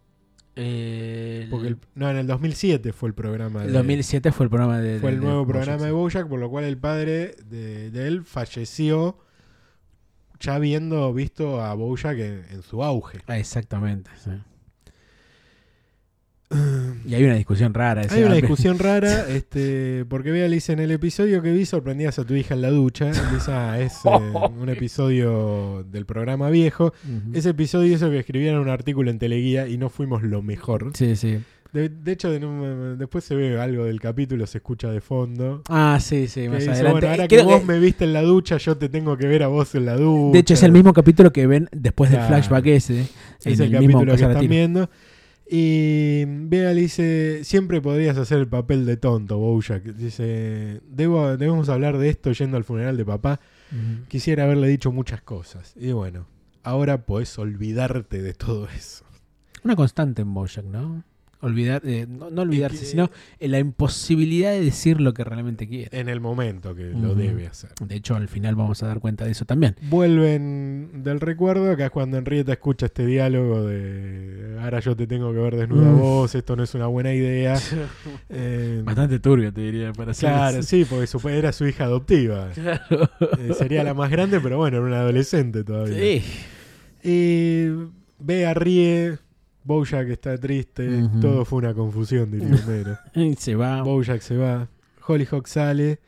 Eh, 0.55 1.47
Porque 1.49 1.67
el- 1.69 1.77
no, 1.95 2.09
en 2.11 2.17
el 2.17 2.27
2007 2.27 2.91
fue 2.93 3.09
el 3.09 3.15
programa. 3.15 3.61
el 3.61 3.67
de- 3.67 3.73
2007 3.77 4.31
fue 4.31 4.45
el 4.45 4.49
programa 4.49 4.79
de. 4.79 4.99
fue 4.99 5.09
el 5.11 5.19
de 5.19 5.25
nuevo 5.25 5.47
programa 5.47 5.85
de. 5.85 5.91
Bojack, 5.91 6.27
por 6.27 6.39
lo 6.39 6.49
cual 6.49 6.65
el 6.65 6.77
padre 6.77 7.35
de, 7.49 7.89
de 7.91 8.07
él 8.07 8.23
falleció 8.25 9.17
ya 10.39 10.55
habiendo 10.55 11.13
visto 11.13 11.61
a 11.61 11.73
Bojack 11.73 12.17
en, 12.19 12.45
en 12.51 12.61
su 12.61 12.83
auge. 12.83 13.19
Ah, 13.27 13.37
exactamente. 13.39 14.09
sí. 14.23 14.31
Y 17.05 17.13
hay 17.13 17.23
una 17.23 17.35
discusión 17.35 17.73
rara. 17.73 18.03
Hay 18.09 18.23
una 18.23 18.35
discusión 18.35 18.79
rara, 18.79 19.27
este, 19.29 20.05
porque 20.09 20.31
Bea 20.31 20.47
le 20.47 20.55
dice 20.55 20.73
en 20.73 20.79
el 20.79 20.91
episodio 20.91 21.41
que 21.41 21.51
vi 21.51 21.65
sorprendías 21.65 22.17
a 22.19 22.23
tu 22.25 22.33
hija 22.33 22.55
en 22.55 22.61
la 22.61 22.69
ducha. 22.71 23.07
Y 23.11 23.33
dice, 23.35 23.51
ah, 23.51 23.79
es 23.79 23.93
eh, 24.05 24.09
un 24.59 24.69
episodio 24.69 25.83
del 25.91 26.05
programa 26.05 26.49
viejo. 26.49 26.93
Ese 27.33 27.49
episodio 27.49 27.93
hizo 27.95 28.09
que 28.09 28.19
escribieran 28.19 28.59
un 28.61 28.69
artículo 28.69 29.11
en 29.11 29.19
Teleguía 29.19 29.67
y 29.67 29.77
no 29.77 29.89
fuimos 29.89 30.23
lo 30.23 30.41
mejor. 30.41 30.91
Sí, 30.95 31.15
sí. 31.15 31.39
De, 31.71 31.87
de 31.87 32.11
hecho, 32.13 32.31
de 32.31 32.95
después 32.97 33.23
se 33.23 33.35
ve 33.35 33.59
algo 33.61 33.85
del 33.85 33.99
capítulo, 33.99 34.47
se 34.47 34.57
escucha 34.57 34.89
de 34.89 35.01
fondo. 35.01 35.61
Ah, 35.69 35.99
sí, 36.01 36.27
sí, 36.27 36.49
más 36.49 36.59
dice, 36.61 36.71
adelante. 36.71 36.91
bueno, 36.93 37.07
ahora 37.09 37.25
Eh, 37.25 37.27
que 37.27 37.43
vos 37.43 37.59
que- 37.59 37.65
me 37.67 37.77
viste 37.79 38.05
en 38.05 38.13
la 38.13 38.23
ducha, 38.23 38.57
yo 38.57 38.75
te 38.75 38.89
tengo 38.89 39.15
que 39.17 39.27
ver 39.27 39.43
a 39.43 39.47
vos 39.49 39.75
en 39.75 39.85
la 39.85 39.95
ducha. 39.95 40.33
De 40.33 40.39
hecho, 40.39 40.55
es 40.55 40.63
el 40.63 40.71
mismo 40.71 40.93
capítulo 40.93 41.31
que 41.31 41.45
ven 41.45 41.69
después 41.71 42.09
del 42.09 42.21
flashback 42.21 42.65
ese. 42.65 43.01
Es 43.45 43.59
el, 43.59 43.75
el 43.75 43.81
mismo 43.81 43.99
capítulo 43.99 44.15
que 44.17 44.23
están 44.33 44.47
viendo. 44.47 44.89
Y 45.51 46.25
Bea 46.25 46.73
le 46.73 46.81
dice, 46.81 47.43
siempre 47.43 47.81
podrías 47.81 48.15
hacer 48.17 48.37
el 48.37 48.47
papel 48.47 48.85
de 48.85 48.97
tonto, 48.97 49.39
Bojack. 49.39 49.83
Dice, 49.83 50.81
Debo, 50.87 51.37
debemos 51.37 51.69
hablar 51.69 51.97
de 51.97 52.09
esto 52.09 52.31
yendo 52.31 52.55
al 52.55 52.63
funeral 52.63 52.97
de 52.97 53.05
papá. 53.05 53.39
Quisiera 54.07 54.43
haberle 54.43 54.67
dicho 54.67 54.91
muchas 54.91 55.23
cosas. 55.23 55.73
Y 55.75 55.91
bueno, 55.91 56.27
ahora 56.61 57.05
podés 57.05 57.37
olvidarte 57.39 58.21
de 58.21 58.33
todo 58.35 58.67
eso. 58.69 59.05
Una 59.63 59.75
constante 59.75 60.21
en 60.21 60.33
Bojack, 60.35 60.65
¿no? 60.65 61.03
Olvidar, 61.41 61.81
eh, 61.85 62.05
no, 62.09 62.29
no 62.29 62.41
olvidarse, 62.41 62.79
que- 62.79 62.85
sino 62.85 63.09
la 63.39 63.59
imposibilidad 63.59 64.51
de 64.51 64.61
decir 64.61 64.99
lo 64.99 65.13
que 65.13 65.23
realmente 65.23 65.67
quiere. 65.69 65.97
En 65.97 66.09
el 66.09 66.19
momento 66.19 66.75
que 66.75 66.89
lo 66.89 67.15
debe 67.15 67.47
hacer. 67.47 67.69
De 67.85 67.95
hecho, 67.95 68.15
al 68.15 68.27
final 68.27 68.55
vamos 68.55 68.83
a 68.83 68.87
dar 68.87 68.99
cuenta 68.99 69.23
de 69.25 69.31
eso 69.31 69.45
también. 69.45 69.75
Vuelven 69.89 71.01
del 71.03 71.19
recuerdo, 71.21 71.71
acá 71.71 71.85
es 71.85 71.91
cuando 71.91 72.17
Henrietta 72.17 72.51
escucha 72.51 72.87
este 72.87 73.05
diálogo 73.05 73.63
de 73.65 74.57
ahora 74.61 74.81
yo 74.81 74.95
te 74.95 75.07
tengo 75.07 75.31
que 75.31 75.39
ver 75.39 75.55
desnuda 75.55 75.89
a 75.89 75.93
vos, 75.93 76.35
esto 76.35 76.55
no 76.57 76.63
es 76.63 76.73
una 76.75 76.87
buena 76.87 77.13
idea. 77.13 77.55
Eh, 78.31 78.81
Bastante 78.83 79.19
turbio, 79.19 79.51
te 79.53 79.61
diría, 79.61 79.91
para 79.93 80.13
claro, 80.13 80.61
sí, 80.61 80.85
porque 80.87 81.07
su, 81.07 81.27
era 81.29 81.51
su 81.51 81.65
hija 81.67 81.85
adoptiva. 81.85 82.49
Claro. 82.59 83.09
Eh, 83.39 83.53
sería 83.57 83.83
la 83.83 83.93
más 83.93 84.11
grande, 84.11 84.39
pero 84.39 84.57
bueno, 84.57 84.77
era 84.77 84.85
una 84.85 84.99
adolescente 84.99 85.63
todavía. 85.63 85.97
Sí. 85.97 86.23
Y 87.03 87.67
Bea 88.19 88.53
ríe, 88.53 89.17
Bojack 89.69 90.09
está 90.09 90.35
triste, 90.35 91.07
todo 91.21 91.45
fue 91.45 91.59
una 91.59 91.75
confusión, 91.75 92.31
diría 92.31 92.59
Homero. 92.65 92.97
Se 93.37 93.53
va. 93.53 93.83
Bojack 93.83 94.19
se 94.19 94.35
va, 94.35 94.67
Hollyhock 95.05 95.45
sale 95.45 95.99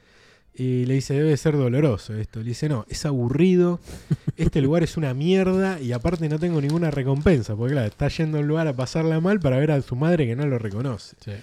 y 0.56 0.86
le 0.86 0.96
dice, 0.96 1.14
debe 1.14 1.38
ser 1.38 1.56
doloroso 1.56 2.16
esto. 2.16 2.40
Le 2.40 2.48
dice, 2.48 2.68
no, 2.70 2.88
es 2.90 3.06
aburrido, 3.06 3.80
este 4.36 4.62
lugar 4.64 4.82
es 4.82 4.98
una 4.98 5.14
mierda 5.14 5.80
y 5.80 5.92
aparte 5.92 6.28
no 6.28 6.40
tengo 6.40 6.60
ninguna 6.60 6.90
recompensa, 6.90 7.56
porque 7.56 7.74
claro, 7.74 7.88
está 7.88 8.08
yendo 8.08 8.40
a 8.40 8.42
un 8.42 8.48
lugar 8.48 8.68
a 8.68 8.74
pasarla 8.74 9.20
mal 9.20 9.40
para 9.40 9.60
ver 9.60 9.70
a 9.70 9.82
su 9.84 9.96
madre 9.96 10.26
que 10.26 10.36
no 10.36 10.48
lo 10.48 10.58
reconoce. 10.58 11.16
Sí. 11.24 11.34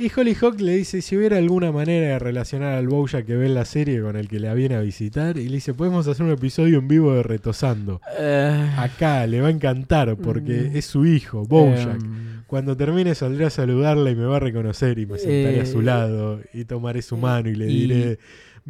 Y 0.00 0.12
Hollyhock 0.14 0.60
le 0.60 0.76
dice 0.76 1.02
si 1.02 1.16
hubiera 1.16 1.38
alguna 1.38 1.72
manera 1.72 2.06
de 2.06 2.18
relacionar 2.20 2.74
al 2.74 2.86
Bojack 2.86 3.26
que 3.26 3.34
ve 3.34 3.46
en 3.46 3.54
la 3.54 3.64
serie 3.64 4.00
con 4.00 4.14
el 4.14 4.28
que 4.28 4.38
la 4.38 4.54
viene 4.54 4.76
a 4.76 4.80
visitar. 4.80 5.36
Y 5.38 5.48
le 5.48 5.56
dice, 5.56 5.74
podemos 5.74 6.06
hacer 6.06 6.24
un 6.24 6.30
episodio 6.30 6.78
en 6.78 6.86
vivo 6.86 7.12
de 7.14 7.24
Retosando. 7.24 8.00
Eh, 8.16 8.70
Acá 8.76 9.26
le 9.26 9.40
va 9.40 9.48
a 9.48 9.50
encantar 9.50 10.16
porque 10.16 10.70
Mm. 10.72 10.76
es 10.76 10.84
su 10.84 11.04
hijo, 11.04 11.44
Bojack. 11.44 12.00
em, 12.00 12.28
Cuando 12.46 12.76
termine 12.76 13.14
saldré 13.16 13.44
a 13.46 13.50
saludarla 13.50 14.10
y 14.10 14.14
me 14.14 14.24
va 14.24 14.36
a 14.36 14.40
reconocer 14.40 14.98
y 15.00 15.04
me 15.06 15.18
sentaré 15.18 15.60
a 15.62 15.66
su 15.66 15.80
Eh, 15.80 15.84
lado 15.84 16.40
y 16.54 16.64
tomaré 16.64 17.02
su 17.02 17.16
mano 17.16 17.48
y 17.50 17.54
le 17.56 17.66
diré, 17.66 18.18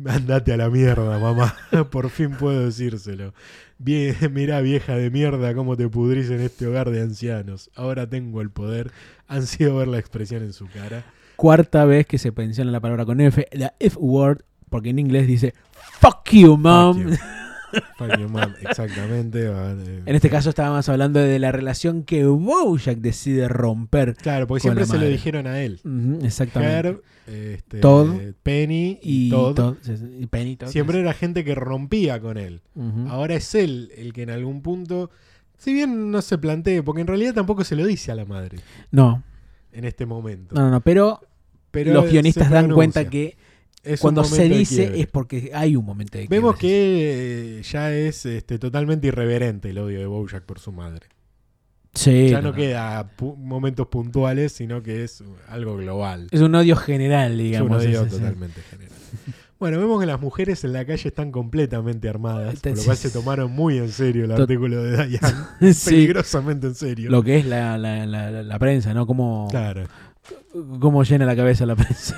andate 0.07 0.53
a 0.55 0.57
la 0.57 0.71
mierda, 0.71 1.19
mamá. 1.19 1.55
Por 1.93 2.09
fin 2.09 2.31
puedo 2.31 2.65
decírselo. 2.65 3.35
Bien, 3.79 4.17
mirá 4.33 4.61
vieja 4.63 4.97
de 4.97 5.11
mierda 5.11 5.55
cómo 5.55 5.77
te 5.77 5.89
pudrís 5.89 6.31
en 6.31 6.41
este 6.41 6.67
hogar 6.67 6.91
de 6.91 7.03
ancianos. 7.03 7.71
Ahora 7.77 8.09
tengo 8.09 8.41
el 8.41 8.51
poder. 8.51 8.91
Ansío 9.29 9.77
ver 9.77 9.89
la 9.89 9.99
expresión 9.99 10.43
en 10.43 10.53
su 10.55 10.67
cara. 10.69 11.05
Cuarta 11.39 11.85
vez 11.85 12.05
que 12.05 12.19
se 12.19 12.33
menciona 12.33 12.73
la 12.73 12.81
palabra 12.81 13.07
con 13.07 13.21
F, 13.21 13.47
la 13.53 13.73
F-word, 13.79 14.41
porque 14.69 14.91
en 14.91 14.99
inglés 14.99 15.29
dice 15.29 15.55
Fuck 16.01 16.31
you, 16.33 16.57
mom. 16.57 16.99
Fuck 16.99 17.11
you. 17.13 17.17
Fuck 17.99 18.19
you, 18.19 18.29
mom, 18.29 18.55
exactamente. 18.63 19.45
eh, 19.47 20.03
En 20.07 20.17
este 20.17 20.31
caso 20.31 20.49
estábamos 20.49 20.89
hablando 20.89 21.21
de 21.21 21.39
la 21.39 21.53
relación 21.53 22.03
que 22.03 22.25
Bojack 22.25 22.99
decide 22.99 23.47
romper. 23.47 24.17
Claro, 24.17 24.47
porque 24.49 24.63
siempre 24.63 24.85
se 24.87 24.99
lo 24.99 25.07
dijeron 25.07 25.47
a 25.47 25.61
él. 25.61 25.81
Exactamente. 26.23 26.89
Herb, 26.89 27.03
este, 27.27 27.79
Todd 27.81 28.17
Penny 28.43 28.99
y, 29.03 29.31
Todd. 29.31 29.77
Y 30.19 30.27
Penny, 30.27 30.57
Todd, 30.57 30.71
Siempre 30.71 30.99
era 30.99 31.13
gente 31.13 31.45
que 31.45 31.55
rompía 31.55 32.21
con 32.21 32.37
él. 32.39 32.63
Ahora 33.09 33.35
es 33.37 33.55
él 33.55 33.93
el 33.97 34.13
que 34.13 34.23
en 34.23 34.31
algún 34.31 34.63
punto, 34.63 35.11
si 35.57 35.73
bien 35.73 36.11
no 36.11 36.21
se 36.23 36.39
plantee, 36.39 36.83
porque 36.83 37.03
en 37.03 37.07
realidad 37.07 37.35
tampoco 37.35 37.63
se 37.65 37.77
lo 37.77 37.85
dice 37.87 38.11
a 38.11 38.15
la 38.15 38.25
madre 38.25 38.59
No, 38.91 39.23
en 39.73 39.85
este 39.85 40.07
momento. 40.07 40.55
no, 40.55 40.63
no, 40.63 40.71
no, 40.71 40.81
pero, 40.81 41.21
Pero 41.71 41.93
los 41.93 42.11
guionistas 42.11 42.51
dan 42.51 42.71
cuenta 42.71 43.09
que 43.09 43.37
Es 43.85 44.01
cuando 44.01 44.25
se 44.25 44.49
dice 44.49 45.01
es 45.01 45.07
porque 45.07 45.51
hay 45.55 45.77
un 45.77 45.85
momento 45.85 46.19
de 46.19 46.27
Vemos 46.29 46.57
que 46.57 47.59
eh, 47.59 47.63
ya 47.63 47.93
es 47.95 48.27
este, 48.27 48.59
totalmente 48.59 49.07
irreverente 49.07 49.71
el 49.71 49.79
odio 49.79 49.99
de 50.01 50.07
Bojack 50.07 50.45
por 50.45 50.59
su 50.59 50.73
madre. 50.73 51.07
Sí, 51.95 52.29
ya 52.29 52.41
no, 52.43 52.51
no 52.51 52.55
queda 52.55 53.11
pu- 53.17 53.37
momentos 53.37 53.89
puntuales, 53.89 54.53
sino 54.53 54.83
que 54.83 55.05
es 55.05 55.25
algo 55.49 55.77
global. 55.77 56.29
Es 56.31 56.41
un 56.43 56.55
odio 56.55 56.77
general, 56.77 57.33
Es 57.33 57.39
un 57.39 57.45
digamos. 57.45 57.83
odio 57.85 58.07
totalmente 58.07 58.61
general. 58.63 58.93
Bueno, 59.59 59.81
vemos 59.81 59.99
que 59.99 60.07
las 60.07 60.21
mujeres 60.21 60.63
en 60.63 60.73
la 60.73 60.85
calle 60.85 61.09
están 61.09 61.33
completamente 61.33 62.09
armadas, 62.09 62.61
por 62.61 62.77
lo 62.77 62.85
cual 62.85 62.97
se 62.97 63.11
tomaron 63.11 63.51
muy 63.51 63.77
en 63.79 63.89
serio 63.91 64.27
el 64.27 64.31
artículo 64.31 64.85
de 64.85 65.09
Diane. 65.09 65.35
Sí, 65.75 65.91
Peligrosamente 65.91 66.69
en 66.69 66.77
serio. 66.77 67.11
lo 67.11 67.25
que 67.25 67.39
es 67.39 67.45
la, 67.45 67.77
la, 67.77 68.07
la, 68.07 68.31
la- 68.31 68.45
la 68.45 68.59
prensa, 68.61 68.95
¿no? 68.95 69.05
Cómo, 69.05 69.49
Claro. 69.51 69.83
Cómo 70.81 71.03
llena 71.05 71.25
la 71.27 71.37
cabeza 71.37 71.67
la 71.67 71.77
prensa. 71.77 72.17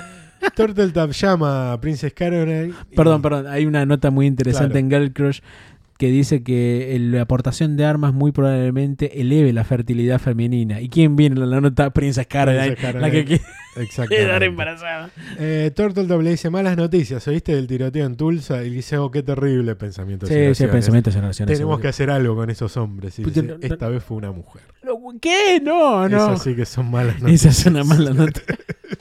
Turtletap 0.55 1.11
llama 1.11 1.73
a 1.73 1.79
Princess 1.81 2.13
Caroline. 2.13 2.73
y- 2.91 2.95
Perdón, 2.95 3.21
perdón, 3.21 3.47
hay 3.47 3.65
una 3.65 3.85
nota 3.85 4.09
muy 4.11 4.25
interesante 4.25 4.71
Claro. 4.71 4.79
en 4.79 4.89
Girl 4.91 5.13
Crush 5.13 5.39
que 6.01 6.07
dice 6.07 6.41
que 6.41 6.97
la 6.99 7.21
aportación 7.21 7.77
de 7.77 7.85
armas 7.85 8.11
muy 8.11 8.31
probablemente 8.31 9.21
eleve 9.21 9.53
la 9.53 9.63
fertilidad 9.63 10.17
femenina. 10.17 10.81
¿Y 10.81 10.89
quién 10.89 11.15
viene 11.15 11.39
en 11.39 11.47
la 11.47 11.61
nota? 11.61 11.91
Princess 11.91 12.25
Caroline, 12.25 12.75
la 12.99 13.11
que 13.11 13.23
quiere 13.23 13.43
quedar 14.09 14.41
embarazada. 14.41 15.11
Eh, 15.37 15.69
Turtletop 15.75 16.23
le 16.23 16.31
dice 16.31 16.49
malas 16.49 16.75
noticias. 16.75 17.27
¿Oíste 17.27 17.53
del 17.53 17.67
tiroteo 17.67 18.07
en 18.07 18.15
Tulsa? 18.15 18.63
Y 18.63 18.71
dice, 18.71 18.97
oh, 18.97 19.11
qué 19.11 19.21
terrible 19.21 19.75
pensamiento. 19.75 20.25
Sí, 20.25 20.55
sí, 20.55 20.63
a 20.63 21.45
Tenemos 21.45 21.79
que 21.79 21.89
hacer 21.89 22.09
algo 22.09 22.35
con 22.35 22.49
esos 22.49 22.75
hombres. 22.77 23.19
Y 23.19 23.23
dice, 23.23 23.57
esta 23.61 23.87
vez 23.87 24.03
fue 24.03 24.17
una 24.17 24.31
mujer. 24.31 24.63
¿Qué? 25.21 25.61
No, 25.61 26.09
no. 26.09 26.17
Esas 26.17 26.41
sí 26.41 26.55
que 26.55 26.65
son 26.65 26.89
malas 26.89 27.21
noticias. 27.21 27.59
Esa 27.59 27.69
es 27.69 27.75
una 27.75 27.83
mala 27.83 28.11
nota. 28.11 28.41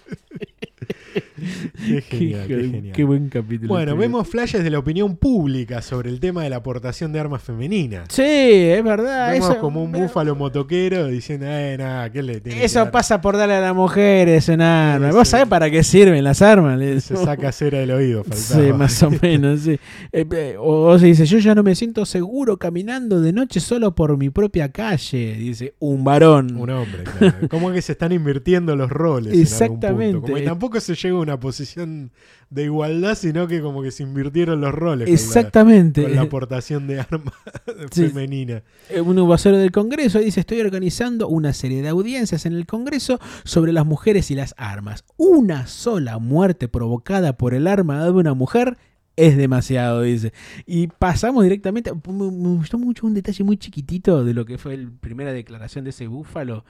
Qué 1.87 2.01
genial, 2.03 2.47
qué, 2.47 2.57
qué, 2.57 2.63
genial. 2.71 2.93
qué 2.95 3.05
buen 3.05 3.29
capítulo. 3.29 3.69
Bueno, 3.69 3.93
este. 3.93 4.01
vemos 4.01 4.29
flashes 4.29 4.63
de 4.65 4.71
la 4.71 4.79
opinión 4.79 5.17
pública 5.17 5.83
sobre 5.83 6.11
el 6.11 6.21
tema 6.21 6.43
de 6.43 6.51
la 6.51 6.57
aportación 6.57 7.13
de 7.13 7.21
armas 7.21 7.43
femeninas. 7.43 8.07
Sí, 8.11 8.23
es 8.23 8.83
verdad. 8.85 9.31
Vemos 9.33 9.51
eso, 9.51 9.61
como 9.61 9.83
un 9.83 9.93
búfalo 9.93 10.35
motoquero 10.37 11.07
diciendo, 11.07 11.47
eh, 11.49 11.77
nada, 11.79 12.11
¿qué 12.11 12.23
le 12.23 12.41
tiene 12.41 12.65
Eso 12.65 12.91
pasa 12.91 13.21
por 13.21 13.37
darle 13.37 13.55
a 13.55 13.61
las 13.61 13.75
mujeres 13.75 14.49
un 14.49 14.61
arma. 14.61 15.11
Sí, 15.11 15.17
¿Vos 15.17 15.29
sí. 15.29 15.33
sabés 15.33 15.47
para 15.47 15.71
qué 15.71 15.83
sirven 15.83 16.23
las 16.25 16.43
armas? 16.43 16.79
Le- 16.79 17.01
Se 17.01 17.17
saca 17.17 17.51
cera 17.53 17.79
del 17.79 17.91
oído, 17.93 18.25
faltaba. 18.25 18.65
Sí, 18.67 18.73
más 18.77 19.03
o 19.03 19.11
menos, 19.23 19.61
sí. 19.61 19.79
Eh, 20.13 20.27
eh, 20.31 20.57
o, 20.59 20.99
se 20.99 21.07
dice, 21.07 21.27
yo 21.27 21.39
ya 21.39 21.55
no 21.55 21.63
me 21.63 21.75
siento 21.75 22.05
seguro 22.07 22.57
caminando 22.59 23.21
de 23.21 23.33
noche 23.33 23.61
solo 23.61 23.95
por 23.95 24.17
mi 24.17 24.31
propia 24.31 24.71
calle. 24.71 25.35
Dice, 25.35 25.75
un 25.79 26.05
varón. 26.05 26.57
Un 26.57 26.71
hombre, 26.71 27.05
claro. 27.19 27.49
Como 27.49 27.73
que 27.73 27.83
se 27.83 27.93
están 27.93 28.13
invirtiendo 28.13 28.77
los 28.77 28.91
roles. 28.91 29.33
en 29.33 29.39
algún 29.41 29.47
punto. 29.47 29.87
Exactamente. 29.87 30.21
Como 30.21 30.35
que 30.35 30.43
tampoco 30.43 30.81
se 30.81 30.95
llega 30.95 31.17
a 31.17 31.21
una 31.21 31.30
posición 31.39 32.11
de 32.49 32.65
igualdad, 32.65 33.15
sino 33.15 33.47
que 33.47 33.61
como 33.61 33.83
que 33.83 33.91
se 33.91 34.03
invirtieron 34.03 34.61
los 34.61 34.73
roles. 34.73 35.07
con 35.07 35.15
la- 35.15 35.21
Exactamente. 35.21 36.03
Con 36.03 36.17
la, 36.17 36.23
aportación 36.23 36.87
de 36.87 37.01
armas 37.01 37.35
Sí. 37.93 38.09
femenina. 38.09 38.63
Eh, 38.89 39.01
un 39.01 39.15
vocero 39.27 39.57
del 39.59 39.71
Congreso 39.71 40.19
dice, 40.19 40.41
estoy 40.41 40.61
organizando 40.61 41.29
una 41.29 41.53
serie 41.53 41.83
de 41.83 41.89
audiencias 41.89 42.47
en 42.47 42.55
el 42.55 42.67
Congreso 42.67 43.21
sobre 43.45 43.73
las 43.73 43.87
mujeres 43.87 44.31
y 44.31 44.35
las 44.35 44.55
armas. 44.57 45.05
Una 45.17 45.67
sola 45.67 46.19
muerte 46.19 46.67
provocada 46.67 47.37
por 47.37 47.55
el 47.55 47.67
arma 47.67 48.03
de 48.05 48.11
una 48.11 48.35
mujer 48.35 48.79
es 49.17 49.37
demasiado, 49.37 50.01
dice. 50.03 50.33
Y 50.67 50.87
pasamos 50.87 51.43
directamente, 51.45 51.93
me, 51.93 52.13
me 52.31 52.49
gustó 52.57 52.79
mucho 52.79 53.07
un 53.07 53.13
detalle 53.13 53.45
muy 53.45 53.59
chiquitito 53.59 54.25
de 54.25 54.33
lo 54.33 54.47
que 54.47 54.57
fue 54.57 54.77
la 54.79 54.89
primera 55.01 55.33
declaración 55.33 55.85
de 55.85 55.91
ese 55.91 56.07
búfalo, 56.07 56.65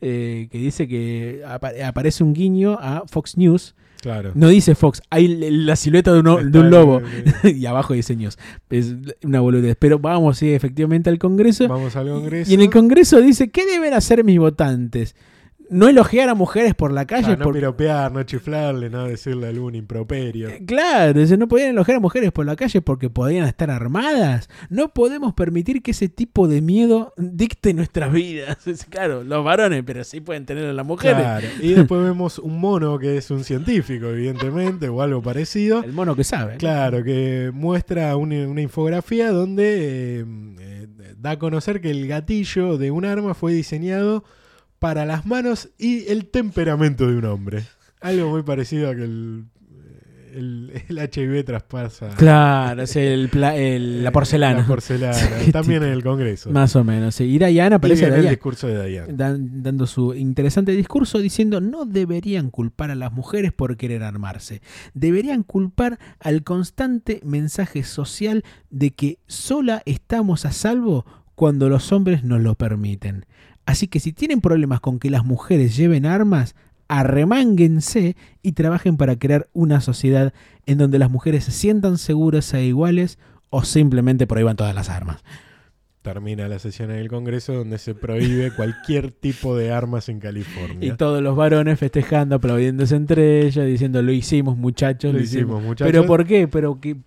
eh, 0.00 0.48
que 0.50 0.58
dice 0.58 0.86
que 0.88 1.42
apa- 1.46 1.72
aparece 1.84 2.22
un 2.24 2.32
guiño 2.34 2.78
a 2.80 3.04
Fox 3.06 3.36
News. 3.36 3.74
Claro. 4.02 4.32
No 4.34 4.48
dice 4.48 4.74
Fox, 4.74 5.02
hay 5.10 5.26
la 5.26 5.74
silueta 5.74 6.12
de, 6.12 6.20
uno- 6.20 6.36
de 6.36 6.44
Está 6.44 6.60
un 6.60 6.70
lobo. 6.70 7.00
y 7.44 7.66
abajo 7.66 7.94
diseños. 7.94 8.38
Es 8.70 8.94
una 9.24 9.40
boludez. 9.40 9.76
Pero 9.78 9.98
vamos, 9.98 10.38
sí, 10.38 10.52
efectivamente 10.52 11.10
al 11.10 11.18
Congreso. 11.18 11.66
Vamos 11.66 11.96
al 11.96 12.08
Congreso. 12.08 12.50
Y 12.50 12.54
en 12.54 12.60
el 12.60 12.70
Congreso 12.70 13.20
dice, 13.20 13.50
¿qué 13.50 13.64
deben 13.66 13.94
hacer 13.94 14.22
mis 14.22 14.38
votantes? 14.38 15.16
No 15.68 15.88
elogiar 15.88 16.28
a 16.28 16.34
mujeres 16.34 16.74
por 16.74 16.92
la 16.92 17.06
calle. 17.06 17.32
Ah, 17.32 17.36
no 17.36 17.44
por- 17.44 17.54
piropear, 17.54 18.12
no 18.12 18.22
chiflarle, 18.22 18.88
no 18.90 19.04
decirle 19.06 19.48
algún 19.48 19.74
improperio. 19.74 20.48
Eh, 20.48 20.62
Claro, 20.66 21.20
no 21.36 21.48
podían 21.48 21.70
elogiar 21.70 21.96
a 21.96 22.00
mujeres 22.00 22.30
por 22.32 22.46
la 22.46 22.54
calle 22.56 22.80
porque 22.82 23.10
podían 23.10 23.46
estar 23.46 23.70
armadas. 23.70 24.48
No 24.70 24.92
podemos 24.94 25.34
permitir 25.34 25.82
que 25.82 25.90
ese 25.90 26.08
tipo 26.08 26.46
de 26.48 26.60
miedo 26.62 27.12
dicte 27.16 27.74
nuestras 27.74 28.12
vidas. 28.12 28.58
Claro, 28.90 29.24
los 29.24 29.44
varones, 29.44 29.82
pero 29.84 30.04
sí 30.04 30.20
pueden 30.20 30.46
tener 30.46 30.66
a 30.66 30.72
las 30.72 30.86
mujeres. 30.86 31.16
Claro. 31.22 31.46
Y 31.60 31.74
después 31.74 32.02
vemos 32.02 32.38
un 32.38 32.58
mono 32.60 32.98
que 32.98 33.16
es 33.16 33.30
un 33.30 33.42
científico, 33.44 34.06
evidentemente, 34.06 34.88
o 34.88 35.02
algo 35.02 35.20
parecido. 35.22 35.82
El 35.82 35.92
mono 35.92 36.14
que 36.14 36.24
sabe. 36.24 36.56
Claro, 36.56 37.02
que 37.02 37.50
muestra 37.52 38.16
una, 38.16 38.46
una 38.46 38.60
infografía 38.60 39.30
donde 39.30 40.20
eh, 40.20 40.24
eh, 40.60 40.86
da 41.18 41.32
a 41.32 41.38
conocer 41.38 41.80
que 41.80 41.90
el 41.90 42.06
gatillo 42.06 42.78
de 42.78 42.90
un 42.90 43.04
arma 43.04 43.34
fue 43.34 43.52
diseñado 43.52 44.24
para 44.78 45.04
las 45.06 45.26
manos 45.26 45.70
y 45.78 46.06
el 46.10 46.26
temperamento 46.26 47.06
de 47.06 47.16
un 47.16 47.24
hombre. 47.24 47.64
Algo 48.00 48.30
muy 48.30 48.42
parecido 48.42 48.90
a 48.90 48.94
que 48.94 49.02
el, 49.04 49.46
el, 50.34 50.82
el 50.88 50.98
HIV 50.98 51.44
traspasa 51.46 52.10
Claro, 52.16 52.82
es 52.82 52.94
el 52.96 53.30
pla- 53.30 53.56
el- 53.56 54.04
la 54.04 54.12
porcelana. 54.12 54.60
la 54.60 54.66
porcelana. 54.66 55.16
También 55.52 55.82
en 55.82 55.90
el 55.92 56.02
Congreso. 56.02 56.50
Más 56.50 56.76
o 56.76 56.84
menos. 56.84 57.14
Sí. 57.14 57.24
Y 57.24 57.38
Diana 57.38 57.76
Y 57.76 57.78
aparece 57.78 58.02
viene 58.02 58.16
el 58.16 58.20
Diana. 58.22 58.30
discurso 58.34 58.66
de 58.68 58.86
Diane. 58.86 59.12
dan- 59.14 59.62
dando 59.62 59.86
su 59.86 60.12
interesante 60.14 60.72
discurso 60.72 61.18
diciendo 61.20 61.60
no 61.62 61.86
deberían 61.86 62.50
culpar 62.50 62.90
a 62.90 62.94
las 62.94 63.12
mujeres 63.12 63.52
por 63.52 63.78
querer 63.78 64.02
armarse. 64.02 64.60
Deberían 64.92 65.42
culpar 65.42 65.98
al 66.20 66.44
constante 66.44 67.20
mensaje 67.24 67.82
social 67.82 68.44
de 68.68 68.90
que 68.90 69.18
sola 69.26 69.82
estamos 69.86 70.44
a 70.44 70.52
salvo 70.52 71.06
cuando 71.34 71.68
los 71.70 71.92
hombres 71.92 72.24
nos 72.24 72.42
lo 72.42 72.54
permiten. 72.56 73.24
Así 73.66 73.88
que 73.88 74.00
si 74.00 74.12
tienen 74.12 74.40
problemas 74.40 74.80
con 74.80 74.98
que 74.98 75.10
las 75.10 75.24
mujeres 75.24 75.76
lleven 75.76 76.06
armas, 76.06 76.54
arremánguense 76.88 78.16
y 78.42 78.52
trabajen 78.52 78.96
para 78.96 79.18
crear 79.18 79.48
una 79.52 79.80
sociedad 79.80 80.32
en 80.66 80.78
donde 80.78 80.98
las 80.98 81.10
mujeres 81.10 81.44
se 81.44 81.50
sientan 81.50 81.98
seguras 81.98 82.52
e 82.54 82.64
iguales 82.64 83.18
o 83.50 83.64
simplemente 83.64 84.26
prohíban 84.26 84.56
todas 84.56 84.74
las 84.74 84.88
armas. 84.88 85.22
Termina 86.02 86.46
la 86.46 86.60
sesión 86.60 86.92
en 86.92 86.98
el 86.98 87.08
Congreso 87.08 87.52
donde 87.52 87.78
se 87.78 87.96
prohíbe 87.96 88.52
cualquier 88.56 89.10
tipo 89.10 89.56
de 89.56 89.72
armas 89.72 90.08
en 90.08 90.18
Y 90.18 90.20
California. 90.20 90.96
todos 90.96 91.20
los 91.20 91.34
varones 91.34 91.80
festejando, 91.80 92.36
aplaudiéndose 92.36 92.94
entre 92.94 93.44
ellos, 93.44 93.66
diciendo 93.66 94.00
lo 94.02 94.12
hicimos 94.12 94.56
muchachos, 94.56 95.12
Lo 95.12 95.20
hicimos, 95.20 95.60
muchachos. 95.60 95.90
Pero 95.90 96.06
¿por 96.06 96.24
qué? 96.24 96.46
Pero 96.46 96.80
que, 96.80 96.98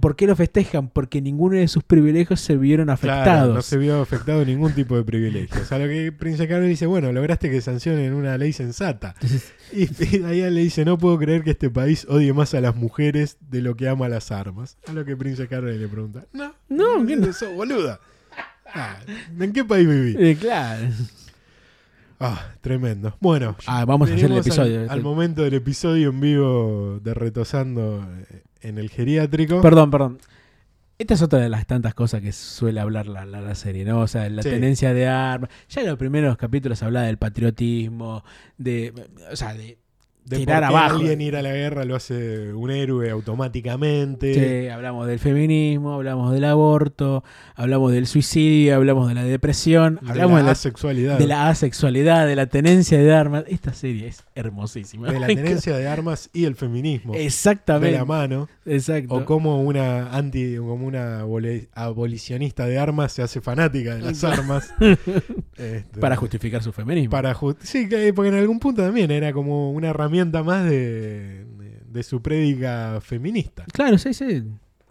¿Por 0.00 0.14
qué 0.14 0.26
lo 0.28 0.36
festejan? 0.36 0.88
Porque 0.88 1.20
ninguno 1.20 1.56
de 1.56 1.66
sus 1.66 1.82
privilegios 1.82 2.40
se 2.40 2.56
vieron 2.56 2.88
afectados. 2.88 3.24
Claro, 3.24 3.54
no 3.54 3.62
se 3.62 3.76
vio 3.78 4.00
afectado 4.00 4.44
ningún 4.44 4.72
tipo 4.72 4.96
de 4.96 5.02
privilegios. 5.02 5.70
A 5.72 5.78
lo 5.78 5.86
que 5.88 6.12
Prince 6.12 6.46
Carlos 6.46 6.68
dice, 6.68 6.86
bueno, 6.86 7.10
lograste 7.12 7.50
que 7.50 7.60
sancionen 7.60 8.14
una 8.14 8.38
ley 8.38 8.52
sensata. 8.52 9.14
Y, 9.72 9.84
y 10.04 10.18
le 10.18 10.50
dice, 10.60 10.84
no 10.84 10.98
puedo 10.98 11.18
creer 11.18 11.42
que 11.42 11.50
este 11.50 11.68
país 11.68 12.06
odie 12.08 12.32
más 12.32 12.54
a 12.54 12.60
las 12.60 12.76
mujeres 12.76 13.38
de 13.50 13.60
lo 13.60 13.74
que 13.74 13.88
ama 13.88 14.08
las 14.08 14.30
armas. 14.30 14.76
A 14.86 14.92
lo 14.92 15.04
que 15.04 15.16
Prince 15.16 15.48
Carlos 15.48 15.74
le 15.74 15.88
pregunta, 15.88 16.26
no, 16.32 16.54
No, 16.68 17.04
¿qué 17.06 17.16
no? 17.16 17.26
eso, 17.26 17.50
boluda. 17.52 17.98
Ah, 18.74 18.98
¿En 19.38 19.52
qué 19.52 19.64
país 19.64 19.86
viví? 19.88 20.14
eh, 20.18 20.36
claro. 20.40 20.86
Ah, 22.20 22.52
tremendo. 22.60 23.16
Bueno, 23.20 23.56
Ah, 23.66 23.84
vamos 23.84 24.10
a 24.10 24.14
hacer 24.14 24.30
el 24.30 24.38
episodio. 24.38 24.82
Al, 24.82 24.90
al 24.90 25.02
momento 25.02 25.42
del 25.42 25.54
episodio 25.54 26.10
en 26.10 26.20
vivo 26.20 27.00
de 27.02 27.14
Retosando 27.14 28.06
eh, 28.30 28.42
en 28.62 28.78
el 28.78 28.90
geriátrico. 28.90 29.60
Perdón, 29.60 29.90
perdón. 29.90 30.18
Esta 30.98 31.14
es 31.14 31.22
otra 31.22 31.40
de 31.40 31.48
las 31.48 31.66
tantas 31.66 31.94
cosas 31.94 32.20
que 32.20 32.30
suele 32.32 32.78
hablar 32.78 33.06
la, 33.06 33.24
la- 33.24 33.40
la 33.40 33.54
serie, 33.56 33.84
¿no? 33.84 34.00
O 34.00 34.06
sea, 34.06 34.28
la 34.28 34.42
Sí. 34.42 34.50
tenencia 34.50 34.94
de 34.94 35.08
armas. 35.08 35.50
Ya 35.68 35.80
en 35.80 35.88
los 35.88 35.98
primeros 35.98 36.36
capítulos 36.36 36.82
hablaba 36.82 37.06
del 37.06 37.16
patriotismo, 37.18 38.22
de. 38.58 38.92
O 39.32 39.36
sea, 39.36 39.54
de 39.54 39.78
de 40.24 40.36
tirar 40.38 40.62
por 40.62 40.70
qué 40.70 40.76
abajo. 40.76 40.96
alguien 40.96 41.20
ir 41.20 41.36
a 41.36 41.42
la 41.42 41.52
guerra 41.52 41.84
lo 41.84 41.96
hace 41.96 42.52
un 42.52 42.70
héroe 42.70 43.10
automáticamente. 43.10 44.62
Sí, 44.64 44.68
hablamos 44.68 45.06
del 45.06 45.18
feminismo, 45.18 45.94
hablamos 45.94 46.32
del 46.32 46.44
aborto, 46.44 47.24
hablamos 47.56 47.92
del 47.92 48.06
suicidio, 48.06 48.76
hablamos 48.76 49.08
de 49.08 49.14
la 49.14 49.24
depresión, 49.24 49.98
de 50.02 50.10
hablamos 50.10 50.32
la 50.34 50.38
de 50.38 50.44
la, 50.44 50.50
asexualidad. 50.52 51.18
de 51.18 51.26
la 51.26 51.48
asexualidad, 51.48 52.26
de 52.26 52.36
la 52.36 52.46
tenencia 52.46 52.98
de 52.98 53.12
armas. 53.12 53.44
Esta 53.48 53.72
serie 53.74 54.06
es 54.08 54.24
hermosísima. 54.34 55.10
de 55.10 55.20
la 55.20 55.26
tenencia 55.42 55.76
de 55.76 55.88
armas 55.88 56.30
y 56.32 56.44
el 56.44 56.54
feminismo. 56.54 57.14
de 57.14 57.26
Exactamente. 57.26 57.96
la 57.98 58.04
mano. 58.04 58.48
Exacto. 58.64 59.14
O 59.14 59.24
como 59.24 59.62
una 59.62 60.12
anti, 60.16 60.56
como 60.56 60.86
una 60.86 61.24
abolicionista 61.74 62.66
de 62.66 62.78
armas 62.78 63.12
se 63.12 63.22
hace 63.22 63.40
fanática 63.40 63.94
de 63.96 64.02
las 64.02 64.22
armas. 64.24 64.72
Este, 65.54 66.00
para 66.00 66.16
justificar 66.16 66.62
su 66.62 66.72
feminismo. 66.72 67.10
para 67.10 67.36
sí, 67.60 67.88
que- 67.88 68.12
porque 68.14 68.30
en 68.30 68.34
algún 68.36 68.58
punto 68.58 68.82
también 68.82 69.10
era 69.10 69.32
como 69.32 69.70
una 69.72 69.90
herramienta 69.90 70.11
más 70.44 70.64
de, 70.64 71.44
de, 71.44 71.80
de 71.84 72.02
su 72.02 72.22
prédica 72.22 73.00
feminista. 73.00 73.64
Claro, 73.72 73.98
sí, 73.98 74.14
sí. 74.14 74.42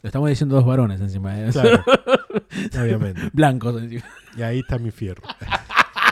Lo 0.02 0.08
estamos 0.08 0.30
diciendo 0.30 0.56
dos 0.56 0.66
varones 0.66 1.00
encima. 1.00 1.40
¿eh? 1.40 1.50
Claro. 1.52 1.84
Obviamente. 2.82 3.22
Blancos 3.34 3.82
encima. 3.82 4.04
Y 4.36 4.42
ahí 4.42 4.60
está 4.60 4.78
mi 4.80 4.92
fierro. 4.92 5.24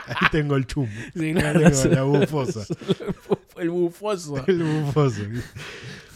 Ahí 0.06 0.26
tengo 0.32 0.56
el 0.56 0.66
chumbo. 0.66 0.90
Sí, 1.14 1.32
claro, 1.32 1.60
tengo 1.70 1.94
la 1.94 2.02
bufosa. 2.02 2.66
El 3.56 3.70
bufoso. 3.70 4.44
El 4.46 4.62
bufoso. 4.62 5.22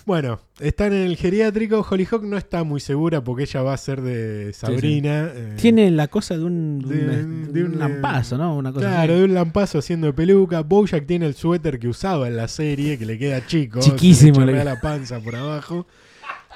Bueno, 0.07 0.39
están 0.61 0.93
en 0.93 1.03
el 1.07 1.17
geriátrico. 1.17 1.87
Hollyhock 1.89 2.23
no 2.25 2.37
está 2.37 2.63
muy 2.63 2.79
segura 2.81 3.25
porque 3.25 3.45
ella 3.45 3.63
va 3.63 3.73
a 3.73 3.77
ser 3.79 4.03
de 4.03 4.53
Sabrina. 4.53 5.31
eh, 5.35 5.57
Tiene 5.59 5.91
la 5.91 6.09
cosa 6.09 6.37
de 6.37 6.45
un, 6.45 6.79
De- 6.81 7.25
un 7.25 7.73
un, 7.73 7.79
lampazo, 7.79 8.37
¿no? 8.37 8.55
Una 8.57 8.71
cosa 8.73 8.87
Claro, 8.87 9.13
así. 9.15 9.19
de 9.21 9.25
un 9.25 9.35
lampazo 9.35 9.79
haciendo 9.79 10.07
de 10.09 10.13
peluca. 10.13 10.61
Bojack 10.61 11.07
tiene 11.07 11.25
el 11.27 11.35
suéter 11.35 11.79
que 11.79 11.89
usaba 11.89 12.29
en 12.29 12.37
la 12.37 12.49
serie, 12.49 12.99
que 12.99 13.07
le 13.07 13.19
queda 13.19 13.47
chico. 13.47 13.81
Chiquísimo, 13.81 14.41
se 14.41 14.47
le 14.47 14.53
le- 14.53 14.65
la 14.65 14.79
panza 14.81 15.21
por 15.21 15.37
abajo. 15.37 15.87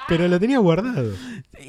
Pero 0.09 0.27
lo 0.29 0.39
tenía 0.41 0.59
guardado. 0.59 1.11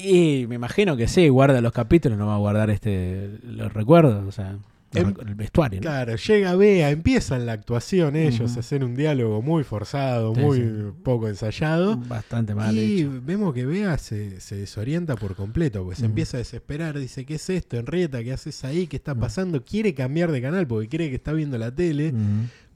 Y 0.02 0.46
me 0.48 0.54
imagino 0.56 0.96
que 0.96 1.08
sí, 1.08 1.28
guarda 1.28 1.60
los 1.60 1.72
capítulos, 1.72 2.18
no 2.18 2.26
va 2.26 2.34
a 2.34 2.38
guardar 2.38 2.70
este 2.70 3.38
los 3.44 3.72
recuerdos, 3.72 4.26
o 4.26 4.32
sea, 4.32 4.56
recu- 4.92 5.28
el 5.28 5.34
vestuario. 5.34 5.78
¿no? 5.78 5.82
Claro, 5.82 6.16
llega 6.16 6.54
Bea, 6.56 6.90
empiezan 6.90 7.46
la 7.46 7.52
actuación 7.52 8.16
ellos, 8.16 8.56
hacen 8.56 8.82
un 8.82 8.94
diálogo 8.94 9.40
muy 9.42 9.62
forzado, 9.64 10.34
Sí, 10.34 10.40
muy 10.40 10.58
sí. 10.58 10.64
poco 11.02 11.28
ensayado. 11.28 11.96
Bastante 11.96 12.54
mal 12.54 12.76
Y 12.76 13.00
hecho. 13.02 13.20
vemos 13.24 13.54
que 13.54 13.66
Bea 13.66 13.96
se, 13.98 14.40
se 14.40 14.56
desorienta 14.56 15.16
por 15.16 15.34
completo, 15.36 15.84
porque 15.84 16.00
se 16.00 16.06
empieza 16.06 16.36
a 16.36 16.38
desesperar, 16.38 16.98
dice, 16.98 17.24
¿qué 17.24 17.34
es 17.36 17.50
esto, 17.50 17.76
Henrietta? 17.76 18.22
¿Qué 18.24 18.32
haces 18.32 18.64
ahí? 18.64 18.86
¿Qué 18.86 18.96
está 18.96 19.14
pasando? 19.14 19.64
Quiere 19.64 19.94
cambiar 19.94 20.32
de 20.32 20.42
canal 20.42 20.66
porque 20.66 20.88
cree 20.88 21.08
que 21.10 21.16
está 21.16 21.32
viendo 21.32 21.56
la 21.58 21.74
tele. 21.74 22.12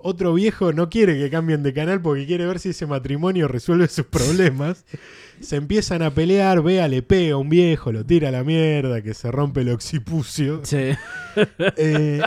Otro 0.07 0.35
viejo 0.35 0.75
no 0.75 0.91
quiere 0.91 1.17
que 1.17 1.31
cambien 1.31 1.63
de 1.63 1.73
canal 1.73 2.03
porque 2.03 2.27
quiere 2.27 2.45
ver 2.45 2.59
si 2.59 2.69
ese 2.69 2.87
matrimonio 2.87 3.49
resuelve 3.49 3.89
sus 3.89 4.05
problemas. 4.05 4.85
Se 5.41 5.57
empiezan 5.57 6.03
a 6.03 6.11
pelear, 6.11 6.63
Bea 6.63 6.89
le 6.89 7.01
pega 7.01 7.37
a 7.37 7.39
un 7.39 7.49
viejo, 7.49 7.91
lo 7.91 8.05
tira 8.05 8.29
a 8.29 8.31
la 8.31 8.45
mierda, 8.45 9.01
que 9.01 9.15
se 9.15 9.31
rompe 9.31 9.63
el 9.63 9.71
occipucio. 9.71 10.61
Sí. 10.63 10.91
Eh, 11.77 12.21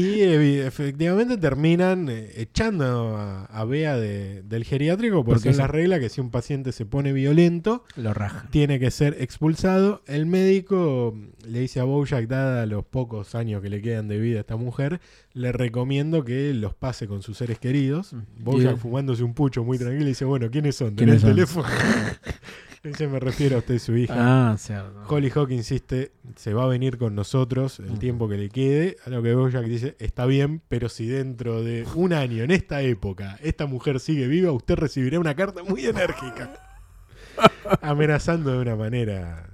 y 0.00 0.58
efectivamente 0.58 1.38
terminan 1.38 2.08
eh, 2.08 2.30
echando 2.36 3.16
a, 3.16 3.44
a 3.46 3.64
Bea 3.64 3.96
de- 3.96 4.42
del 4.42 4.64
geriátrico 4.64 5.24
porque 5.24 5.36
Porque 5.36 5.48
es 5.50 5.56
la 5.56 5.66
regla 5.66 5.98
que 5.98 6.08
si 6.08 6.20
un 6.20 6.30
paciente 6.30 6.72
se 6.72 6.84
pone 6.86 7.12
violento, 7.12 7.84
Lo 7.96 8.12
raja. 8.14 8.46
tiene 8.50 8.78
que 8.78 8.90
ser 8.90 9.16
expulsado. 9.20 10.02
El 10.06 10.26
médico 10.26 11.14
mm, 11.16 11.46
le 11.50 11.60
dice 11.60 11.80
a 11.80 11.84
Bojack, 11.84 12.26
dada 12.26 12.66
los 12.66 12.84
pocos 12.84 13.34
años 13.34 13.62
que 13.62 13.70
le 13.70 13.80
quedan 13.80 14.08
de 14.08 14.18
vida 14.18 14.38
a 14.38 14.40
esta 14.40 14.56
mujer, 14.56 15.00
le 15.32 15.52
recomiendo 15.52 16.24
que 16.24 16.52
los 16.54 16.74
pase 16.74 17.06
con 17.06 17.22
sus 17.22 17.38
seres 17.38 17.58
queridos. 17.58 18.12
Mm. 18.12 18.20
Bojack 18.44 18.76
fumándose 18.76 19.22
un 19.24 19.34
pucho 19.34 19.64
muy 19.64 19.78
tranquilo 19.78 20.04
y 20.04 20.08
dice, 20.08 20.24
bueno, 20.24 20.50
¿quiénes 20.50 20.76
son? 20.76 20.94
¿Quiénes 20.94 21.22
¿Tenés 21.22 21.38
el 21.38 21.46
son? 21.46 21.64
teléfono? 21.64 21.68
Dice, 22.88 23.08
me 23.08 23.18
refiero 23.20 23.56
a 23.56 23.58
usted, 23.58 23.78
su 23.78 23.96
hija. 23.96 24.14
Ah, 24.16 24.56
cierto. 24.58 25.02
Hollyhock 25.08 25.50
insiste, 25.50 26.12
se 26.36 26.54
va 26.54 26.64
a 26.64 26.66
venir 26.68 26.98
con 26.98 27.14
nosotros 27.14 27.78
el 27.80 27.86
Ujú. 27.90 27.98
tiempo 27.98 28.28
que 28.28 28.36
le 28.36 28.48
quede. 28.48 28.96
A 29.04 29.10
lo 29.10 29.22
que 29.22 29.34
Bojack 29.34 29.64
dice, 29.66 29.96
está 29.98 30.26
bien, 30.26 30.62
pero 30.68 30.88
si 30.88 31.06
dentro 31.06 31.62
de 31.62 31.86
un 31.94 32.12
año, 32.12 32.42
en 32.44 32.50
esta 32.50 32.82
época, 32.82 33.38
esta 33.42 33.66
mujer 33.66 34.00
sigue 34.00 34.26
viva, 34.28 34.52
usted 34.52 34.74
recibirá 34.76 35.18
una 35.18 35.34
carta 35.34 35.62
muy 35.62 35.84
enérgica. 35.86 36.60
Amenazando 37.82 38.52
de 38.52 38.58
una 38.58 38.76
manera 38.76 39.50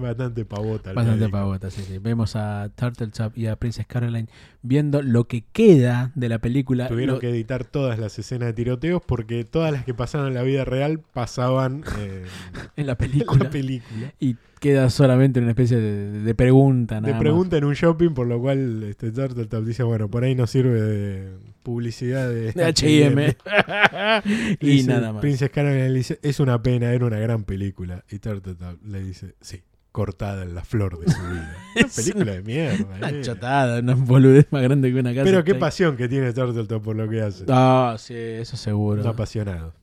Bastante 0.00 0.44
pavota. 0.44 0.92
Bastante 0.92 1.28
pavota, 1.28 1.70
sí, 1.70 1.82
sí. 1.82 1.98
Vemos 1.98 2.36
a 2.36 2.70
Turtletop 2.74 3.36
y 3.36 3.46
a 3.46 3.56
Princess 3.56 3.86
Caroline 3.86 4.28
viendo 4.62 5.02
lo 5.02 5.24
que 5.24 5.44
queda 5.52 6.12
de 6.14 6.28
la 6.28 6.38
película. 6.38 6.88
Tuvieron 6.88 7.16
Lo- 7.16 7.20
que 7.20 7.30
editar 7.30 7.64
todas 7.64 7.98
las 7.98 8.18
escenas 8.18 8.46
de 8.48 8.52
tiroteos 8.52 9.02
porque 9.04 9.44
todas 9.44 9.72
las 9.72 9.84
que 9.84 9.94
pasaron 9.94 10.28
en 10.28 10.34
la 10.34 10.42
vida 10.42 10.64
real 10.64 11.00
pasaban 11.12 11.82
eh, 11.98 12.24
en 12.76 12.86
la 12.86 12.92
en 12.92 12.98
película. 12.98 13.44
la 13.44 13.50
película. 13.50 14.12
y 14.20 14.36
queda 14.60 14.90
solamente 14.90 15.38
una 15.40 15.50
especie 15.50 15.76
de, 15.76 16.20
de 16.22 16.34
pregunta. 16.34 17.00
Nada 17.00 17.12
más. 17.14 17.20
pregunta 17.20 17.56
en 17.56 17.64
un 17.64 17.74
shopping, 17.74 18.10
por 18.10 18.26
lo 18.26 18.40
cual 18.40 18.82
este 18.84 19.12
Turtletop 19.12 19.64
dice, 19.64 19.82
bueno, 19.84 20.08
por 20.08 20.24
ahí 20.24 20.34
no 20.34 20.46
sirve 20.46 20.80
de 20.80 21.32
publicidad 21.68 22.30
de, 22.30 22.52
de 22.52 22.64
H&M. 22.64 23.36
y 24.60 24.66
Dice, 24.66 24.88
nada 24.88 25.12
más. 25.12 25.20
Princess 25.20 25.50
Caroline 25.50 25.90
le 25.90 25.98
dice, 25.98 26.18
es 26.22 26.40
una 26.40 26.62
pena, 26.62 26.90
era 26.92 27.04
una 27.04 27.18
gran 27.18 27.44
película. 27.44 28.04
Y 28.10 28.18
Turtletop 28.20 28.82
le 28.86 29.02
dice, 29.04 29.34
sí, 29.42 29.62
cortada 29.92 30.44
en 30.44 30.54
la 30.54 30.64
flor 30.64 30.98
de 30.98 31.12
su 31.12 31.20
vida. 31.20 31.56
una 31.76 31.88
película 31.94 32.32
de 32.32 32.42
mierda. 32.42 32.86
Una 32.96 33.10
eh. 33.10 33.20
chotada, 33.20 33.80
una 33.80 33.94
boludez 33.94 34.46
más 34.50 34.62
grande 34.62 34.90
que 34.90 34.98
una 34.98 35.12
casa. 35.12 35.24
Pero 35.24 35.44
qué 35.44 35.50
Está- 35.52 35.60
pasión 35.60 35.96
que 35.98 36.08
tiene 36.08 36.32
Turtletop 36.32 36.82
por 36.82 36.96
lo 36.96 37.06
que 37.06 37.20
hace. 37.20 37.44
Ah, 37.48 37.96
sí, 37.98 38.14
eso 38.14 38.56
seguro. 38.56 39.02
Un 39.02 39.08
apasionado. 39.08 39.74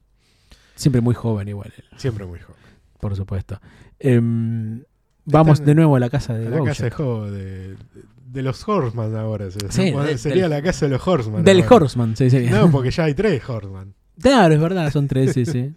Siempre 0.73 1.01
muy 1.01 1.13
joven 1.13 1.47
igual, 1.47 1.71
él, 1.77 1.83
Siempre 1.97 2.25
muy 2.25 2.39
joven. 2.39 2.61
por 2.99 3.15
supuesto. 3.15 3.61
Em, 3.99 4.83
vamos 5.23 5.59
Están 5.59 5.67
de 5.67 5.75
nuevo 5.75 5.95
a 5.95 5.99
la 5.99 6.09
casa 6.09 6.33
A 6.33 6.37
de 6.37 6.49
la 6.49 6.57
Bojack. 6.57 6.89
casa 6.89 7.05
de, 7.29 7.31
de, 7.31 7.67
de 7.69 7.75
los 8.43 8.67
Horseman 8.67 9.15
ahora. 9.15 9.49
se- 9.51 9.71
Sí, 9.71 9.91
bueno, 9.91 10.07
de- 10.09 10.17
sería 10.17 10.43
del- 10.43 10.51
la 10.51 10.61
casa 10.61 10.85
de 10.85 10.91
los 10.91 11.07
Horseman. 11.07 11.43
Del 11.43 11.61
ahora. 11.63 11.75
Horseman, 11.75 12.15
sí, 12.15 12.29
sí. 12.29 12.47
No, 12.49 12.69
porque 12.71 12.91
ya 12.91 13.05
hay 13.05 13.13
tres 13.13 13.41
Horseman. 13.47 13.93
Claro, 14.21 14.53
es 14.53 14.59
verdad, 14.61 14.91
son 14.91 15.07
tres, 15.07 15.33
sí, 15.33 15.45
sí. 15.45 15.73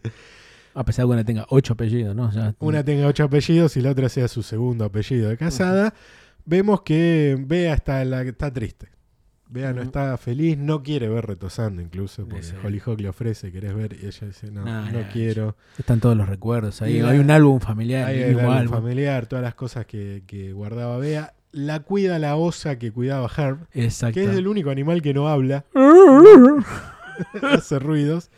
A 0.74 0.84
pesar 0.84 1.04
de 1.06 1.08
que 1.08 1.12
una 1.14 1.24
tenga 1.24 1.46
ocho 1.48 1.72
apellidos, 1.72 2.14
¿no? 2.14 2.30
Ya- 2.30 2.54
Una 2.60 2.84
tenga 2.84 3.06
ocho 3.06 3.24
apellidos 3.24 3.76
y 3.76 3.80
la 3.80 3.90
otra 3.90 4.08
sea 4.08 4.28
su 4.28 4.42
segundo 4.42 4.84
apellido 4.84 5.28
de 5.28 5.36
casada. 5.36 5.92
Vemos 6.44 6.82
que 6.82 7.36
Bea 7.40 7.74
está, 7.74 8.04
la, 8.04 8.22
está 8.22 8.52
triste. 8.52 8.88
Bea 9.50 9.72
no 9.72 9.80
está 9.82 10.16
feliz, 10.18 10.58
no 10.58 10.82
quiere 10.82 11.08
ver 11.08 11.24
retosando 11.26 11.80
incluso, 11.80 12.26
porque 12.28 12.42
Sí. 12.42 12.54
Hollyhock 12.62 13.00
le 13.00 13.08
ofrece, 13.08 13.50
querés 13.50 13.74
ver, 13.74 13.96
y 14.00 14.06
ella 14.06 14.26
dice, 14.26 14.50
no, 14.50 14.62
No, 14.62 14.90
no 14.90 14.98
quiero. 15.10 15.56
Están 15.78 16.00
todos 16.00 16.14
los 16.16 16.28
recuerdos 16.28 16.82
ahí. 16.82 17.00
Hay 17.00 17.18
un 17.18 17.30
álbum 17.30 17.58
familiar, 17.58 18.06
Hay 18.08 18.20
el 18.22 18.38
álbum. 18.40 18.68
familiar, 18.74 19.26
todas 19.26 19.42
las 19.42 19.54
cosas 19.54 19.86
que, 19.86 20.22
que 20.26 20.52
guardaba 20.52 20.98
Bea. 20.98 21.32
La 21.58 21.80
cuida 21.80 22.20
la 22.20 22.36
osa 22.36 22.78
que 22.78 22.92
cuidaba 22.92 23.28
Herb, 23.36 23.66
Exacto. 23.72 24.14
que 24.14 24.24
es 24.24 24.36
el 24.36 24.46
único 24.46 24.70
animal 24.70 25.02
que 25.02 25.12
no 25.12 25.28
habla, 25.28 25.64
hace 27.42 27.78
ruidos. 27.80 28.30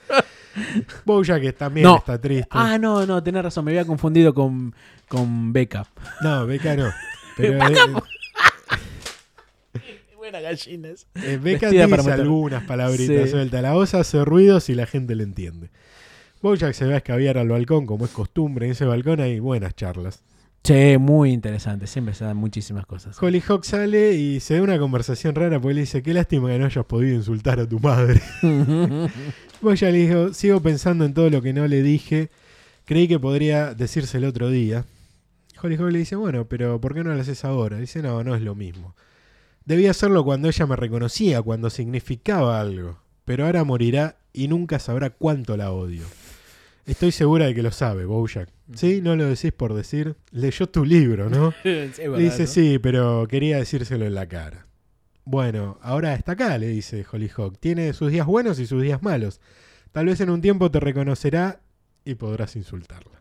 Bojack 1.04 1.54
también 1.56 1.84
No. 1.86 1.98
está 1.98 2.18
triste. 2.18 2.48
Ah, 2.50 2.78
no, 2.78 3.04
no, 3.04 3.22
tenés 3.22 3.42
razón, 3.42 3.64
me 3.66 3.72
había 3.72 3.84
confundido 3.84 4.32
con, 4.32 4.74
con 5.06 5.52
Becca. 5.52 5.86
No, 6.22 6.46
Beca 6.46 6.74
no. 6.76 6.90
Pero, 7.36 7.58
eh, 7.68 7.94
Buenas 10.16 10.42
gallinas. 10.42 11.06
Eh, 11.16 11.38
Becca 11.42 11.66
Vestida 11.70 11.86
dice 11.86 12.12
algunas 12.12 12.62
palabritas 12.64 13.24
Sí. 13.26 13.30
sueltas. 13.30 13.62
La 13.62 13.74
osa 13.76 14.00
hace 14.00 14.24
ruidos 14.24 14.68
y 14.68 14.74
la 14.74 14.86
gente 14.86 15.14
le 15.14 15.24
entiende. 15.24 15.70
Bojack 16.42 16.72
se 16.72 16.86
va 16.86 16.94
a 16.94 16.96
escabiar 16.98 17.36
al 17.38 17.48
balcón, 17.48 17.84
como 17.86 18.04
es 18.06 18.10
costumbre. 18.12 18.66
En 18.66 18.72
ese 18.72 18.84
balcón 18.84 19.20
hay 19.20 19.40
buenas 19.40 19.74
charlas. 19.74 20.22
Che, 20.62 20.98
muy 20.98 21.32
interesante. 21.32 21.86
Siempre 21.86 22.14
se 22.14 22.24
dan 22.24 22.36
muchísimas 22.36 22.84
cosas. 22.84 23.20
Hollyhock 23.20 23.64
sale 23.64 24.12
y 24.12 24.40
se 24.40 24.56
da 24.56 24.62
una 24.62 24.78
conversación 24.78 25.34
rara 25.34 25.60
porque 25.60 25.74
le 25.74 25.80
dice: 25.82 26.02
Qué 26.02 26.12
lástima 26.12 26.48
que 26.48 26.58
no 26.58 26.66
hayas 26.66 26.84
podido 26.84 27.14
insultar 27.14 27.60
a 27.60 27.68
tu 27.68 27.80
madre. 27.80 28.20
Bojack 29.62 29.92
le 29.92 29.98
dijo: 29.98 30.34
Sigo 30.34 30.60
pensando 30.60 31.04
en 31.04 31.14
todo 31.14 31.30
lo 31.30 31.40
que 31.40 31.52
no 31.52 31.66
le 31.66 31.82
dije. 31.82 32.30
Creí 32.84 33.08
que 33.08 33.18
podría 33.18 33.74
decirse 33.74 34.18
el 34.18 34.24
otro 34.24 34.50
día. 34.50 34.84
Hollyhock 35.62 35.90
le 35.90 35.98
dice: 36.00 36.16
Bueno, 36.16 36.44
pero 36.46 36.80
¿por 36.80 36.94
qué 36.94 37.04
no 37.04 37.14
lo 37.14 37.20
haces 37.20 37.44
ahora? 37.44 37.78
Dice: 37.78 38.02
No, 38.02 38.22
no 38.22 38.34
es 38.34 38.42
lo 38.42 38.54
mismo. 38.54 38.94
Debía 39.64 39.92
hacerlo 39.92 40.24
cuando 40.24 40.48
ella 40.48 40.66
me 40.66 40.76
reconocía, 40.76 41.40
cuando 41.40 41.70
significaba 41.70 42.60
algo. 42.60 42.98
Pero 43.24 43.46
ahora 43.46 43.64
morirá 43.64 44.16
y 44.32 44.48
nunca 44.48 44.78
sabrá 44.78 45.10
cuánto 45.10 45.56
la 45.56 45.72
odio. 45.72 46.04
Estoy 46.86 47.12
segura 47.12 47.46
de 47.46 47.54
que 47.54 47.62
lo 47.62 47.70
sabe, 47.70 48.04
Bojack. 48.04 48.48
¿Sí? 48.74 49.00
No 49.02 49.14
lo 49.16 49.26
decís 49.26 49.52
por 49.52 49.74
decir. 49.74 50.16
Leyó 50.30 50.68
tu 50.68 50.84
libro, 50.84 51.28
¿no? 51.30 51.52
Es 51.64 51.98
Le 51.98 52.08
verdad, 52.08 52.24
dice, 52.24 52.42
¿no? 52.42 52.48
sí, 52.48 52.78
pero 52.78 53.26
quería 53.28 53.58
decírselo 53.58 54.06
en 54.06 54.14
la 54.14 54.26
cara. 54.26 54.66
Bueno, 55.24 55.78
ahora 55.82 56.14
está 56.14 56.32
acá, 56.32 56.58
le 56.58 56.68
dice 56.68 57.04
Hollyhock. 57.10 57.58
Tiene 57.60 57.92
sus 57.92 58.10
días 58.10 58.26
buenos 58.26 58.58
y 58.58 58.66
sus 58.66 58.82
días 58.82 59.02
malos. 59.02 59.40
Tal 59.92 60.06
vez 60.06 60.20
en 60.20 60.30
un 60.30 60.40
tiempo 60.40 60.70
te 60.70 60.80
reconocerá 60.80 61.60
y 62.04 62.14
podrás 62.14 62.56
insultarla. 62.56 63.19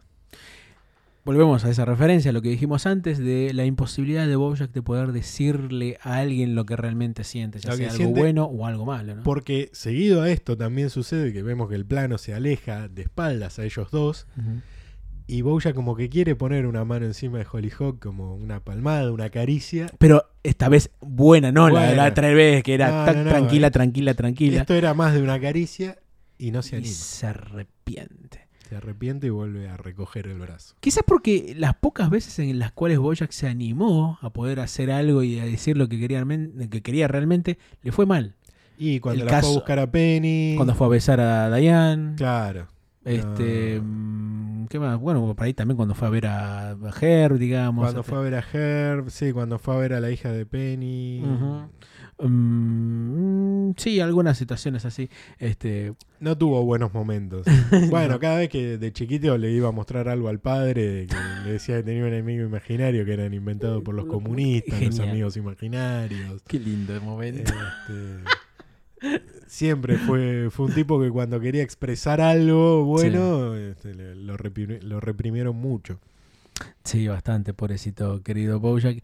Volvemos 1.25 1.63
a 1.65 1.69
esa 1.69 1.85
referencia, 1.85 2.29
a 2.29 2.33
lo 2.33 2.41
que 2.41 2.49
dijimos 2.49 2.85
antes, 2.85 3.17
de 3.19 3.51
la 3.53 3.65
imposibilidad 3.65 4.27
de 4.27 4.35
Bojack 4.35 4.71
de 4.71 4.81
poder 4.81 5.11
decirle 5.11 5.97
a 6.01 6.17
alguien 6.17 6.55
lo 6.55 6.65
que 6.65 6.75
realmente 6.75 7.23
siente, 7.23 7.59
ya 7.59 7.69
Lo 7.71 7.75
sea 7.77 7.87
algo 7.87 7.97
siente- 7.97 8.19
bueno 8.19 8.45
o 8.45 8.65
algo 8.65 8.85
malo. 8.85 9.15
¿no? 9.15 9.23
Porque 9.23 9.69
seguido 9.73 10.21
a 10.21 10.29
esto 10.29 10.57
también 10.57 10.89
sucede 10.89 11.31
que 11.33 11.43
vemos 11.43 11.69
que 11.69 11.75
el 11.75 11.85
plano 11.85 12.17
se 12.17 12.33
aleja 12.33 12.87
de 12.87 13.03
espaldas 13.03 13.59
a 13.59 13.65
ellos 13.65 13.91
dos 13.91 14.27
y 15.27 15.43
Bojack 15.43 15.75
como 15.75 15.95
que 15.95 16.09
quiere 16.09 16.35
poner 16.35 16.65
una 16.65 16.83
mano 16.85 17.05
encima 17.05 17.37
de 17.37 17.45
Hollyhock 17.51 17.99
como 17.99 18.33
una 18.35 18.61
palmada, 18.63 19.11
una 19.11 19.29
caricia. 19.29 19.85
Pero 19.99 20.25
esta 20.41 20.69
vez 20.69 20.89
buena, 21.01 21.51
¿no? 21.51 21.67
La, 21.69 21.81
Buena. 21.81 21.93
la 21.95 22.07
otra 22.09 22.29
vez 22.33 22.63
que 22.63 22.73
era 22.73 22.89
No, 22.89 23.05
tac, 23.05 23.15
no, 23.17 23.23
no, 23.25 23.29
tranquila, 23.29 23.67
eh. 23.67 23.71
tranquila, 23.71 24.13
tranquila. 24.15 24.61
Esto 24.61 24.73
era 24.73 24.95
más 24.95 25.13
de 25.13 25.21
una 25.21 25.39
caricia 25.39 25.99
y 26.39 26.49
no 26.49 26.63
se 26.63 26.77
y 26.77 26.79
anima. 26.79 26.93
se 26.95 27.27
arrepiente. 27.27 28.47
Se 28.69 28.75
arrepiente 28.75 29.25
y 29.25 29.29
vuelve 29.31 29.67
a 29.67 29.77
recoger 29.77 30.27
el 30.27 30.37
brazo. 30.37 30.75
Quizás 30.79 31.03
porque 31.05 31.55
las 31.57 31.73
pocas 31.75 32.11
veces 32.11 32.37
en 32.37 32.59
las 32.59 32.71
cuales 32.71 32.99
Bojack 32.99 33.31
se 33.31 33.47
animó 33.47 34.19
a 34.21 34.29
poder 34.29 34.59
hacer 34.59 34.91
algo 34.91 35.23
y 35.23 35.39
a 35.39 35.45
decir 35.45 35.75
lo 35.75 35.89
que 35.89 35.99
quería, 35.99 36.23
realmen- 36.23 36.69
que 36.69 36.81
quería 36.83 37.07
realmente, 37.07 37.57
le 37.81 37.91
fue 37.91 38.05
mal. 38.05 38.35
Y 38.77 38.99
cuando 38.99 39.21
El 39.23 39.25
la 39.25 39.31
fue 39.31 39.39
caso- 39.39 39.49
a 39.49 39.53
buscar 39.55 39.79
a 39.79 39.89
Penny. 39.91 40.53
Cuando 40.55 40.75
fue 40.75 40.85
a 40.85 40.89
besar 40.91 41.19
a 41.19 41.53
Diane. 41.55 42.13
Claro. 42.15 42.67
Este, 43.03 43.79
No. 43.81 43.87
mm, 43.87 44.67
¿qué 44.67 44.77
más? 44.79 44.99
Bueno, 44.99 45.33
por 45.35 45.43
ahí 45.45 45.53
también 45.55 45.75
cuando 45.75 45.95
fue 45.95 46.07
a 46.07 46.11
ver 46.11 46.27
a 46.27 46.77
Herb, 47.01 47.39
digamos. 47.39 47.83
Cuando 47.85 48.01
este, 48.01 48.09
fue 48.11 48.19
a 48.19 48.21
ver 48.21 48.35
a 48.35 48.43
Herb, 48.53 49.09
sí, 49.09 49.31
cuando 49.31 49.57
fue 49.57 49.73
a 49.73 49.77
ver 49.79 49.93
a 49.93 49.99
la 49.99 50.11
hija 50.11 50.31
de 50.31 50.45
Penny. 50.45 51.23
Ujú. 51.23 51.61
Mm, 52.27 53.71
sí, 53.77 53.99
algunas 53.99 54.37
situaciones 54.37 54.85
así. 54.85 55.09
Este, 55.37 55.93
No 56.19 56.37
tuvo 56.37 56.63
buenos 56.63 56.93
momentos. 56.93 57.45
Bueno, 57.89 58.19
cada 58.19 58.39
vez 58.39 58.49
que 58.49 58.77
de 58.77 58.93
chiquito 58.93 59.37
le 59.37 59.51
iba 59.51 59.69
a 59.69 59.71
mostrar 59.71 60.07
algo 60.09 60.27
al 60.29 60.39
padre, 60.39 61.07
que 61.07 61.15
le 61.45 61.51
decía 61.53 61.77
que 61.77 61.83
tenía 61.83 62.01
un 62.03 62.09
enemigo 62.09 62.45
imaginario 62.45 63.05
que 63.05 63.13
eran 63.13 63.33
inventados 63.33 63.81
por 63.83 63.95
los 63.95 64.05
comunistas, 64.07 64.81
los 64.81 64.99
amigos 64.99 65.37
imaginarios. 65.37 66.41
qué 66.47 66.59
lindo 66.59 66.99
momento. 67.01 67.51
Este, 67.51 68.23
siempre 69.47 69.97
fue, 69.97 70.49
fue 70.51 70.65
un 70.67 70.73
tipo 70.73 71.01
que 71.01 71.09
cuando 71.09 71.39
quería 71.39 71.63
expresar 71.63 72.21
algo 72.21 72.83
bueno, 72.85 73.55
este, 73.55 73.93
lo, 74.15 74.37
reprimi- 74.37 74.81
lo 74.81 74.99
reprimieron 74.99 75.55
mucho. 75.55 75.99
Sí, 76.83 77.07
bastante, 77.07 77.53
pobrecito, 77.53 78.21
querido 78.21 78.59
Bojack. 78.59 79.01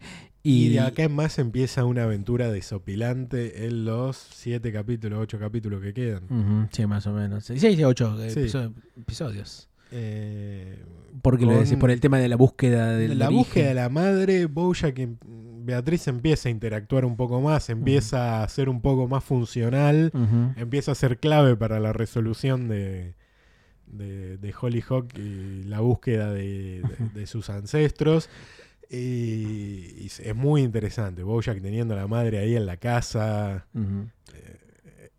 Y, 0.48 0.66
Y, 0.66 0.68
de 0.74 0.80
acá 0.80 1.02
en 1.04 1.12
más 1.14 1.38
empieza 1.40 1.84
una 1.84 2.04
aventura 2.04 2.50
desopilante 2.52 3.66
en 3.66 3.84
los 3.84 4.16
siete 4.16 4.72
capítulos, 4.72 5.18
ocho 5.20 5.38
capítulos 5.40 5.82
que 5.82 5.92
quedan. 5.92 6.68
Sí, 6.70 6.86
más 6.86 7.06
o 7.06 7.12
menos. 7.12 7.44
Sí, 7.44 7.58
sí, 7.58 7.82
ocho 7.84 8.16
eh, 8.22 8.30
Sí. 8.30 8.40
episo- 8.40 8.72
episodios. 8.96 9.68
Eh, 9.90 10.76
Porque 11.22 11.46
lo 11.46 11.52
decís 11.58 11.76
por 11.76 11.90
el 11.90 12.00
tema 12.00 12.18
de 12.18 12.28
la 12.28 12.36
búsqueda 12.36 12.90
del 12.92 13.18
la 13.18 13.26
origen. 13.26 13.38
búsqueda 13.44 13.68
de 13.68 13.74
la 13.74 13.88
madre, 13.88 14.46
Bojack, 14.46 14.98
em- 14.98 15.16
Beatriz 15.64 16.06
empieza 16.06 16.48
a 16.48 16.52
interactuar 16.52 17.04
un 17.04 17.16
poco 17.16 17.40
más, 17.40 17.68
empieza 17.70 18.42
a 18.44 18.48
ser 18.48 18.68
un 18.68 18.80
poco 18.80 19.08
más 19.08 19.24
funcional, 19.24 20.12
empieza 20.56 20.92
a 20.92 20.94
ser 20.94 21.18
clave 21.18 21.56
para 21.56 21.80
la 21.80 21.92
resolución 21.92 22.68
de, 22.68 23.14
de, 23.88 24.36
de 24.38 24.54
Hollyhock 24.60 25.18
y 25.18 25.64
la 25.64 25.80
búsqueda 25.80 26.32
de- 26.32 26.82
de 27.14 27.26
sus 27.26 27.50
ancestros. 27.50 28.28
Y, 28.90 28.96
y 28.96 30.06
es 30.06 30.34
muy 30.36 30.62
interesante. 30.62 31.22
Bojack 31.22 31.60
teniendo 31.60 31.94
a 31.94 31.96
la 31.96 32.06
madre 32.06 32.38
ahí 32.38 32.56
en 32.56 32.66
la 32.66 32.76
casa. 32.76 33.66
Ujú. 33.74 34.08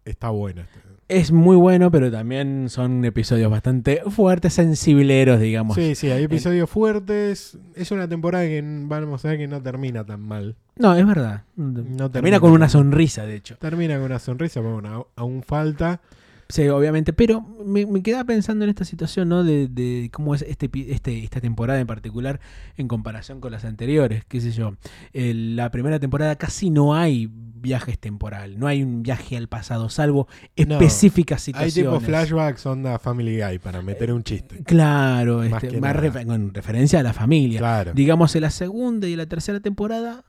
Está 0.06 0.30
bueno. 0.30 0.64
Es 1.10 1.32
muy 1.32 1.56
bueno, 1.56 1.90
pero 1.90 2.12
también 2.12 2.68
son 2.70 3.06
episodios 3.06 3.50
bastante 3.50 4.02
fuertes, 4.10 4.54
sensibleros, 4.54 5.40
digamos. 5.40 5.76
Sí, 5.76 5.96
sí, 5.96 6.12
hay 6.12 6.24
episodios 6.24 6.70
fuertes. 6.70 7.58
Es 7.76 7.92
una 7.92 8.10
temporada 8.10 8.44
que 8.44 8.62
vamos 8.62 9.24
a 9.24 9.30
ver 9.30 9.38
que 9.38 9.48
no 9.48 9.62
termina 9.62 10.06
tan 10.06 10.20
mal. 10.20 10.58
No, 10.76 10.94
es 10.96 11.08
verdad. 11.08 11.44
termina 11.56 12.10
Termina 12.12 12.40
con 12.42 12.52
una 12.52 12.68
sonrisa, 12.68 13.26
de 13.26 13.36
hecho. 13.36 13.56
Termina 13.58 13.96
con 13.96 14.04
una 14.06 14.20
sonrisa, 14.20 14.60
pero 14.60 14.74
bueno, 14.74 15.08
aún 15.16 15.44
falta. 15.44 16.02
Sí, 16.50 16.68
obviamente, 16.70 17.12
pero 17.12 17.42
me, 17.66 17.86
me 17.86 18.02
quedaba 18.02 18.24
pensando 18.24 18.64
en 18.64 18.70
esta 18.70 18.86
situación, 18.86 19.28
¿no? 19.28 19.44
De, 19.44 19.68
de 19.68 20.10
cómo 20.14 20.34
es 20.34 20.44
este, 20.44 20.70
este, 20.90 21.24
esta 21.24 21.42
temporada 21.42 21.80
en 21.80 21.88
particular 21.88 22.40
en 22.78 22.88
comparación 22.88 23.42
con 23.42 23.52
las 23.52 23.66
anteriores, 23.66 24.24
qué 24.26 24.40
sé 24.40 24.52
yo. 24.52 24.76
El- 25.12 25.56
la 25.58 25.72
primera 25.72 26.00
temporada 26.00 26.38
casi 26.38 26.70
no 26.70 26.96
hay 26.96 27.30
viajes 27.32 28.00
temporal, 28.00 28.58
no 28.60 28.68
hay 28.68 28.82
un 28.84 29.04
viaje 29.04 29.36
al 29.36 29.48
pasado, 29.50 29.90
salvo 29.90 30.28
No, 30.56 30.76
específicas 30.76 31.42
Hay 31.42 31.54
situaciones. 31.72 31.92
tipo 32.00 32.00
flashbacks, 32.06 32.66
onda 32.66 32.98
Family 33.00 33.42
Guy, 33.42 33.60
para 33.60 33.82
meter 33.82 34.14
un 34.14 34.24
chiste. 34.24 34.64
Claro, 34.64 35.40
Más 35.50 35.64
este, 35.64 35.82
más 35.82 35.96
refer- 35.98 36.26
con 36.26 36.54
referencia 36.54 37.00
a 37.00 37.04
la 37.04 37.14
familia. 37.14 37.60
Claro. 37.60 37.92
Digamos, 37.94 38.34
en 38.36 38.42
la 38.44 38.52
segunda 38.52 39.08
y 39.08 39.14
en 39.14 39.18
la 39.18 39.26
tercera 39.26 39.60
temporada 39.60 40.24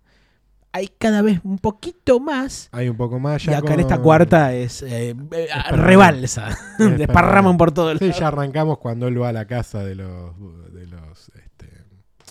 hay 0.73 0.89
cada 0.99 1.23
vez 1.23 1.41
un 1.45 1.59
poquito 1.59 2.21
más. 2.21 2.69
Hay 2.73 2.89
un 2.89 2.97
poco 2.97 3.19
más 3.19 3.43
Y 3.45 3.47
ya. 3.51 3.59
acá 3.59 3.75
en 3.75 3.81
esta 3.81 3.99
cuarta 3.99 4.53
es 4.55 4.83
eh, 4.83 5.15
eh, 5.33 5.49
rebalsa. 5.73 6.49
Esparraman. 6.79 6.99
Desparraman 6.99 7.57
por 7.57 7.73
todo 7.73 7.91
el 7.91 7.99
Sí, 7.99 8.11
ya 8.19 8.29
arrancamos 8.29 8.79
cuando 8.79 9.09
él 9.09 9.21
va 9.21 9.31
a 9.31 9.33
la 9.33 9.47
casa 9.47 9.85
de 9.85 9.95
los. 9.95 10.35
De 10.73 10.87
los 10.87 11.31
este, 11.35 11.69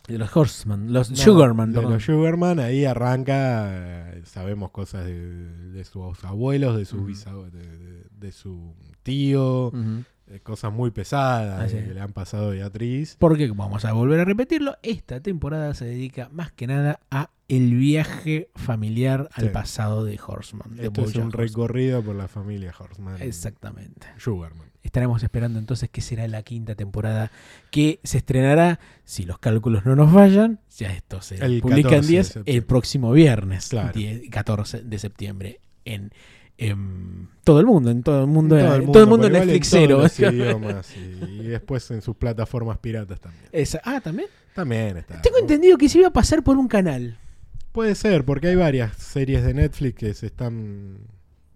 De 0.07 0.17
los 0.17 0.35
Horseman, 0.35 0.93
los 0.93 1.09
no, 1.09 1.15
Sugarman, 1.17 1.71
De 1.71 1.75
perdón. 1.79 1.93
los 1.93 2.03
Sugarman, 2.05 2.59
ahí 2.59 2.85
arranca. 2.85 4.13
eh, 4.13 4.21
sabemos 4.25 4.71
cosas 4.71 5.05
de, 5.05 5.15
de 5.71 5.83
sus 5.83 6.23
abuelos, 6.23 6.77
de 6.77 6.85
su, 6.85 6.97
Ujú. 6.97 7.07
bisab- 7.09 7.49
de, 7.51 7.77
de- 7.77 8.07
de 8.17 8.31
su 8.31 8.73
tío, 9.03 9.71
cosas 10.43 10.73
muy 10.73 10.89
pesadas 10.91 11.71
que 11.71 11.81
le 11.93 12.01
han 12.01 12.11
pasado 12.13 12.47
a 12.47 12.51
Beatriz. 12.51 13.15
Porque, 13.19 13.47
vamos 13.53 13.85
a 13.85 13.93
volver 13.93 14.19
a 14.21 14.25
repetirlo, 14.25 14.75
esta 14.81 15.19
temporada 15.21 15.73
se 15.75 15.85
dedica 15.85 16.27
más 16.31 16.51
que 16.51 16.65
nada 16.67 16.99
a 17.11 17.29
el 17.47 17.75
viaje 17.75 18.49
familiar 18.55 19.29
al 19.33 19.45
Sí. 19.45 19.49
pasado 19.51 20.03
de 20.03 20.19
Horseman. 20.25 20.75
de 20.75 20.87
Esto 20.87 21.01
es 21.01 21.15
un 21.15 21.23
Horseman. 21.27 21.31
recorrido 21.31 22.03
por 22.03 22.15
la 22.15 22.27
familia 22.27 22.73
Horseman. 22.77 23.21
Exactamente. 23.21 24.07
Sugarman. 24.17 24.67
Estaremos 24.83 25.21
esperando 25.23 25.59
entonces 25.59 25.89
que 25.89 26.01
será 26.01 26.27
la 26.27 26.43
quinta 26.43 26.75
temporada 26.75 27.29
que 27.71 27.99
se 28.03 28.19
estrenará, 28.19 28.79
si 29.03 29.23
los 29.23 29.37
cálculos 29.39 29.85
no 29.85 29.95
nos 29.95 30.13
fallan, 30.13 30.59
ya 30.77 30.93
esto 30.93 31.21
se 31.21 31.35
El 31.35 31.61
publica 31.61 31.89
14 31.89 31.95
en 31.95 32.01
de 32.01 32.07
10 32.07 32.39
el 32.45 32.63
próximo 32.63 33.11
viernes, 33.11 33.67
Claro. 33.69 33.91
10 33.93 34.29
14 34.29 34.81
de 34.83 34.99
septiembre 34.99 35.59
en, 35.83 36.11
en 36.57 37.27
todo 37.43 37.59
el 37.59 37.65
mundo, 37.65 37.91
en 37.91 38.01
todo 38.03 38.21
el 38.21 38.27
mundo, 38.27 38.57
En 38.57 38.65
todo 38.65 38.75
el 38.75 38.81
mundo, 38.81 38.91
todo 38.93 39.03
el 39.03 39.09
mundo 39.09 39.27
igual 39.27 39.49
en 39.49 39.89
los 39.89 40.19
idiomas 40.19 40.93
y, 40.95 41.23
y 41.41 41.47
después 41.47 41.91
en 41.91 42.01
sus 42.01 42.15
plataformas 42.15 42.77
piratas 42.77 43.19
también. 43.19 43.45
Esa- 43.51 43.81
ah, 43.83 43.99
también. 44.01 44.27
También 44.55 44.97
está. 44.97 45.21
Tengo 45.21 45.37
entendido 45.37 45.77
que 45.77 45.87
se 45.89 45.99
iba 45.99 46.07
a 46.07 46.13
pasar 46.13 46.43
por 46.43 46.57
un 46.57 46.67
canal. 46.67 47.17
Puede 47.77 47.93
ser, 47.93 48.25
porque 48.25 48.47
hay 48.47 48.55
varias 48.55 48.97
series 48.97 49.43
de 49.45 49.53
Netflix 49.53 49.93
que 49.99 50.11
se 50.15 50.25
están. 50.25 50.97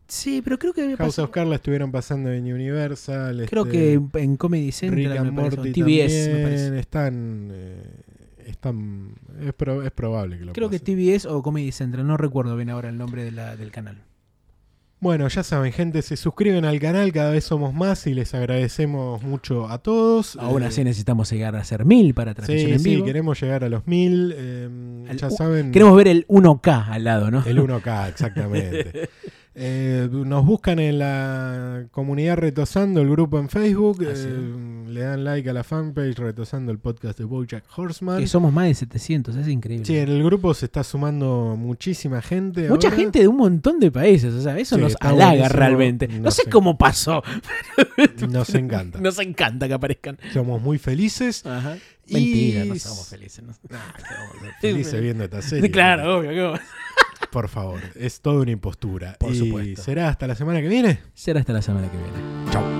Sí, 0.07 0.43
pero 0.43 0.59
creo 0.59 0.71
que 0.71 0.83
House 0.89 0.97
pasado- 0.99 1.25
of 1.25 1.31
Cards 1.31 1.49
la 1.49 1.55
estuvieron 1.55 1.91
pasando 1.91 2.31
en 2.31 2.43
Universal. 2.53 3.43
Creo 3.49 3.63
este, 3.65 3.99
que 4.13 4.19
en- 4.21 4.37
Comedy 4.37 4.71
Central, 4.71 5.13
Rick 5.13 5.21
me 5.23 5.31
Morty 5.31 5.71
TBS, 5.71 5.81
me 5.81 6.29
también 6.29 6.43
parece. 6.43 6.79
están. 6.79 7.49
eh, 7.51 7.83
están 8.45 9.15
es, 9.43 9.51
pro- 9.53 9.81
es 9.81 9.89
probable 9.89 10.37
que 10.37 10.45
lo 10.45 10.53
Creo 10.53 10.69
que. 10.69 10.77
TBS 10.79 11.25
o 11.27 11.41
Comedy 11.41 11.71
Central, 11.71 12.05
no 12.05 12.17
recuerdo 12.17 12.55
bien 12.55 12.69
ahora 12.69 12.89
el 12.89 12.99
nombre 12.99 13.23
de 13.23 13.31
la- 13.31 13.55
del 13.55 13.71
canal. 13.71 14.03
Bueno, 15.01 15.27
ya 15.29 15.41
saben, 15.41 15.71
gente, 15.73 16.03
se 16.03 16.15
suscriben 16.15 16.63
al 16.63 16.79
canal, 16.79 17.11
cada 17.11 17.31
vez 17.31 17.43
somos 17.43 17.73
más 17.73 18.05
y 18.05 18.13
les 18.13 18.35
agradecemos 18.35 19.23
mucho 19.23 19.67
a 19.67 19.79
todos. 19.79 20.35
Aún 20.39 20.61
Eh, 20.61 20.67
así 20.67 20.83
necesitamos 20.83 21.31
llegar 21.31 21.55
a 21.55 21.63
ser 21.63 21.85
mil 21.85 22.13
para 22.13 22.35
transmisión 22.35 22.67
Sí, 22.69 22.73
en 22.75 22.79
sí, 22.79 22.89
vivo. 22.91 23.05
queremos 23.05 23.41
llegar 23.41 23.63
a 23.63 23.69
los 23.69 23.87
mil. 23.87 24.31
eh, 24.37 24.69
ya 25.19 25.31
saben. 25.31 25.71
Queremos 25.71 25.97
ver 25.97 26.07
el 26.07 26.27
1K 26.27 26.85
al 26.89 27.03
lado, 27.03 27.31
¿no? 27.31 27.43
El 27.47 27.57
1K, 27.59 28.09
exactamente. 28.09 29.09
Eh, 29.53 30.07
nos 30.09 30.45
buscan 30.45 30.79
en 30.79 30.99
la 30.99 31.85
comunidad 31.91 32.37
Retosando, 32.37 33.01
el 33.01 33.09
grupo 33.09 33.37
en 33.37 33.49
Facebook. 33.49 34.05
Así 34.09 34.27
eh, 34.29 34.83
le 34.87 35.01
dan 35.01 35.25
like 35.25 35.49
a 35.49 35.53
la 35.53 35.63
fanpage 35.65 36.17
Retosando 36.17 36.71
el 36.71 36.79
podcast 36.79 37.17
de 37.19 37.25
Bojack 37.25 37.65
Horseman. 37.75 38.19
Que 38.19 38.27
somos 38.27 38.53
más 38.53 38.67
de 38.67 38.75
700, 38.75 39.35
es 39.35 39.47
increíble. 39.49 39.85
Sí, 39.85 39.97
en 39.97 40.07
el 40.09 40.23
grupo 40.23 40.53
se 40.53 40.65
está 40.67 40.83
sumando 40.85 41.55
muchísima 41.57 42.21
gente. 42.21 42.69
Mucha 42.69 42.87
ahora. 42.87 42.97
gente 43.01 43.19
de 43.19 43.27
un 43.27 43.37
montón 43.37 43.79
de 43.81 43.91
países, 43.91 44.33
o 44.33 44.41
sea, 44.41 44.57
eso 44.57 44.75
Sí, 44.77 44.81
nos 44.81 44.95
halaga 45.01 45.31
buenísimo. 45.31 45.59
realmente. 45.59 46.07
No, 46.07 46.19
No 46.21 46.31
sé 46.31 46.43
cómo 46.49 46.77
pasó. 46.77 47.21
Nos 48.29 48.55
encanta. 48.55 48.99
Nos 49.01 49.19
encanta 49.19 49.67
que 49.67 49.73
aparezcan. 49.73 50.17
Somos 50.33 50.61
muy 50.61 50.77
felices. 50.77 51.45
Ajá. 51.45 51.75
Y- 52.07 52.13
Mentira, 52.13 52.65
no 52.65 52.75
somos 52.75 53.07
felices. 53.09 53.43
¿no? 53.43 53.53
Ah, 53.71 53.93
ser 54.39 54.51
felices 54.61 55.01
viendo 55.01 55.23
esta 55.25 55.41
serie. 55.41 55.69
Claro, 55.71 56.17
obvio. 56.19 56.51
¿cómo? 56.53 56.59
Por 57.31 57.47
favor, 57.47 57.79
es 57.95 58.21
toda 58.21 58.41
una 58.41 58.51
impostura. 58.51 59.15
Por 59.19 59.31
y 59.31 59.37
supuesto. 59.37 59.81
será 59.81 60.09
hasta 60.09 60.27
la 60.27 60.35
semana 60.35 60.61
que 60.61 60.67
viene. 60.67 60.99
Será 61.13 61.39
hasta 61.39 61.53
la 61.53 61.61
semana 61.61 61.89
que 61.89 61.97
viene. 61.97 62.51
Chau. 62.51 62.70